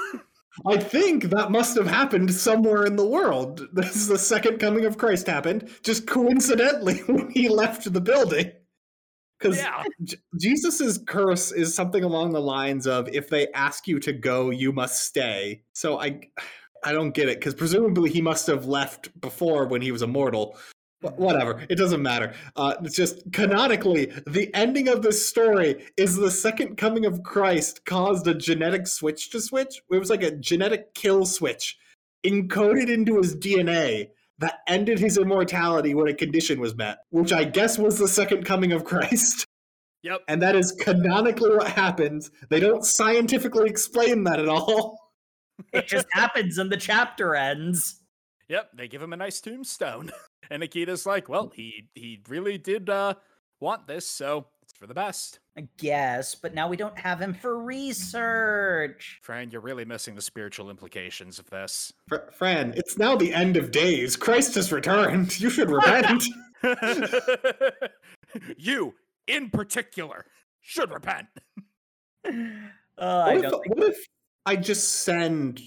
[0.67, 3.67] I think that must have happened somewhere in the world.
[3.73, 8.53] This is the second coming of Christ happened, just coincidentally when he left the building.
[9.39, 9.83] Because yeah.
[10.03, 14.51] J- Jesus's curse is something along the lines of if they ask you to go,
[14.51, 15.65] you must stay.
[15.73, 16.21] So I
[16.85, 20.57] I don't get it because presumably he must have left before when he was immortal.
[21.05, 22.35] Wh- Whatever, it doesn't matter.
[22.57, 27.85] Uh, it's just canonically, the ending of this story is the second coming of Christ
[27.85, 29.83] caused a genetic switch to switch.
[29.91, 31.79] It was like a genetic kill switch
[32.25, 34.09] encoded into his DNA
[34.39, 38.45] that ended his immortality when a condition was met, which I guess was the second
[38.45, 39.47] coming of Christ.
[40.03, 40.21] Yep.
[40.29, 42.31] And that is canonically what happens.
[42.51, 44.99] They don't scientifically explain that at all.
[45.73, 48.03] it just happens and the chapter ends.
[48.49, 48.71] Yep.
[48.75, 50.11] They give him a nice tombstone.
[50.51, 53.15] And Okita's like, Well, he he really did uh
[53.61, 55.39] want this, so it's for the best.
[55.57, 59.21] I guess, but now we don't have him for research.
[59.23, 61.95] Fran, you're really missing the spiritual implications of this.
[62.09, 64.17] Fr- Fran, it's now the end of days.
[64.17, 65.41] Christ has returned.
[65.41, 66.25] You should repent.
[68.59, 68.95] you,
[69.27, 70.27] in particular,
[70.61, 71.29] should repent.
[72.27, 72.33] Uh,
[72.99, 74.07] what, if, don't think what if
[74.47, 75.61] I just send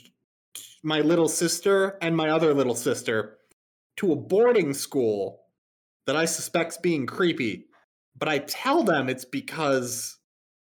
[0.87, 3.39] my little sister and my other little sister
[3.97, 5.41] to a boarding school
[6.05, 7.65] that I suspect's being creepy,
[8.17, 10.17] but I tell them it's because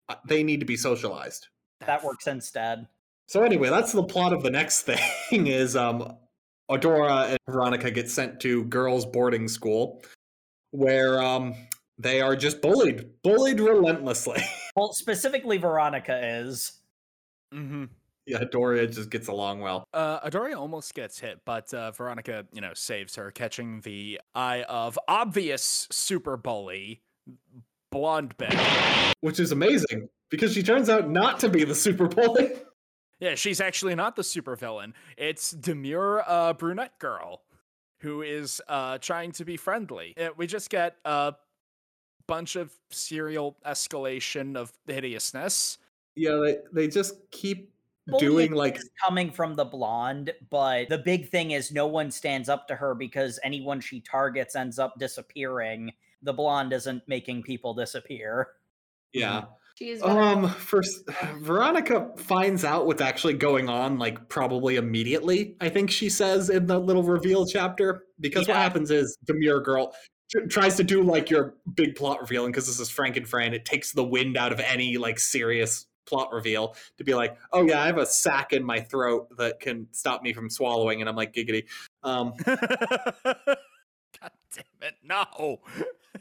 [0.08, 1.50] uh, they need to be socialized.
[1.86, 2.88] that works instead.
[3.28, 4.82] So anyway, that's the plot of the next
[5.30, 6.16] thing is um
[6.72, 10.02] Adoria and Veronica get sent to girls boarding school
[10.72, 11.54] where um
[11.98, 14.42] they are just bullied, bullied relentlessly.
[14.76, 16.80] Well, specifically, Veronica is.
[17.54, 17.84] Mm-hmm.
[18.26, 19.88] Yeah, Doria just gets along well.
[19.94, 24.64] Uh, Adoria almost gets hit, but uh, Veronica, you know, saves her, catching the eye
[24.64, 27.02] of obvious super bully,
[27.92, 29.14] Blonde Bear.
[29.22, 32.54] Which is amazing because she turns out not to be the super bully.
[33.20, 34.94] Yeah, she's actually not the super villain.
[35.16, 37.44] It's demure uh, brunette girl
[38.02, 40.14] who is uh, trying to be friendly.
[40.36, 41.36] We just get a
[42.28, 45.78] bunch of serial escalation of hideousness.
[46.16, 47.73] Yeah, they, they just keep
[48.20, 52.68] doing like coming from the blonde, but the big thing is no one stands up
[52.68, 55.92] to her because anyone she targets ends up disappearing.
[56.22, 58.48] The blonde isn't making people disappear.
[59.14, 59.46] yeah.
[59.76, 61.04] She is Um, first,
[61.38, 65.58] Veronica finds out what's actually going on, like probably immediately.
[65.62, 69.62] I think she says in the little reveal chapter, because what happens is the mirror
[69.62, 69.96] girl
[70.50, 73.92] tries to do like your big plot revealing because this is Franken Fran, it takes
[73.92, 77.86] the wind out of any like serious plot reveal to be like, oh yeah, I
[77.88, 81.34] have a sack in my throat that can stop me from swallowing, and I'm like
[81.34, 81.66] giggity.
[82.04, 85.60] Um, God damn it, no.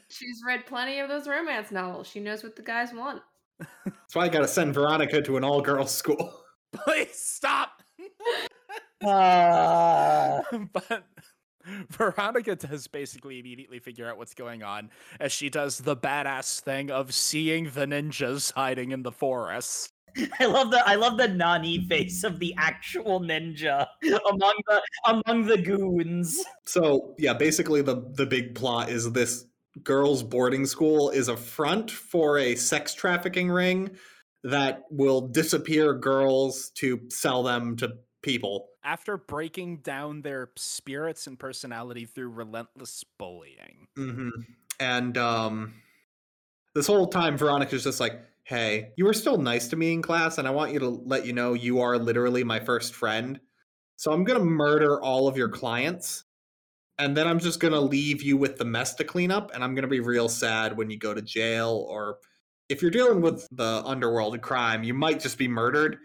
[0.09, 2.07] She's read plenty of those romance novels.
[2.07, 3.23] She knows what the guys want.
[3.59, 6.35] that's why I gotta send Veronica to an all-girls school.
[6.73, 7.83] Please stop.
[9.05, 10.43] Uh,
[10.73, 11.05] but
[11.91, 14.91] Veronica does basically immediately figure out what's going on
[15.21, 19.93] as she does the badass thing of seeing the ninjas hiding in the forest.
[20.41, 23.87] I love the I love the Nani face of the actual ninja
[24.31, 26.43] among the among the goons.
[26.67, 29.47] So yeah, basically the the big plot is this
[29.83, 33.91] girls' boarding school is a front for a sex trafficking ring
[34.45, 37.93] that will disappear girls to sell them to
[38.23, 38.69] people.
[38.85, 43.89] After breaking down their spirits and personality through relentless bullying.
[43.97, 44.31] hmm
[44.81, 45.75] And um,
[46.75, 50.39] this whole time, Veronica's just like, "Hey, you were still nice to me in class,
[50.39, 53.41] and I want you to let you know you are literally my first friend.
[53.97, 56.25] So I'm gonna murder all of your clients,
[56.99, 59.75] and then I'm just gonna leave you with the mess to clean up, and I'm
[59.75, 62.19] gonna be real sad when you go to jail or."
[62.69, 65.99] If you're dealing with the underworld crime, you might just be murdered,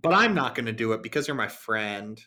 [0.00, 2.20] but I'm not going to do it because you're my friend.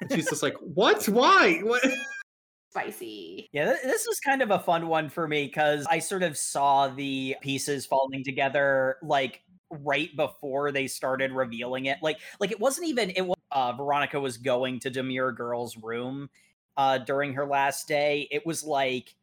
[0.00, 1.06] And she's just like, "What?
[1.06, 1.60] Why?
[1.62, 1.82] What?"
[2.70, 3.48] Spicy.
[3.52, 6.36] Yeah, th- this was kind of a fun one for me because I sort of
[6.36, 11.98] saw the pieces falling together like right before they started revealing it.
[12.02, 13.26] Like, like it wasn't even it.
[13.26, 16.28] Was, uh, Veronica was going to Demure Girl's room
[16.76, 18.28] uh, during her last day.
[18.30, 19.14] It was like,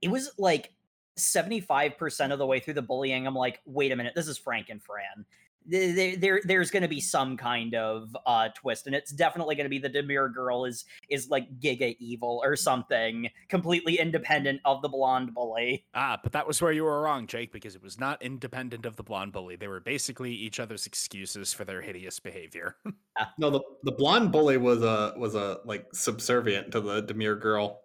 [0.00, 0.70] it was like
[1.16, 3.26] seventy five percent of the way through the bullying.
[3.26, 5.24] I'm like, wait a minute, this is Franken Fran.
[5.70, 9.54] Th- There, there, there's going to be some kind of uh, twist, and it's definitely
[9.54, 14.60] going to be the Demure Girl is is like Giga evil or something, completely independent
[14.64, 15.86] of the blonde bully.
[15.94, 18.96] Ah, but that was where you were wrong, Jake, because it was not independent of
[18.96, 19.56] the blonde bully.
[19.56, 22.76] They were basically each other's excuses for their hideous behavior.
[23.38, 27.82] No, the the blonde bully was a was a like subservient to the demure girl.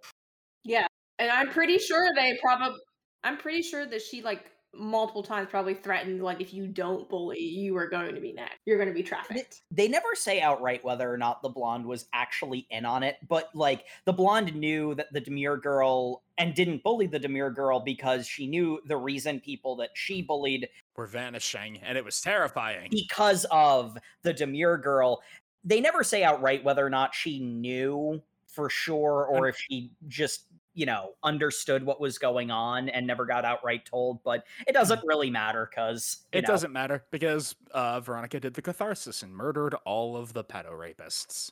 [0.64, 0.88] Yeah,
[1.20, 2.80] and I'm pretty sure they probably.
[3.24, 7.40] I'm pretty sure that she like multiple times probably threatened like if you don't bully,
[7.40, 8.58] you are going to be next.
[8.66, 9.62] You're going to be trafficked.
[9.72, 13.50] They never say outright whether or not the blonde was actually in on it, but
[13.56, 18.28] like the blonde knew that the Demure girl and didn't bully the Demure girl because
[18.28, 22.90] she knew the reason people that she bullied were vanishing, and it was terrifying.
[22.92, 25.22] because of the Demure girl.
[25.64, 30.46] They never say outright whether or not she knew for sure or if she just,
[30.80, 35.02] you know, understood what was going on and never got outright told, but it doesn't
[35.06, 40.16] really matter because It doesn't matter because uh, Veronica did the catharsis and murdered all
[40.16, 41.52] of the pedo rapists.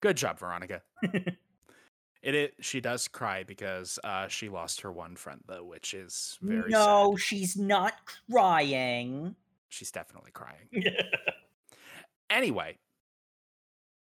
[0.00, 0.80] Good job, Veronica.
[1.02, 1.34] it,
[2.22, 6.70] it she does cry because uh, she lost her one friend though, which is very
[6.70, 7.20] No, sad.
[7.20, 7.92] she's not
[8.30, 9.36] crying.
[9.68, 10.68] She's definitely crying.
[12.30, 12.76] Anyway,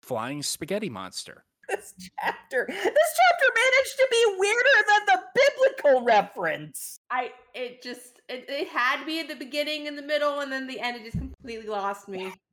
[0.02, 1.46] flying spaghetti monster.
[1.70, 8.20] This chapter this chapter managed to be weirder than the biblical reference I it just
[8.28, 10.98] it, it had me at the beginning, in the middle, and then the end.
[10.98, 12.32] It just completely lost me.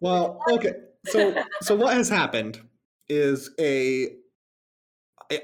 [0.00, 0.72] Well, okay.
[1.06, 2.60] So so what has happened
[3.08, 4.08] is a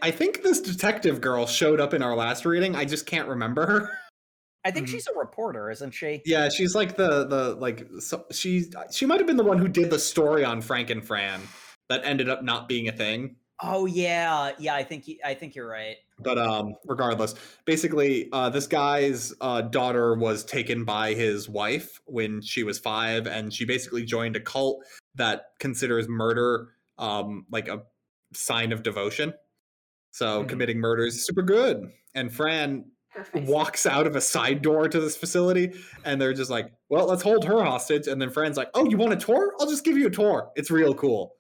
[0.03, 2.75] I think this detective girl showed up in our last reading.
[2.75, 3.91] I just can't remember her.
[4.65, 4.91] i think Mhm.
[4.93, 9.19] she's a reporter isn't she Yeah, she's like the the like so, she she might
[9.21, 11.41] have been the one who did the story on Franken Fran
[11.89, 13.37] that ended up not being a thing.
[13.63, 17.35] oh yeah yeah i think y- i think you're right But um regardless,
[17.65, 23.27] basically uh this guy's uh daughter was taken by his wife when she was 5
[23.27, 24.85] and she basically joined a cult
[25.15, 26.69] that considers murder
[26.99, 27.83] um like a
[28.35, 29.33] sign of devotion.
[30.11, 30.49] So Mhm.
[30.49, 31.91] committing murder is super good.
[32.15, 35.73] And Fran Her walks out of a side door to this facility
[36.05, 38.07] and they're just like, well, let's hold her hostage.
[38.07, 39.55] And then Fran's like, oh, you want a tour?
[39.61, 40.51] I'll just give you a tour.
[40.57, 41.36] It's real cool.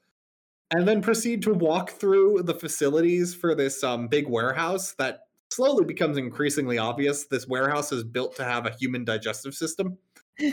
[0.73, 5.21] And then proceed to walk through the facilities for this um, big warehouse that
[5.51, 7.27] slowly becomes increasingly obvious.
[7.27, 9.99] This warehouse is built to have a human digestive system.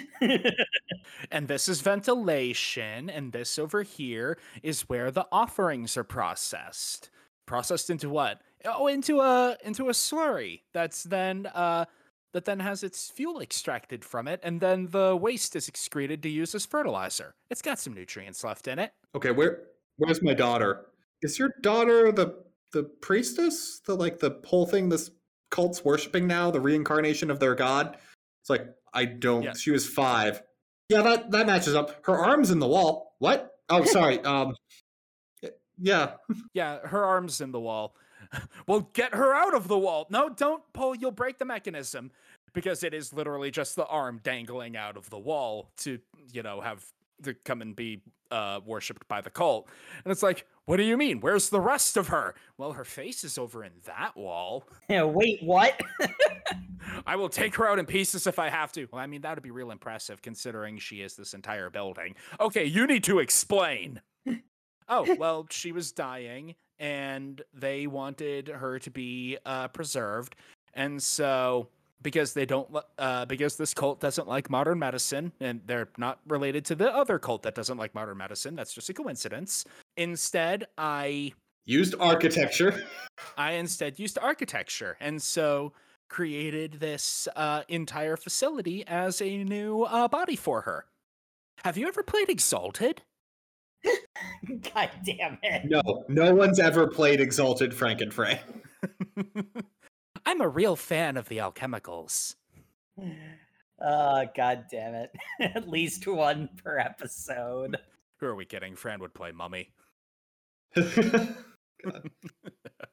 [1.31, 7.09] And this is ventilation, and this over here is where the offerings are processed.
[7.45, 8.41] Processed into what?
[8.65, 11.85] Oh, into a into a slurry that's then uh
[12.31, 16.29] that then has its fuel extracted from it, and then the waste is excreted to
[16.29, 17.35] use as fertilizer.
[17.49, 18.93] It's got some nutrients left in it.
[19.15, 19.63] Okay, where
[19.97, 20.85] where's my daughter?
[21.21, 23.79] Is your daughter the the priestess?
[23.85, 25.11] The like the whole thing this
[25.51, 27.97] cult's worshiping now, the reincarnation of their god?
[28.41, 29.59] It's like I don't Yes.
[29.59, 30.41] she was five.
[30.89, 32.05] Yeah, that that matches up.
[32.05, 33.15] Her arm's in the wall.
[33.19, 33.51] What?
[33.69, 34.19] Oh sorry.
[34.23, 34.55] um
[35.77, 36.13] yeah.
[36.53, 37.95] Yeah, her arm's in the wall.
[38.67, 40.07] well, get her out of the wall.
[40.09, 40.95] No, don't pull.
[40.95, 42.11] You'll break the mechanism
[42.53, 45.99] because it is literally just the arm dangling out of the wall to,
[46.31, 46.85] you know, have
[47.23, 49.69] to come and be uh, worshipped by the cult.
[50.03, 51.19] And it's like, what do you mean?
[51.19, 52.35] Where's the rest of her?
[52.57, 54.65] Well, her face is over in that wall.
[54.89, 55.79] Yeah, wait, what?
[57.05, 58.87] I will take her out in pieces if I have to.
[58.91, 62.15] Well, I mean, that would be real impressive considering she is this entire building.
[62.39, 64.01] Okay, you need to explain.
[64.89, 70.35] oh, well, she was dying and they wanted her to be uh, preserved.
[70.73, 71.67] And so
[72.03, 72.69] because they don't
[72.99, 77.17] uh, because this cult doesn't like modern medicine and they're not related to the other
[77.17, 79.65] cult that doesn't like modern medicine that's just a coincidence
[79.97, 81.33] instead i
[81.65, 82.83] Used architecture.
[83.37, 85.71] I instead used architecture and so
[86.09, 90.85] created this uh, entire facility as a new uh, body for her.
[91.63, 93.01] Have you ever played Exalted?
[94.73, 95.61] God damn it.
[95.65, 98.39] No, no one's ever played Exalted Franken Fran.
[100.25, 102.35] I'm a real fan of the alchemicals.
[103.85, 105.11] Oh, god damn it.
[105.41, 107.77] At least one per episode.
[108.19, 108.77] Who are we kidding?
[108.77, 109.73] Fran would play Mummy.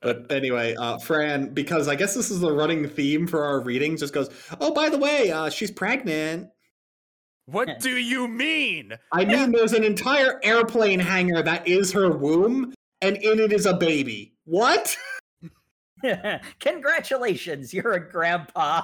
[0.03, 4.01] But anyway, uh, Fran, because I guess this is the running theme for our readings,
[4.01, 4.31] just goes,
[4.61, 6.49] "Oh, by the way, uh, she's pregnant."
[7.45, 8.95] What do you mean?
[9.13, 13.67] I mean, there's an entire airplane hangar that is her womb, and in it is
[13.67, 14.35] a baby.
[14.45, 14.97] What?
[16.61, 18.83] Congratulations, you're a grandpa.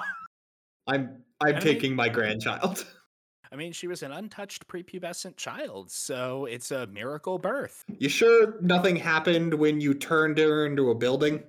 [0.87, 2.85] I'm I'm I taking my grandchild.
[3.51, 7.85] I mean, she was an untouched prepubescent child, so it's a miracle birth.
[7.97, 11.43] You sure nothing happened when you turned her into a building?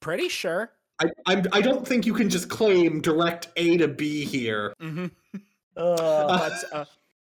[0.00, 0.72] Pretty sure.
[1.00, 4.72] I I'm, I don't think you can just claim direct A to B here.
[4.80, 5.06] Mm-hmm.
[5.76, 5.98] Ugh.
[6.28, 6.84] but uh,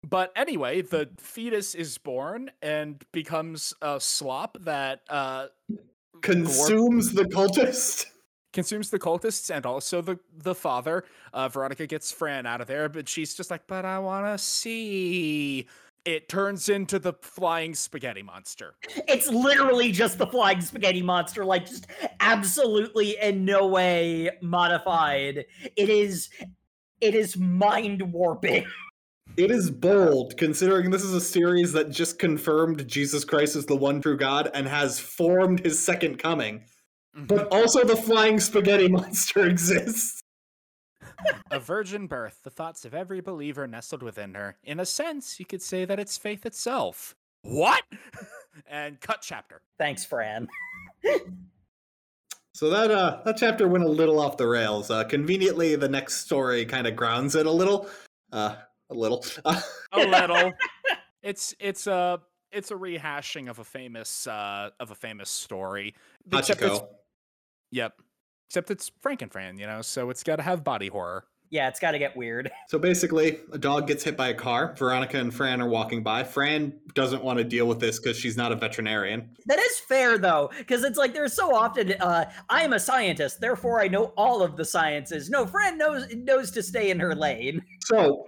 [0.09, 5.49] but anyway, the fetus is born and becomes a slop that uh,
[6.23, 8.07] Consumes the cultist.
[8.53, 11.05] consumes the cultists and also the the father.
[11.33, 14.43] Uh, Veronica gets Fran out of there, but she's just like, "But I want to
[14.43, 15.67] see."
[16.05, 18.75] It turns into the flying spaghetti monster.
[19.07, 21.87] it's literally just the flying spaghetti monster, like just
[22.19, 25.45] absolutely in no way modified.
[25.77, 26.29] It is
[27.01, 28.65] it is mind warping.
[29.39, 33.75] It is bold, considering this is a series that just confirmed Jesus Christ is the
[33.75, 36.65] one true God and has formed his second coming.
[37.15, 40.21] But also, the flying spaghetti monster exists.
[41.51, 44.57] a virgin birth, the thoughts of every believer nestled within her.
[44.65, 47.15] In a sense, you could say that it's faith itself.
[47.41, 47.83] What?
[48.67, 49.63] and cut chapter.
[49.79, 50.47] Thanks, Fran.
[52.55, 54.91] So that uh, that chapter went a little off the rails.
[54.91, 57.89] Uh, conveniently, the next story kind of grounds it a little.
[58.31, 58.57] Uh,
[58.93, 59.25] a little.
[59.45, 59.63] A
[59.99, 60.53] little.
[61.23, 62.21] it's it's a
[62.51, 65.95] it's a rehashing of a famous uh of a famous story.
[66.33, 66.89] Except it's- Hachiko.
[67.71, 67.95] Yep.
[68.51, 71.25] Except it's Franken Fran, you know, so it's got to have body horror.
[71.49, 72.51] Yeah, it's got to get weird.
[72.69, 74.75] So basically, a dog gets hit by a car.
[74.79, 76.25] Veronica and Fran are walking by.
[76.25, 79.29] Fran doesn't want to deal with this because she's not a veterinarian.
[79.45, 83.41] That is fair though, because it's like there's so often uh, I am a scientist,
[83.43, 85.29] therefore I know all of the sciences.
[85.29, 87.63] No, Fran knows knows to stay in her lane.
[87.85, 88.27] So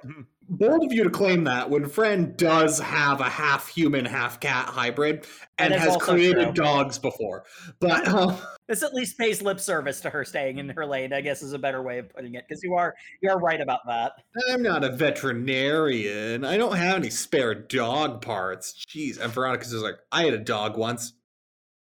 [0.49, 4.67] bold of you to claim that when Fran does have a half human, half cat
[4.67, 5.27] hybrid
[5.59, 6.65] and has created true.
[6.65, 7.45] dogs before.
[7.81, 8.37] But um,
[8.69, 11.13] This at least pays lip service to her staying in her lane.
[11.13, 13.61] I guess is a better way of putting it, because you are you are right
[13.61, 14.13] about that.
[14.51, 16.45] I'm not a veterinarian.
[16.45, 18.83] I don't have any spare dog parts.
[18.89, 19.21] Jeez.
[19.21, 21.13] And Veronica's just like, I had a dog once.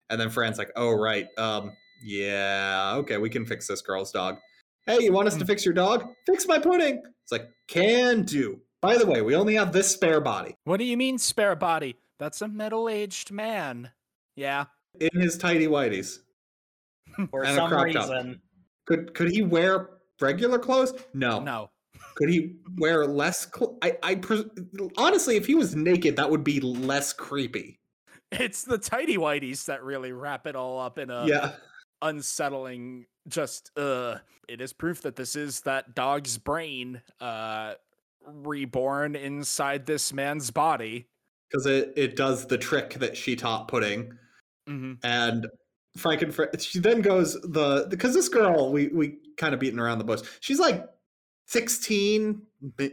[0.10, 1.28] And then Fran's like, oh, right.
[1.38, 1.72] Um,
[2.04, 4.38] yeah, okay, we can fix this girl's dog.
[4.88, 6.04] Hey, you want us to fix your dog?
[6.26, 7.04] Fix my pudding.
[7.32, 8.60] It's like, can do.
[8.82, 11.98] By the way, we only have this spare body What do you mean spare body?
[12.20, 13.92] That's a middle-aged man.
[14.36, 14.66] Yeah.
[15.00, 16.20] in his tidy whities.
[17.30, 18.10] For And a some crop top.
[18.10, 18.42] reason.
[18.88, 19.90] Could could he wear
[20.20, 20.94] regular clothes?
[21.14, 21.40] No.
[21.40, 21.70] No.
[22.16, 23.78] Could he wear less clothes?
[23.82, 24.46] I, I pres-
[24.98, 27.80] honestly, if he was naked, that would be less creepy.
[28.32, 31.52] It's the tidy whities that really wrap it all up in a yeah.
[32.02, 34.18] unsettling just uh
[34.48, 37.74] it is proof that this is that dog's brain uh
[38.26, 41.08] reborn inside this man's body.
[41.50, 44.12] because it, it does the trick that she taught pudding
[44.68, 45.48] hmm and
[45.98, 49.98] Franken Fran she then goes the because this girl we we kind of beating around
[49.98, 50.86] the bush she's like
[51.48, 52.42] 16
[52.78, 52.92] but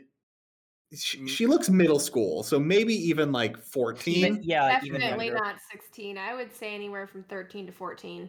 [0.95, 1.29] she, Mm.
[1.29, 5.41] she looks middle school so maybe even like 14 Even, yeah, Definitely younger.
[5.45, 6.17] not 16.
[6.17, 8.29] I would say anywhere from 13 to 14.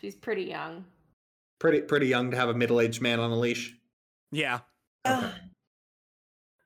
[0.00, 0.84] She's pretty young.
[1.58, 3.74] pretty pretty young to have a middle-aged man on a leash
[4.30, 4.60] Yeah.
[5.06, 5.30] Okay.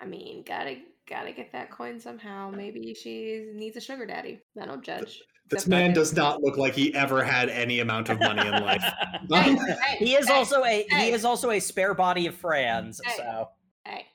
[0.01, 0.79] I mean, gotta
[1.09, 2.51] gotta get that coin somehow.
[2.51, 4.41] Maybe she needs a sugar daddy.
[4.61, 5.21] I don't judge.
[5.49, 8.63] this Except man does not look like he ever had any amount of money in
[8.65, 8.85] life
[9.31, 9.55] Hey,
[9.87, 13.01] hey, he is hey, also a he is also a spare body of Fran's.
[13.05, 13.15] Hey.
[13.17, 13.49] So
[13.85, 14.07] Hey,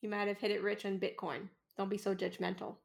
[0.00, 1.48] He might have hit it rich on Bitcoin.
[1.76, 2.76] Don't be so judgmental.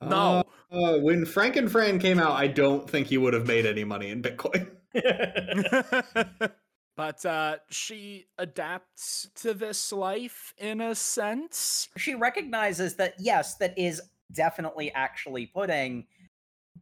[0.00, 0.44] No.
[0.70, 4.10] Uh, when Franken Fran came out, I don't think he would have made any money
[4.10, 4.68] in Bitcoin.
[6.96, 11.88] but uh, she adapts to this life in a sense.
[11.96, 14.00] she recognizes that yes, that is
[14.32, 16.06] definitely actually pudding,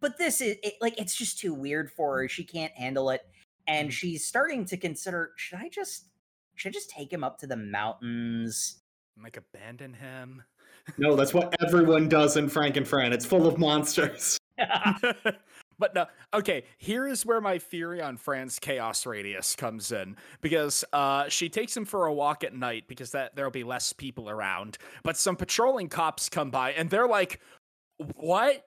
[0.01, 2.28] but this is it, like it's just too weird for her.
[2.28, 3.23] She can't handle it,
[3.66, 6.07] and she's starting to consider: should I just
[6.55, 8.81] should I just take him up to the mountains?
[9.23, 10.43] Like abandon him.
[10.99, 13.12] No, that's what everyone does in Franken Fran.
[13.12, 14.39] It's full of monsters.
[15.78, 20.85] but no, okay, here is where my theory on Fran's chaos radius comes in because
[20.93, 24.31] uh, she takes him for a walk at night because that there'll be less people
[24.31, 24.78] around.
[25.03, 27.40] But some patrolling cops come by and they're like,
[27.98, 28.65] "What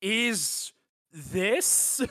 [0.00, 0.72] is
[1.12, 2.00] this?"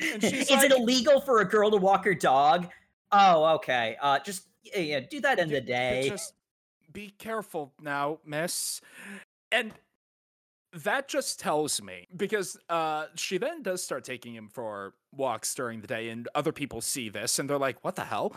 [0.00, 2.68] Is like, it illegal for a girl to walk her dog?
[3.12, 3.98] Oh, okay.
[4.00, 6.08] Uh, just yeah, do that in "J- the day.
[6.08, 6.32] Just
[6.90, 8.80] be careful now, miss.
[9.52, 9.72] And
[10.72, 15.80] that just tells me because uh she then does start taking him for walks during
[15.80, 18.34] the day and other people see this and they're like what the hell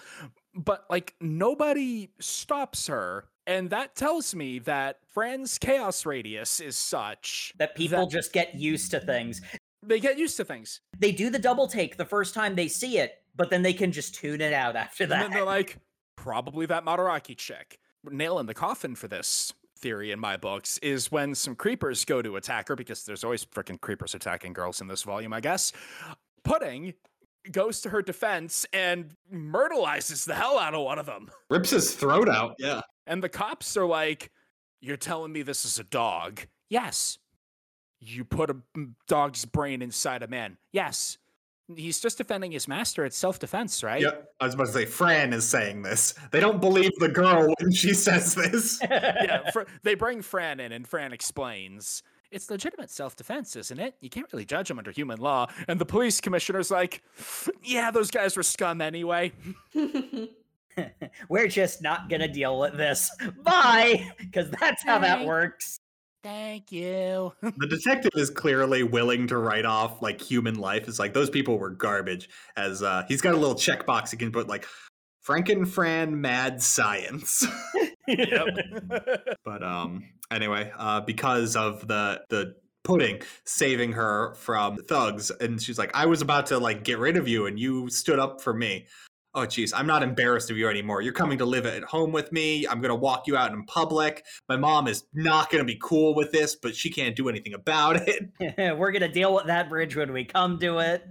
[0.55, 7.53] but like nobody stops her and that tells me that Fran's chaos radius is such
[7.57, 9.41] that people that- just get used to things.
[9.83, 12.97] they get used to things They do the double take the first time they see
[12.99, 15.21] it, but then they can just tune it out after and that.
[15.23, 15.77] then they're like
[16.15, 17.79] probably that Madaraki chick
[18.09, 19.53] nail in the coffin for this
[19.83, 23.45] theory in my books is when some creepers go to attack her because there's always
[23.45, 25.73] freaking creepers attacking girls in this volume, I guess.
[26.45, 26.93] Pudding
[27.51, 31.29] goes to her defense and myrtleizes the hell out of one of them.
[31.49, 32.55] Rips his throat out.
[32.57, 32.81] Yeah.
[33.05, 34.31] And the cops are like,
[34.79, 36.39] You're telling me this is a dog?
[36.69, 37.17] Yes.
[37.99, 38.55] You put a
[39.07, 40.57] dog's brain inside a man?
[40.71, 41.17] Yes.
[41.75, 43.05] He's just defending his master.
[43.05, 44.01] It's self defense, right?
[44.01, 44.33] Yep.
[44.39, 46.13] I was about to say, Fran is saying this.
[46.31, 48.79] They don't believe the girl when she says this.
[48.89, 53.95] yeah, Fr- they bring Fran in, and Fran explains it's legitimate self defense, isn't it?
[54.01, 55.47] You can't really judge him under human law.
[55.67, 57.03] And the police commissioner's like,
[57.63, 59.31] yeah, those guys were scum anyway.
[61.29, 63.11] We're just not gonna deal with this.
[63.43, 65.79] Bye, because that's how that works.
[66.23, 67.33] Thank you.
[67.41, 70.87] the detective is clearly willing to write off like human life.
[70.87, 72.29] It's like those people were garbage.
[72.55, 74.65] As uh, he's got a little checkbox he can put like
[75.27, 77.45] Franken Fran mad science.
[78.07, 78.47] yep.
[79.45, 82.55] but um anyway, uh because of the the
[82.85, 87.15] pudding saving her from thugs and she's like I was about to like get rid
[87.17, 88.87] of you and you stood up for me.
[89.35, 91.01] Oh geez, I'm not embarrassed of you anymore.
[91.01, 92.67] You're coming to live at home with me.
[92.67, 94.23] I'm gonna walk you out in public.
[94.47, 98.07] My mom is not gonna be cool with this, but she can't do anything about
[98.07, 98.29] it.
[98.77, 101.03] We're gonna deal with that bridge when we come to it.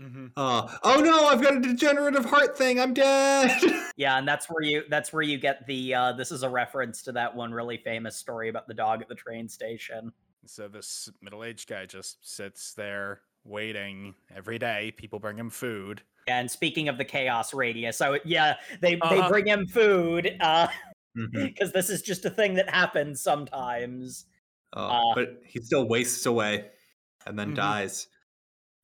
[0.00, 0.30] Mhm.
[0.36, 2.78] Uh, oh no, I've got a degenerative heart thing.
[2.78, 3.60] I'm dead.
[3.98, 7.02] Yeah, and that's where you that's where you get the uh this is a reference
[7.02, 10.12] to that one really famous story about the dog at the train station.
[10.46, 14.92] So this middle aged guy just sits there waiting every day.
[14.96, 16.02] People bring him food.
[16.28, 19.28] And speaking of the chaos radius, so yeah, they they Uh-huh.
[19.28, 20.68] bring him food uh
[21.16, 21.46] Mhm.
[21.46, 24.26] because this is just a thing that happens sometimes.
[24.76, 26.70] Uh, Uh, but he still wastes away
[27.26, 27.56] and then Mhm.
[27.56, 28.08] dies.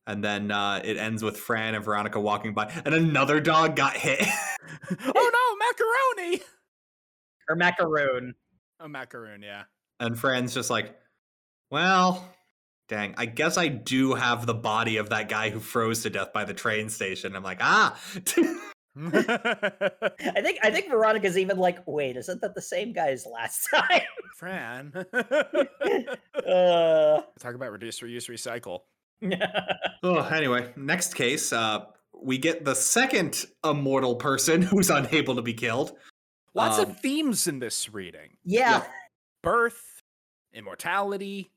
[0.06, 3.96] And then uh, it ends with Fran and Veronica walking by, and another dog got
[3.96, 4.20] hit.
[4.20, 5.56] oh no,
[6.26, 6.42] macaroni!
[7.48, 8.34] Or macaroon.
[8.80, 9.64] A macaroon, yeah.
[10.00, 10.98] and Fran's just like,
[11.70, 12.28] well,
[12.88, 16.32] dang, I guess I do have the body of that guy who froze to death
[16.32, 17.34] by the train station.
[17.36, 17.98] I'm like, ah.
[18.96, 23.66] I think I think Veronica's even like, wait, isn't that the same guy as last
[23.74, 24.02] time?
[24.36, 24.92] Fran.
[26.46, 28.80] uh, Talk about reduce, reuse, recycle.
[30.02, 31.86] oh, anyway, next case, uh,
[32.22, 35.92] we get the second immortal person who's unable to be killed.
[36.54, 38.84] Lots Um, of themes in this reading yeah.
[39.42, 40.02] birth,
[40.52, 41.50] immortality,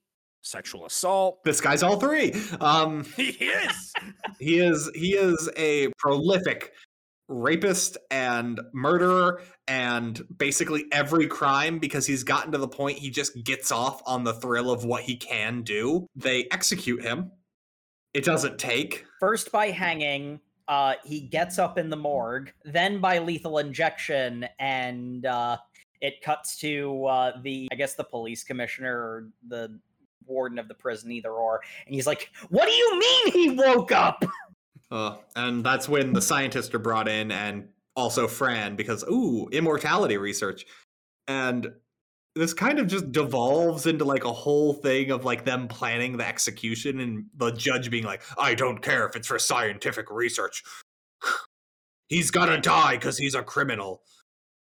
[0.48, 1.44] sexual assault.
[1.44, 2.34] This guy's all three.
[2.60, 3.94] Um, He is.
[4.40, 6.74] he is he is a prolific
[7.30, 13.44] rapist and murderer and basically every crime because he's gotten to the point he just
[13.44, 16.08] gets off on the thrill of what he can do.
[16.16, 17.32] They execute him.
[18.14, 19.06] It doesn't take.
[19.20, 25.26] First by hanging, uh, he gets up in the morgue, then by lethal injection, and
[25.26, 25.58] uh,
[26.02, 29.80] it cuts to uh, the, I guess, the police commissioner or the
[30.26, 33.92] warden of the prison, either or, and he's like, "What do you mean he woke
[33.92, 34.24] up?"
[34.90, 37.68] Uh, and that's when the scientists are brought in and
[37.98, 40.66] also Fran because ooh, immortality research.
[41.28, 41.74] And
[42.36, 46.28] this kind of just devolves into like a whole thing of like them planning the
[46.28, 50.64] execution and the judge being like, I don't care if it's for scientific research.
[52.10, 54.04] he's gonna die because he's a criminal.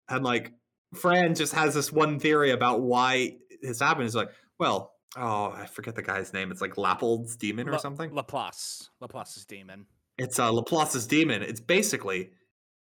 [0.08, 0.52] And like
[0.94, 4.04] Fran just has this one theory about why this happened.
[4.04, 6.50] He's like, well, oh, I forget the guy's name.
[6.50, 8.12] It's like Lappold's demon or La- something.
[8.12, 8.90] Laplace.
[9.00, 9.86] Laplace's demon.
[10.18, 11.42] it's uh, Laplace's demon.
[11.42, 12.30] It's basically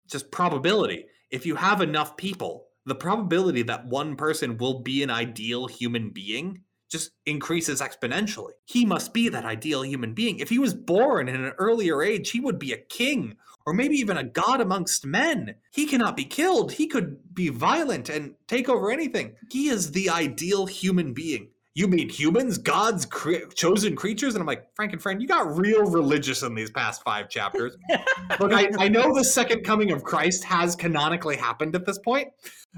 [0.08, 1.06] just probability.
[1.30, 6.10] If you have enough people, the probability that one person will be an ideal human
[6.10, 8.52] being just increases exponentially.
[8.64, 10.38] He must be that ideal human being.
[10.38, 13.36] If he was born in an earlier age, he would be a king
[13.66, 15.54] or maybe even a god amongst men.
[15.72, 16.72] He cannot be killed.
[16.72, 19.34] He could be violent and take over anything.
[19.50, 21.50] He is the ideal human being.
[21.78, 24.34] You mean humans, gods, cre- chosen creatures?
[24.34, 27.76] And I'm like, Franken Fran, you got real religious in these past five chapters.
[28.40, 32.30] Look, I, I know the second coming of Christ has canonically happened at this point,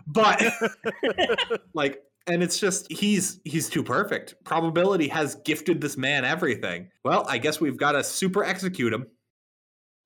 [0.06, 0.44] but
[1.74, 4.34] like, and it's just he's he's too perfect.
[4.44, 6.90] Probability has gifted this man everything.
[7.02, 9.06] Well, I guess we've got to super execute him.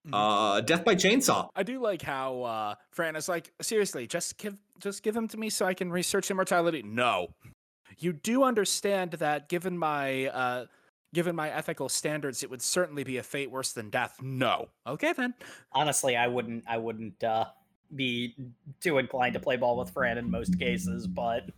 [0.07, 0.11] Mhm.
[0.13, 1.49] Uh, death by chainsaw.
[1.57, 5.37] I do like how uh, Fran is like, seriously, just give just give him to
[5.37, 6.83] me so I can research immortality.
[6.85, 7.29] No,
[7.99, 10.67] you do understand that given my uh,
[11.15, 14.21] given my ethical standards, it would certainly be a fate worse than death.
[14.23, 15.35] No, okay then.
[15.73, 16.65] Honestly, I wouldn't.
[16.67, 17.47] I wouldn't uh,
[17.95, 18.35] be
[18.81, 21.51] too inclined to play ball with Fran in most cases, but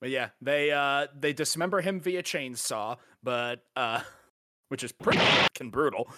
[0.00, 4.00] But yeah, they uh, they dismember him via chainsaw, but uh,
[4.68, 6.08] which is pretty fucking brutal.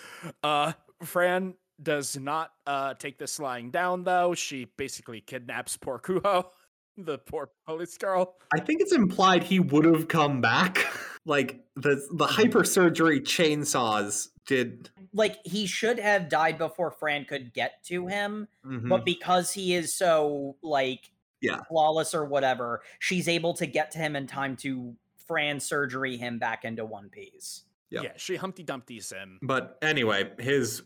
[0.43, 0.73] Uh,
[1.03, 4.35] Fran does not uh, take this lying down though.
[4.35, 6.47] She basically kidnaps poor Kuho,
[6.99, 8.37] the poor police girl.
[8.53, 10.85] I think it's implied he would have come back.
[11.25, 14.91] like the the hypersurgery chainsaws did.
[15.13, 18.49] like he should have died before Fran could get to him.
[18.67, 18.89] Mhm.
[18.89, 21.11] But because he is so like
[21.41, 21.61] Yeah.
[21.69, 24.95] flawless or whatever, she's able to get to him in time to
[25.27, 27.65] Fran surgery him back into One Piece.
[27.91, 28.05] Yep.
[28.05, 29.39] Yeah, she Humpty Dumpty's him.
[29.43, 30.83] But anyway, his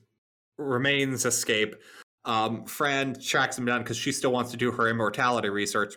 [0.59, 1.77] remains escape.
[2.25, 5.95] Um, Fran tracks him down because she still wants to do her immortality research.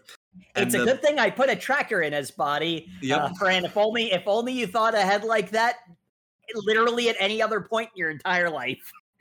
[0.56, 2.90] And it's a the- good thing I put a tracker in his body.
[3.02, 3.20] Yep.
[3.20, 5.76] Uh, Fran, if only if only you thought ahead like that
[6.54, 8.92] literally at any other point in your entire life.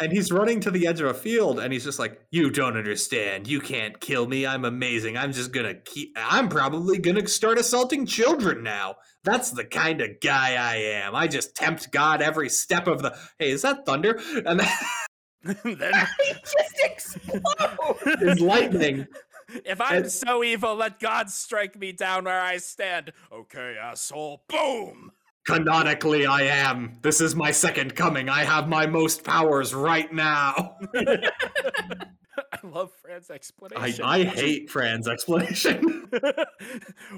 [0.00, 2.76] and he's running to the edge of a field and he's just like, You don't
[2.76, 3.46] understand.
[3.46, 4.46] You can't kill me.
[4.46, 5.16] I'm amazing.
[5.16, 8.96] I'm just gonna keep I'm probably gonna start assaulting children now.
[9.24, 11.14] That's the kind of guy I am.
[11.14, 14.20] I just tempt God every step of the Hey, is that thunder?
[14.44, 14.60] And
[15.64, 15.64] then,
[16.24, 18.22] he just explodes.
[18.22, 19.06] is lightning.
[19.64, 23.12] if I'm And- so evil, let God strike me down where I stand.
[23.32, 24.42] Okay, asshole.
[24.48, 25.12] Boom.
[25.46, 26.98] Canonically, I am.
[27.02, 28.30] This is my second coming.
[28.30, 30.78] I have my most powers right now.
[30.96, 34.04] I love Fran's I, explanation.
[34.04, 36.08] I hate Fran's explanation.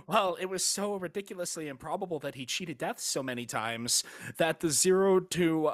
[0.08, 4.02] well, it was so ridiculously improbable that he cheated death so many times
[4.38, 5.70] that the zero to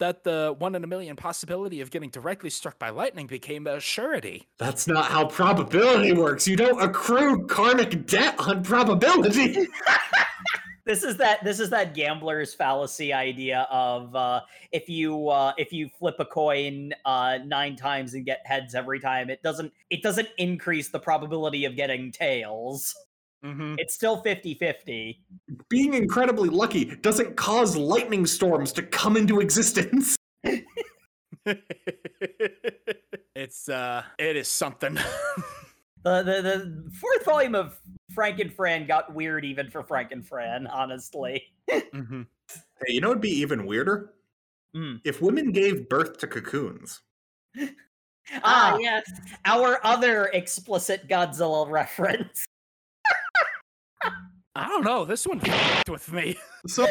[0.00, 3.78] that the one in a million possibility of getting directly struck by lightning became a
[3.78, 4.48] surety.
[4.58, 6.48] That's not how probability works.
[6.48, 9.68] You don't accrue karmic debt on probability.
[10.84, 14.40] this is that this is that gambler's fallacy idea of uh,
[14.72, 18.98] if you uh, if you flip a coin uh, nine times and get heads every
[18.98, 22.94] time, it doesn't it doesn't increase the probability of getting tails.
[23.44, 23.76] Mm-hmm.
[23.78, 25.18] It's still 50-50.
[25.68, 30.16] Being incredibly lucky doesn't cause lightning storms to come into existence.
[33.34, 34.98] it's uh, it is something.
[36.02, 37.78] The, the the fourth volume of
[38.14, 41.44] Franken Fran got weird even for Franken Fran, honestly.
[41.70, 42.22] mm-hmm.
[42.86, 44.14] Hey, you know it'd be even weirder?
[44.74, 44.96] Hmm.
[45.04, 47.00] If women gave birth to cocoons.
[47.58, 47.68] Ah,
[48.42, 49.02] Ah, yes.
[49.44, 52.46] our other explicit Godzilla reference.
[54.56, 55.04] I don't know.
[55.04, 56.36] This one fucked with me.
[56.66, 56.86] So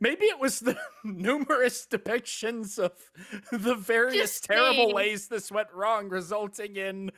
[0.00, 2.92] Maybe it was the numerous depictions of
[3.50, 4.94] the various Just terrible saying.
[4.94, 7.10] ways this went wrong, resulting in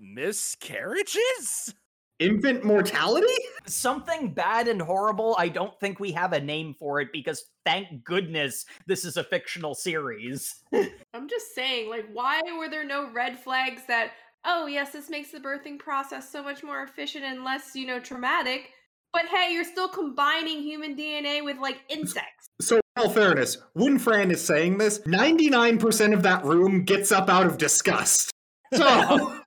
[0.00, 1.74] miscarriages.
[2.18, 3.26] infant mortality?
[3.66, 5.36] Something bad and horrible.
[5.38, 9.24] I don't think we have a name for it because thank goodness this is a
[9.24, 10.56] fictional series.
[11.14, 14.10] I'm just saying, like, why were there no red flags that,
[14.44, 18.00] oh, yes, this makes the birthing process so much more efficient and less, you know,
[18.00, 18.70] traumatic?
[19.14, 22.48] But hey, you're still combining human DNA with, like, insects.
[22.60, 27.30] So, in all fairness, when Fran is saying this, 99% of that room gets up
[27.30, 28.30] out of disgust.
[28.74, 29.38] So,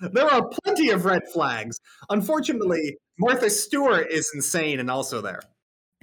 [0.12, 1.78] there are plenty of red flags.
[2.10, 5.40] Unfortunately, Martha Stewart is insane and also there.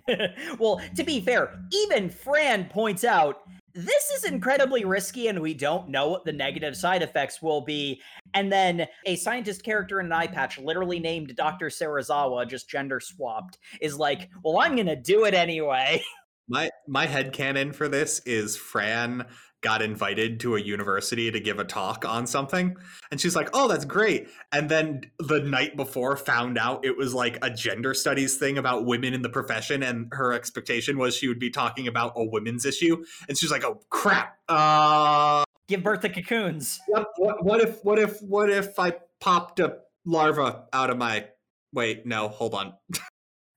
[0.59, 4.35] well, to be fair, even Fran points out this is mm-hmm.
[4.35, 8.01] incredibly risky and we don't know what the negative side effects will be.
[8.33, 11.67] And then a scientist character in an eye patch, literally named Dr.
[11.67, 16.03] Sarazawa, just gender swapped, is like, well, I'm going to do it anyway.
[16.49, 19.25] My my headcanon for this is Fran
[19.63, 22.77] got invited to a university to give a talk on something
[23.09, 27.13] and she's like, "Oh, that's great." And then the night before found out it was
[27.13, 31.27] like a gender studies thing about women in the profession and her expectation was she
[31.27, 34.37] would be talking about a women's issue and she's like, "Oh, crap.
[34.47, 36.81] Uh Give birth to cocoons.
[36.87, 41.25] what, what, what if what if what if I popped a larva out of my
[41.71, 42.73] wait no hold on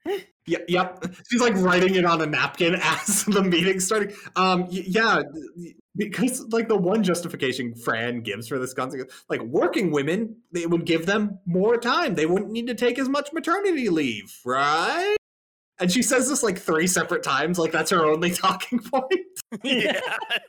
[0.46, 5.22] yep yep she's like writing it on a napkin as the meeting's starting um yeah
[5.96, 10.84] because like the one justification fran gives for this concept like working women they would
[10.84, 12.14] give them more time.
[12.14, 15.16] They wouldn't need to take as much maternity leave right
[15.78, 19.12] and she says this like three separate times like that's her only talking point
[19.62, 20.00] yeah,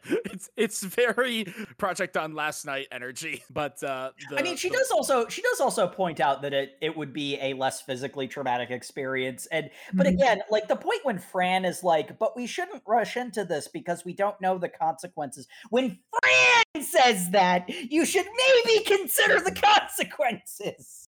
[0.08, 1.45] it's it's very
[1.78, 5.60] Project on last night energy, but uh, I mean, she the- does also she does
[5.60, 9.45] also point out that it it would be a less physically traumatic experience.
[9.48, 10.14] And but Mhm.
[10.16, 14.04] again, like the point when Fran is like, "But we shouldn't rush into this because
[14.04, 18.26] we don't know the consequences." When Fran says that, you should
[18.66, 21.08] maybe consider the consequences.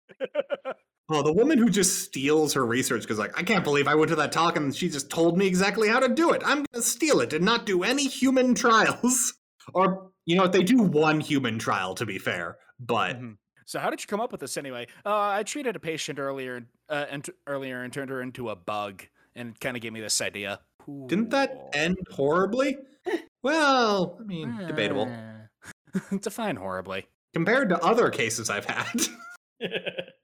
[1.10, 4.08] Oh, the woman who just steals her research because, like, I can't believe I went
[4.08, 6.42] to that talk and she just told me exactly how to do it.
[6.44, 9.34] I'm gonna steal it and not do any human trials.
[9.74, 13.36] or, you know, they do one human trial to be fair, but Mhm.
[13.66, 14.86] So how did you come up with this anyway?
[15.06, 19.04] Uh, I treated a patient earlier, uh, and earlier, and turned her into a bug,
[19.34, 20.60] and kind of gave me this idea.
[21.06, 22.76] didn't that end horribly?
[23.42, 25.10] well, I mean, debatable.
[25.94, 27.06] Uh, Define horribly.
[27.32, 29.00] Compared to other cases I've had.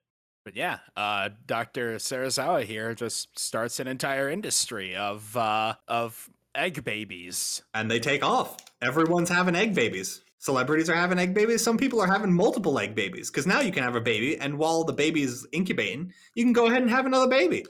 [0.51, 1.99] But yeah, uh, Dr.
[1.99, 7.63] Sarazawa here just starts an entire industry of uh, of egg babies.
[7.73, 8.57] and they take off.
[8.83, 10.23] Everyone's having egg babies.
[10.39, 11.63] Celebrities are having egg babies.
[11.63, 14.59] Some people are having multiple egg babies because now you can have a baby, and
[14.59, 17.65] while the baby's incubating, you can go ahead and have another baby.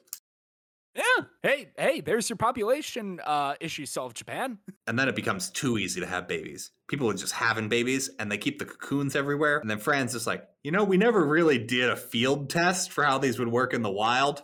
[0.94, 1.02] Yeah.
[1.42, 4.58] Hey, hey, there's your population uh, issue solved, Japan.
[4.86, 6.72] And then it becomes too easy to have babies.
[6.88, 9.58] People are just having babies and they keep the cocoons everywhere.
[9.58, 13.04] And then Fran's just like, you know, we never really did a field test for
[13.04, 14.42] how these would work in the wild.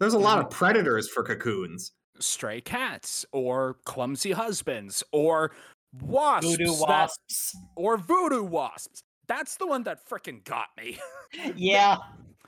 [0.00, 1.92] There's a lot of predators for cocoons.
[2.20, 5.52] Stray cats, or clumsy husbands, or
[6.02, 7.10] wasps, Voodoo that-
[7.76, 9.02] or voodoo wasps.
[9.26, 10.98] That's the one that frickin' got me.
[11.56, 11.98] Yeah.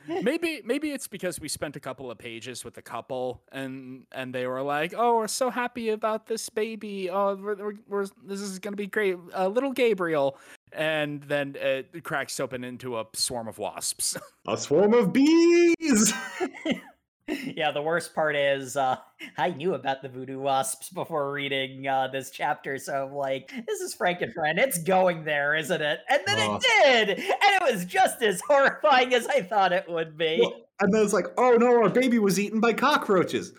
[0.23, 4.35] maybe maybe it's because we spent a couple of pages with the couple and and
[4.35, 7.11] they were like oh we're so happy about this baby.
[7.11, 10.39] Oh we're, we're, this is gonna be great uh, little gabriel.
[10.73, 14.17] And then it cracks open into a swarm of wasps.
[14.47, 16.13] A swarm of bees!
[17.57, 18.97] yeah, the worst part is uh,
[19.39, 23.81] I knew about the voodoo wasps before reading uh, this chapter, so I'm like, this
[23.81, 24.59] is Franken Fran.
[24.59, 26.01] It's going there, isn't it?
[26.09, 26.57] And then Oh.
[26.57, 30.39] it did, and it was just as horrifying as I thought it would be.
[30.41, 33.53] Well, and then it's like, oh no, our baby was eaten by cockroaches.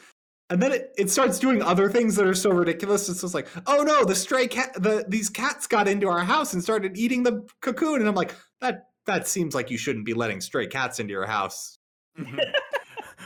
[0.49, 3.07] And then it, it starts doing other things that are so ridiculous.
[3.07, 6.53] It's just like, oh no, the stray cat, the these cats got into our house
[6.53, 8.01] and started eating the cocoon.
[8.01, 11.25] And I'm like, that that seems like you shouldn't be letting stray cats into your
[11.25, 11.77] house.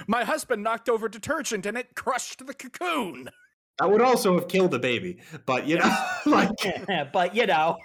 [0.07, 3.29] My husband knocked over detergent and it crushed the cocoon
[3.79, 5.17] That would also have killed the baby.
[5.45, 6.49] But you know, like,
[7.13, 7.77] but you know,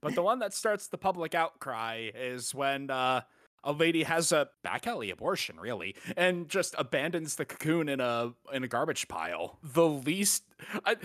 [0.00, 3.22] but the one that starts the public outcry is when uh
[3.64, 8.32] a lady has a back alley abortion, really, and just abandons the cocoon in a
[8.52, 9.58] in a garbage pile.
[9.62, 10.44] The least,
[10.84, 10.96] I,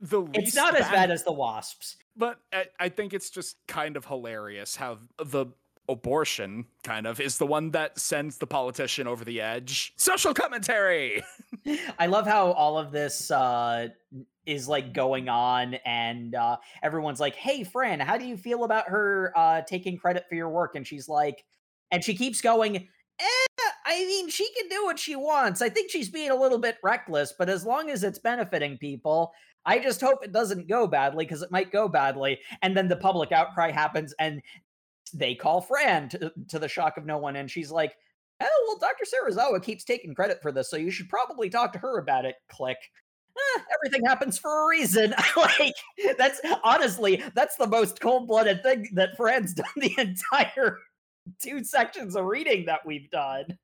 [0.00, 0.38] the least.
[0.38, 1.96] it's not as bad as the wasps.
[2.16, 5.46] but I, I think it's just kind of hilarious how the
[5.88, 9.92] abortion kind of is the one that sends the politician over the edge.
[9.96, 11.22] Social commentary.
[11.98, 13.88] I love how all of this uh,
[14.46, 18.88] is like going on, and uh, everyone's like, "Hey, Fran, how do you feel about
[18.88, 21.44] her uh, taking credit for your work?" And she's like,
[21.90, 22.76] and she keeps going.
[22.76, 23.46] Eh,
[23.84, 25.62] I mean, she can do what she wants.
[25.62, 29.32] I think she's being a little bit reckless, but as long as it's benefiting people,
[29.64, 32.38] I just hope it doesn't go badly because it might go badly.
[32.62, 34.40] And then the public outcry happens, and
[35.10, 37.94] they call Fran to, to the shock of no one, and she's like,
[38.40, 39.04] "Oh, well, Dr.
[39.04, 42.36] Sarazawa keeps taking credit for this, so you should probably talk to her about it."
[42.48, 42.78] Click.
[43.36, 45.14] Eh, everything happens for a reason.
[45.36, 45.74] like
[46.18, 50.78] that's honestly that's the most cold-blooded thing that Fran's done the entire
[51.40, 53.58] two sections of reading that we've done.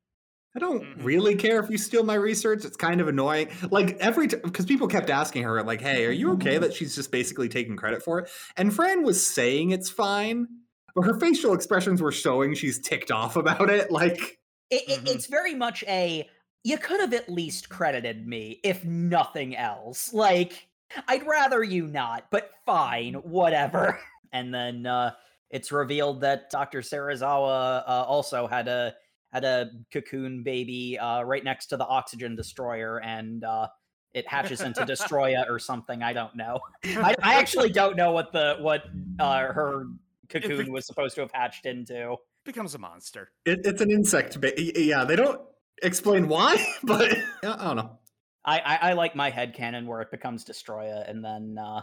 [0.56, 1.04] I don't Mhm.
[1.04, 2.64] really care if you steal my research.
[2.64, 3.48] It's kind of annoying.
[3.72, 6.94] Like every time, because people kept asking her, like, "Hey, are you okay that she's
[6.94, 10.46] just basically taking credit for it?" And Fran was saying it's fine,
[10.94, 13.90] but her facial expressions were showing she's ticked off about it.
[13.90, 14.38] Like,
[14.70, 15.14] It, it- Mhm.
[15.14, 16.28] it's very much a
[16.66, 20.12] you could have at least credited me if nothing else.
[20.14, 20.66] Like
[21.08, 23.98] I'd rather you not, but fine, whatever.
[24.32, 25.12] And then uh,
[25.50, 26.80] it's revealed that Dr.
[26.80, 28.94] Sarazawa uh, also had a
[29.32, 33.68] had a cocoon baby uh, right next to the oxygen destroyer, and uh,
[34.12, 36.02] it hatches into Destroya or something.
[36.02, 36.58] I don't know.
[36.84, 38.82] I, I actually don't know what the what
[39.20, 39.86] uh, her
[40.28, 42.16] cocoon was supposed to have hatched into.
[42.44, 43.30] Becomes a monster.
[43.46, 44.40] It, it's an insect.
[44.40, 45.40] Ba- yeah, they don't
[45.82, 47.98] explain why, but I don't know.
[48.44, 51.82] I, I, I like my head cannon where it becomes Destroya and then uh,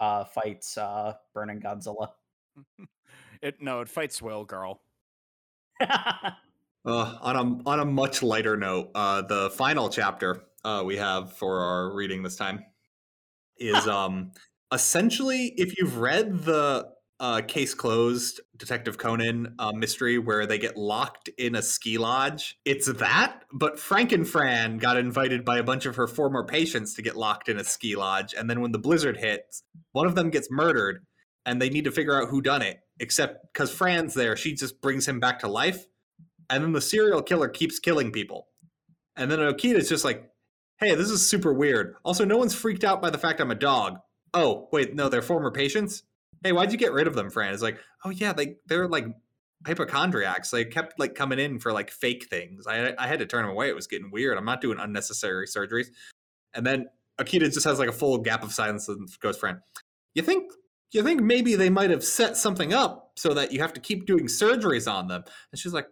[0.00, 2.08] uh, fights uh, Burning Godzilla.
[3.42, 4.80] It no, it fights Will Girl.
[6.86, 11.32] Uh, on a on a much lighter note, uh, the final chapter uh, we have
[11.32, 12.62] for our reading this time
[13.56, 14.32] is um
[14.70, 16.86] essentially if you've read the
[17.20, 22.58] uh, case closed Detective Conan uh, mystery where they get locked in a ski lodge,
[22.64, 23.42] it's that.
[23.52, 27.48] But Franken Fran got invited by a bunch of her former patients to get locked
[27.48, 29.62] in a ski lodge, and then when the blizzard hits,
[29.92, 31.06] one of them gets murdered,
[31.46, 32.78] and they need to figure out who done it.
[33.00, 35.86] Except because Fran's there, she just brings him back to life
[36.50, 38.48] and then the serial killer keeps killing people.
[39.16, 40.30] And then Okita's just like,
[40.78, 41.94] hey, this is super weird.
[42.04, 43.98] Also, no one's freaked out by the fact I'm a dog.
[44.32, 46.02] Oh, wait, no, they're former patients?
[46.44, 47.52] Hey, why'd you get rid of them, Fran?
[47.52, 49.06] It's like, oh yeah, they they're like
[49.66, 50.50] hypochondriacs.
[50.50, 52.66] They kept like coming in for like fake things.
[52.66, 53.68] I I had to turn them away.
[53.68, 54.36] It was getting weird.
[54.36, 55.86] I'm not doing unnecessary surgeries.
[56.52, 56.86] And then
[57.20, 59.60] Okita just has like a full gap of silence and goes, Fran,
[60.14, 60.52] you think
[60.92, 64.06] you think maybe they might have set something up so that you have to keep
[64.06, 65.24] doing surgeries on them?
[65.50, 65.88] And she's like,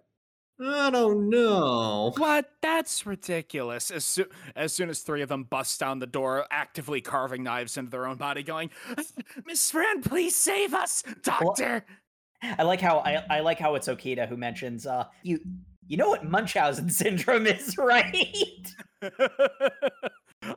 [0.64, 2.12] I don't know.
[2.16, 2.50] What?
[2.60, 3.90] That's ridiculous.
[3.90, 7.76] As, soo- as soon as three of them bust down the door, actively carving knives
[7.76, 8.70] into their own body, going,
[9.46, 11.84] Miss Fran, please save us, Doctor.
[12.42, 15.38] I like how I, I like how it's Okita who mentions uh you
[15.86, 18.72] you know what Munchausen syndrome is, right?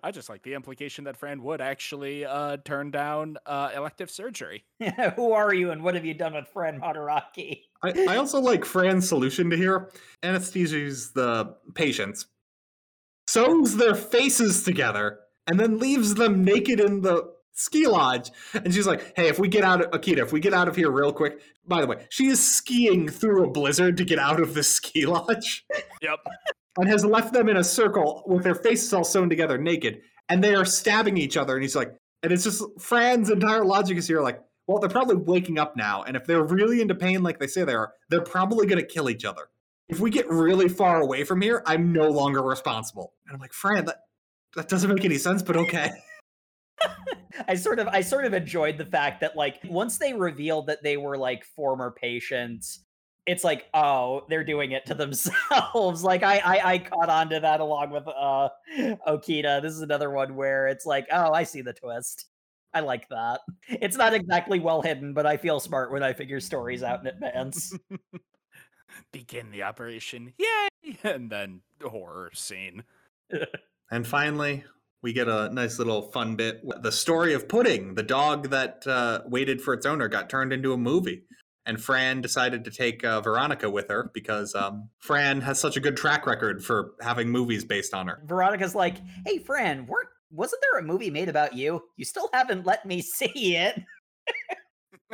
[0.03, 4.63] I just like the implication that Fran would actually uh, turn down uh, elective surgery.
[5.15, 7.63] who are you and what have you done with Fran Madaraki?
[7.85, 9.91] I, I also like Fran's solution to here.
[10.23, 12.25] Anesthesias the patients,
[13.27, 18.31] sews their faces together, and then leaves them naked in the ski lodge.
[18.53, 20.75] And she's like, "Hey, if we get out of Akita, if we get out of
[20.75, 24.39] here real quick." By the way, she is skiing through a blizzard to get out
[24.39, 25.65] of the ski lodge,
[26.01, 26.19] Yep.
[26.77, 30.43] and has left them in a circle with their faces all sewn together, naked, and
[30.43, 31.53] they are stabbing each other.
[31.55, 34.41] And he's like, and it's just Fran's entire logic is here, like.
[34.67, 37.63] Well, they're probably waking up now, and if they're really into pain like they say
[37.63, 39.49] they are, they're probably going to kill each other.
[39.87, 43.13] If we get really far away from here, I'm no longer responsible.
[43.27, 43.97] And I'm like, Fran, that
[44.55, 45.91] that doesn't make any sense, but okay.
[47.47, 50.83] I sort of I sort of enjoyed the fact that like once they revealed that
[50.83, 52.85] they were like former patients,
[53.25, 56.03] it's like, oh, they're doing it to themselves.
[56.03, 58.49] like I, I I caught on to that along with uh
[59.07, 59.61] Okita.
[59.61, 62.25] This is another one where it's like, oh, I see the twist.
[62.75, 63.39] I like that.
[63.69, 67.07] It's not exactly well hidden, but I feel smart when I figure stories out in
[67.07, 67.73] advance.
[69.13, 70.33] Begin the operation.
[70.37, 70.67] Yay!
[71.03, 72.83] And then horror scene.
[73.91, 74.63] And finally,
[75.03, 76.59] we get a nice little fun bit.
[76.81, 80.73] The story of Pudding, the dog that uh, waited for its owner, got turned into
[80.73, 81.21] a movie.
[81.67, 85.79] And Fran decided to take uh, Veronica with her because um, Fran has such a
[85.79, 88.23] good track record for having movies based on her.
[88.25, 91.81] Veronica's like, "Hey, Fran, weren't wasn't there a movie made about you?
[91.97, 93.81] You still haven't let me see it."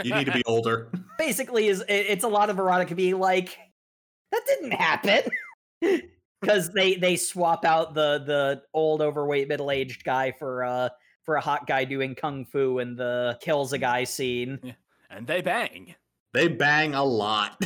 [0.04, 0.90] You need to be older.
[1.18, 3.58] Basically, is it's a lot of Veronica being like,
[4.32, 5.22] "That didn't happen,"
[6.42, 10.90] because they they swap out the the old, overweight, middle aged guy for uh
[11.24, 14.76] for a hot guy doing kung fu in the kills a guy scene.
[15.10, 15.96] And they bang.
[16.34, 17.62] They bang a lot.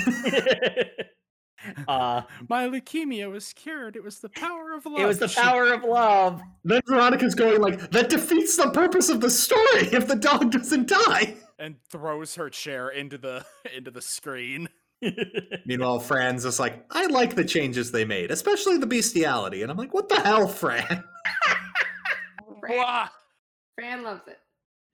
[1.88, 3.96] Uh, My leukemia was cured.
[3.96, 5.00] It was the power of love.
[5.00, 6.42] it was the power of love.
[6.64, 10.88] then Veronica's going like, that defeats the purpose of the story if the dog doesn't
[10.88, 11.36] die.
[11.60, 14.68] and throws her chair into the into the screen.
[15.66, 19.62] Meanwhile, Fran's just like, I like the changes they made, especially the bestiality.
[19.62, 21.04] And I'm like, what the hell, Fran?
[22.62, 23.10] Fran,
[23.76, 24.40] Fran loves it.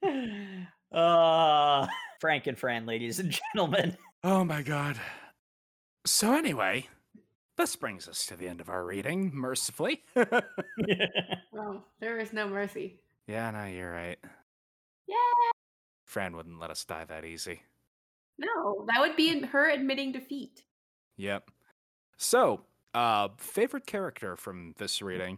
[0.91, 1.87] uh,
[2.21, 3.95] Franken Fran, ladies and gentlemen.
[4.23, 4.97] Oh my god.
[6.05, 6.87] So anyway,
[7.57, 10.03] this brings us to the end of our reading, mercifully.
[11.53, 12.99] Well, there is no mercy.
[13.27, 14.17] yeah, no, you're right.
[15.07, 15.15] Yeah.
[16.05, 17.61] Fran wouldn't let us die that easy.
[18.37, 20.63] No, that would be her admitting defeat.
[21.17, 21.51] Yep.
[22.17, 22.61] So,
[22.95, 25.37] uh, favorite character from this reading.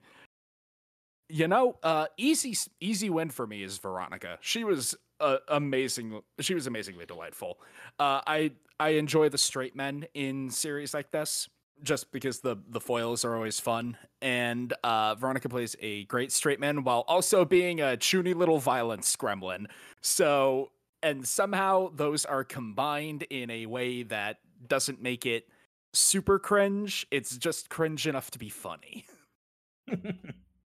[1.29, 4.37] You know, uh, easy easy win for me is Veronica.
[4.41, 6.21] She was uh, amazing.
[6.39, 7.59] She was amazingly delightful.
[7.99, 11.49] Uh, I I enjoy the straight men in series like this
[11.81, 16.59] just because the the foils are always fun and uh, Veronica plays a great straight
[16.59, 19.65] man while also being a chuuni little violence gremlin.
[20.01, 20.71] So
[21.01, 25.47] and somehow those are combined in a way that doesn't make it
[25.93, 27.05] super cringe.
[27.11, 29.05] It's just cringe enough to be funny.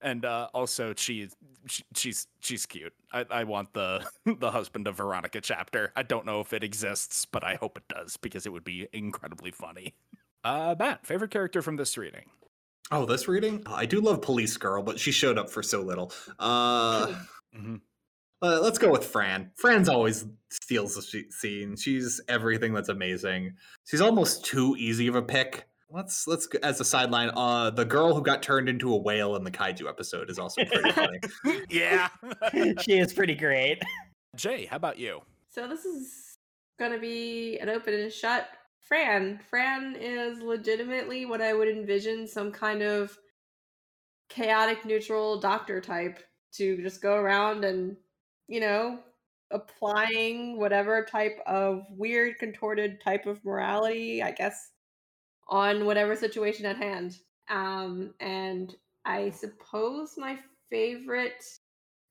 [0.03, 1.29] And uh, also, she,
[1.67, 2.93] she she's she's cute.
[3.13, 5.91] I, I want the the husband of Veronica chapter.
[5.95, 8.87] I don't know if it exists, but I hope it does because it would be
[8.93, 9.93] incredibly funny.
[10.43, 12.25] Uh, Matt, favorite character from this reading?
[12.89, 13.61] Oh, this reading?
[13.67, 16.11] I do love Police Girl, but she showed up for so little.
[16.39, 17.13] Uh,
[17.55, 17.79] Mhm.
[18.41, 19.51] uh, let's go with Fran.
[19.55, 21.75] Fran's always steals the scene.
[21.75, 23.53] She's everything that's amazing.
[23.85, 25.67] She's almost too easy of a pick.
[25.93, 27.31] Let's let's as a sideline.
[27.35, 30.63] Uh, the girl who got turned into a whale in the kaiju episode is also
[30.63, 31.19] pretty funny.
[31.69, 32.07] yeah.
[32.81, 33.81] she is pretty great.
[34.35, 35.21] Jay, how about you?
[35.49, 36.37] So this is
[36.79, 38.47] gonna be an open and shut.
[38.81, 39.39] Fran.
[39.49, 43.17] Fran is legitimately what I would envision some kind of
[44.29, 46.19] chaotic neutral doctor type
[46.53, 47.95] to just go around and,
[48.47, 48.99] you know,
[49.51, 54.71] applying whatever type of weird contorted type of morality, I guess,
[55.51, 57.17] on whatever situation at hand.
[57.49, 58.75] Um, and
[59.05, 60.39] I suppose my
[60.71, 61.43] favorite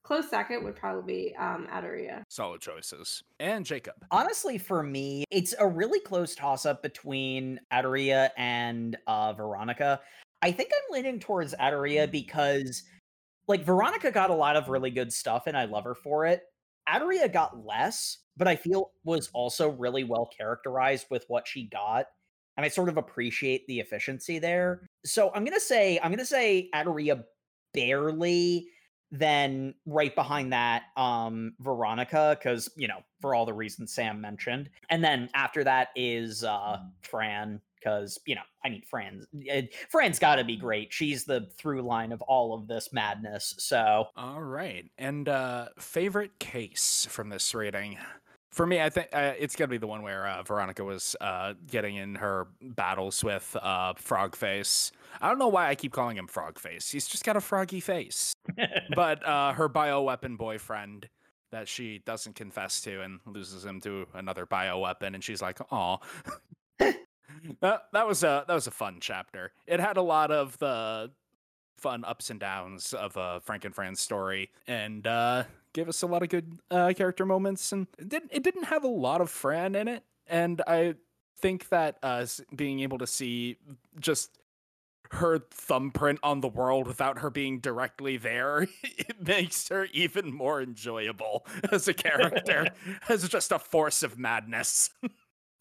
[0.03, 2.23] close second would probably be um Adoria.
[2.29, 3.23] Solid choices.
[3.39, 3.95] And Jacob.
[4.11, 9.99] Honestly, for me, it's a really close toss up between Adoria and uh, Veronica.
[10.41, 12.83] I think I'm leaning towards Adoria because,
[13.47, 16.43] like, Veronica got a lot of really good stuff and I love her for it.
[16.89, 22.07] Adoria got less, but I feel was also really well characterized with what she got.
[22.61, 24.87] And I sort of appreciate the efficiency there.
[25.03, 27.23] So I'm gonna say I'm gonna say Adoria
[27.73, 28.67] barely
[29.11, 34.69] then right behind that um veronica because you know for all the reasons sam mentioned
[34.89, 40.17] and then after that is uh fran because you know i mean fran's eh, fran's
[40.17, 44.41] got to be great she's the through line of all of this madness so All
[44.41, 44.85] right.
[44.97, 47.97] And uh favorite case from this rating?
[48.51, 51.53] For me, I think uh, it's gonna be the one where uh, Veronica was uh,
[51.69, 54.91] getting in her battles with uh, Frogface.
[55.21, 56.91] I don't know why I keep calling him Frogface.
[56.91, 58.33] He's just got a froggy face.
[58.95, 61.07] but uh, her bioweapon boyfriend
[61.51, 65.99] that she doesn't confess to and loses him to another bioweapon, and she's like, "Oh."
[67.61, 69.53] that that was a that was a fun chapter.
[69.65, 71.11] It had a lot of the
[71.77, 76.23] fun ups and downs of uh, Franken Fran's story, and uh, gave us a lot
[76.23, 77.71] of good uh, character moments.
[77.71, 80.95] And it didn't it didn't have a lot of Fran in it, and I
[81.37, 82.25] think that uh,
[82.55, 83.57] being able to see
[83.99, 84.37] just
[85.11, 90.61] her thumbprint on the world without her being directly there it makes her even more
[90.61, 92.67] enjoyable as a character
[93.09, 94.89] as just a force of madness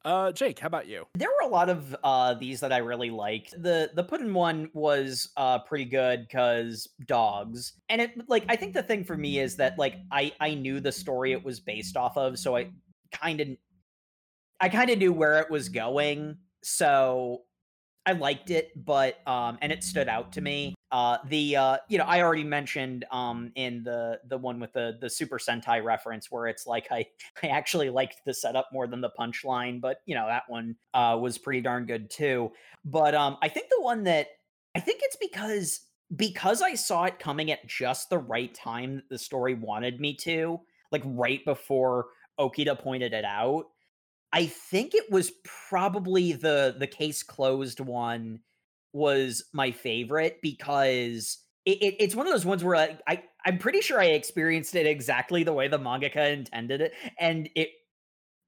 [0.04, 1.06] uh jake how about you?
[1.14, 3.60] There were a lot of uh these that i really liked.
[3.62, 7.74] The the puddin one was uh pretty good because dogs.
[7.88, 10.80] And it like i think the thing for me is that like i i knew
[10.80, 12.70] the story it was based off of so i
[13.12, 13.48] kind of
[14.60, 16.36] i kind of knew where it was going.
[16.62, 17.42] So
[18.10, 20.74] i liked it but um and it stood out to me.
[20.92, 24.98] Uh the uh you know i already mentioned um in the the one with the
[25.00, 27.06] the super sentai reference where it's like i
[27.44, 31.16] i actually liked the setup more than the punchline but you know that one uh
[31.20, 32.50] was pretty darn good too.
[32.84, 34.28] But um i think the one that
[34.74, 35.80] i think it's because
[36.16, 40.14] because i saw it coming at just the right time that the story wanted me
[40.14, 40.60] to
[40.90, 42.06] like right before
[42.38, 43.66] okita pointed it out
[44.32, 45.32] i think it was
[45.68, 48.40] probably the the case closed one
[48.92, 53.58] was my favorite because it, it, it's one of those ones where I, I I'm
[53.58, 57.70] pretty sure I experienced it exactly the way the mangaka intended it, and it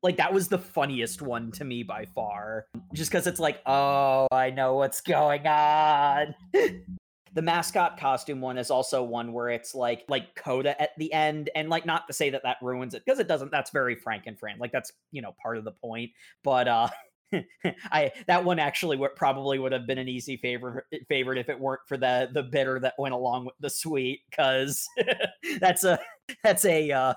[0.02, 2.66] like that was the funniest one to me by far.
[2.92, 6.34] Just because it's like, oh, I know what's going on.
[7.34, 11.50] the mascot costume one is also one where it's like like coda at the end
[11.54, 14.38] and like not to say that that ruins it because it doesn't that's very Franken
[14.38, 16.10] Fran like that's you know part of the point
[16.42, 16.88] but uh
[17.90, 21.58] I that one actually would probably would have been an easy favorite favorite if it
[21.58, 24.86] weren't for the the bitter that went along with the sweet because
[25.60, 25.98] that's a
[26.42, 27.14] that's a uh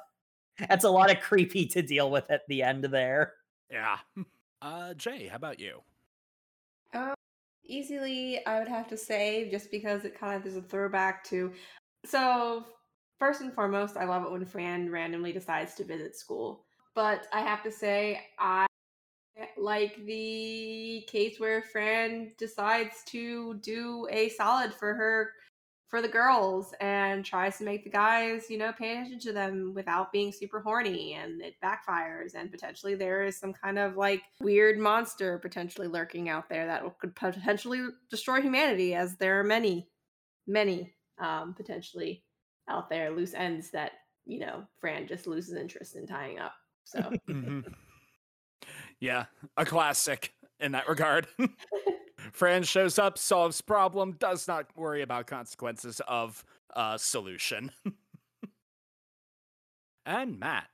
[0.70, 3.34] that's a lot of creepy to deal with at the end there.
[3.70, 3.98] yeah
[4.62, 5.82] uh jay how about you
[7.68, 11.52] Easily, I would have to say, just because it kind of is a throwback to.
[12.06, 12.66] So,
[13.20, 16.66] first and foremost, I love it when Fran randomly decides to visit school.
[16.94, 18.66] But I have to say, I
[19.58, 25.32] like the case where Fran decides to do a solid for her
[25.96, 29.72] for the girls and tries to make the guys, you know, pay attention to them
[29.74, 34.22] without being super horny and it backfires and potentially there is some kind of like
[34.42, 39.88] weird monster potentially lurking out there that could potentially destroy humanity as there are many
[40.48, 42.26] many um potentially
[42.68, 43.94] out there loose ends that,
[44.26, 46.56] you know, Fran just loses interest in tying up.
[46.84, 47.64] So Mhm.
[49.00, 51.26] yeah a classic in that regard
[52.32, 56.44] fran shows up solves problem does not worry about consequences of
[56.76, 57.72] uh, solution.
[60.06, 60.68] and Matt.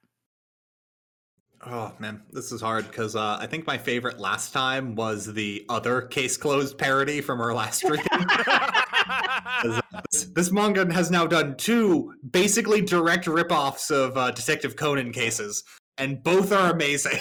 [1.64, 5.64] Oh man, this is hard because uh, I think my favorite last time was the
[5.70, 8.06] other case closed parody from our last reading.
[9.62, 14.76] 'Cause, uh, this, this manga has now done two basically direct ripoffs of uh, Detective
[14.76, 15.64] Conan cases,
[16.00, 17.20] and both are amazing.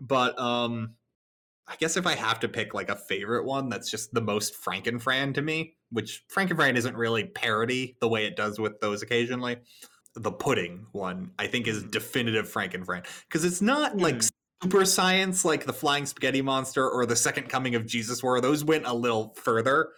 [0.00, 0.94] but um,
[1.66, 4.54] I guess if I have to pick like a favorite one, that's just the most
[4.62, 5.76] Franken Fran to me.
[5.90, 9.58] Which Franken Fran isn't really parody the way it does with those occasionally.
[10.16, 11.90] The pudding one, I think, is mm-hmm.
[11.90, 14.22] definitive Franken Fran because it's not like
[14.62, 18.40] super science like the flying spaghetti monster or the second coming of Jesus were.
[18.40, 19.90] Those went a little further.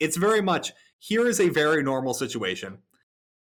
[0.00, 2.78] It's very much here is a very normal situation.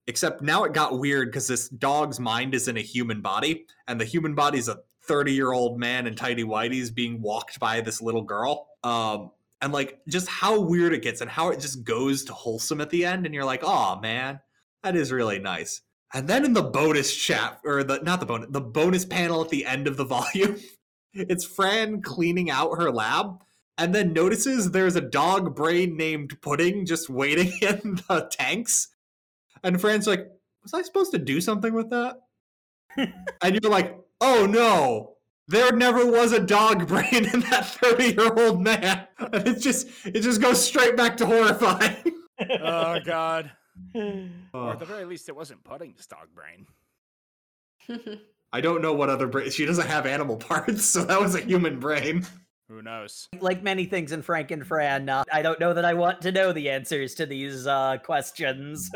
[0.06, 4.00] Except now it got weird because this dog's mind is in a human body, and
[4.00, 8.02] the human body's a 30 year old man in tidy whities being walked by this
[8.02, 8.68] little girl.
[8.84, 9.32] Um,
[9.62, 12.90] and like just how weird it gets and how it just goes to wholesome at
[12.90, 14.40] the end, and you're like, oh man,
[14.84, 15.82] that is really nice.
[16.14, 19.50] And then in the bonus chat, or the not the bonus, the bonus panel at
[19.50, 20.58] the end of the volume,
[21.14, 23.42] it's Fran cleaning out her lab,
[23.78, 28.90] and then notices there's a dog brain named Pudding just waiting in the tanks.
[29.64, 30.28] And Fran's like,
[30.64, 32.18] was I supposed to do something with that?
[32.98, 35.16] and you're like, oh no,
[35.48, 39.08] there never was a dog brain in that 30 year old man.
[39.20, 42.14] And it just it just goes straight back to horrifying.
[42.62, 43.52] oh God.
[43.96, 46.66] Or Oh, at the very least, it wasn't Pudding's dog brain.
[48.52, 49.52] I don't know what other brain.
[49.52, 52.26] She doesn't have animal parts, so that was a human brain.
[52.70, 53.28] Who knows?
[53.40, 56.52] like many things in Franken Fran, uh, I don't know that I want to know
[56.54, 58.90] the answers to these uh, questions.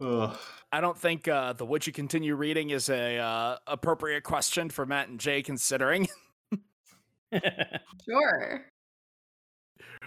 [0.00, 0.36] Ugh.
[0.72, 4.86] I don't think uh, the would you continue reading is a uh, appropriate question for
[4.86, 6.08] Matt and Jay considering.
[8.04, 8.66] sure.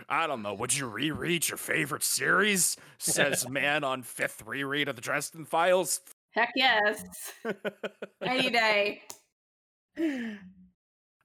[0.07, 0.53] I don't know.
[0.53, 2.77] Would you reread your favorite series?
[2.97, 5.99] Says man on fifth reread of the Dresden Files.
[6.31, 7.03] Heck yes.
[8.21, 9.01] Any day.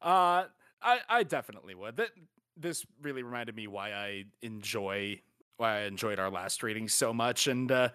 [0.02, 0.44] Uh,
[0.82, 1.96] I I definitely would.
[1.96, 2.10] That
[2.56, 5.20] this really reminded me why I enjoy
[5.56, 7.88] why I enjoyed our last reading so much, and uh,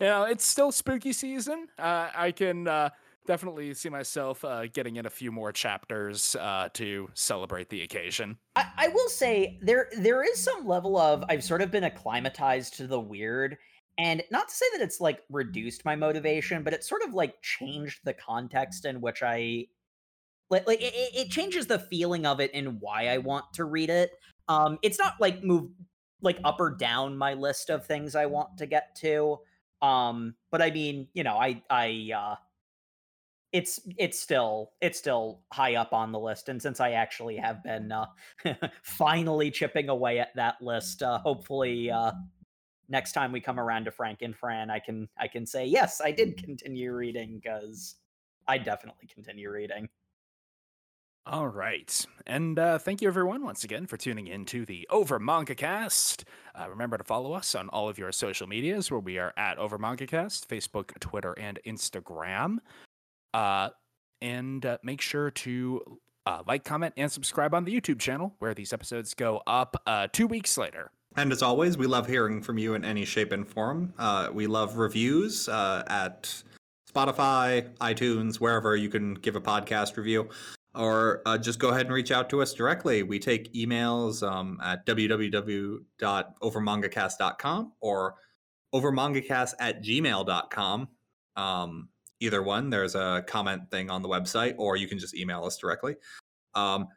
[0.00, 1.68] you know, it's still spooky season.
[1.78, 2.90] Uh, I can uh,
[3.26, 8.38] definitely see myself uh, getting in a few more chapters uh, to celebrate the occasion.
[8.56, 12.74] I, I will say there there is some level of I've sort of been acclimatized
[12.78, 13.58] to the weird,
[13.98, 17.40] and not to say that it's like reduced my motivation, but it sort of like
[17.42, 19.66] changed the context in which I
[20.48, 23.90] like like it, it- changes the feeling of it and why I want to read
[23.90, 24.12] it.
[24.48, 25.74] Um, it's not like moved
[26.22, 29.38] like up or down my list of things I want to get to.
[29.82, 32.36] Um, but I mean, you know, I I uh
[33.52, 37.62] it's it's still it's still high up on the list and since i actually have
[37.64, 38.06] been uh
[38.82, 42.12] finally chipping away at that list uh hopefully uh
[42.88, 46.12] next time we come around to Franken Fran i can i can say yes i
[46.12, 47.96] did continue reading because
[48.46, 49.88] i definitely continue reading
[51.26, 52.06] All right.
[52.26, 56.24] And uh, thank you, everyone, once again for tuning in to the Over Manga Cast.
[56.58, 59.58] Uh, remember to follow us on all of your social medias where we are at
[59.58, 62.58] Over Manga Cast Facebook, Twitter, and Instagram.
[63.34, 63.68] Uh,
[64.22, 68.54] and uh, make sure to uh, like, comment, and subscribe on the YouTube channel where
[68.54, 70.90] these episodes go up uh, two weeks later.
[71.16, 73.92] And as always, we love hearing from you in any shape and form.
[73.98, 76.42] Uh, we love reviews uh, at
[76.92, 80.28] Spotify, iTunes, wherever you can give a podcast review.
[80.74, 83.02] Or uh, just go ahead and reach out to us directly.
[83.02, 88.14] We take emails um, at www.overmangacast.com or
[88.72, 90.88] overmangacast at gmail.com.
[91.36, 91.88] Um,
[92.20, 95.56] either one, there's a comment thing on the website, or you can just email us
[95.56, 95.96] directly.
[96.54, 96.88] Um,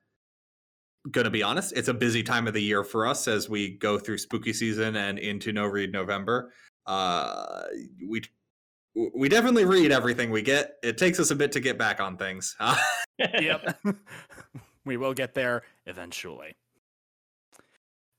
[1.09, 3.97] gonna be honest, it's a busy time of the year for us as we go
[3.97, 6.53] through spooky season and into no read November.
[6.85, 7.63] Uh,
[8.07, 8.21] we
[8.95, 10.77] we definitely read everything we get.
[10.83, 12.55] It takes us a bit to get back on things.
[13.17, 13.79] yep.
[14.85, 16.55] we will get there eventually.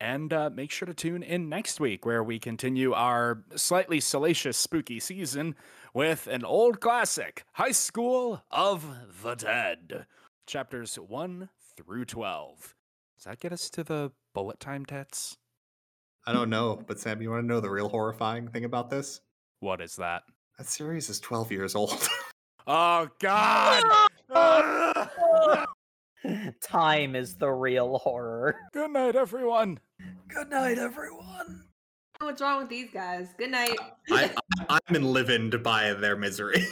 [0.00, 4.56] And uh, make sure to tune in next week where we continue our slightly salacious
[4.56, 5.54] spooky season
[5.94, 8.84] with an old classic High School of
[9.22, 10.06] the Dead,
[10.46, 12.74] chapters 1 through 12.
[13.16, 15.38] Does that get us to the bullet time tets?
[16.26, 19.20] I don't know, but Sam, you want to know the real horrifying thing about this?
[19.60, 20.24] What is that?
[20.58, 22.08] That series is 12 years old.
[22.66, 23.82] Oh, God!
[26.62, 29.78] Time is the real horror Good night, everyone.
[30.28, 31.64] good night everyone
[32.20, 33.34] What's wrong with these guys?
[33.36, 33.76] Good night.
[34.10, 34.30] I,
[34.70, 36.64] I, I'm enlivened by their misery.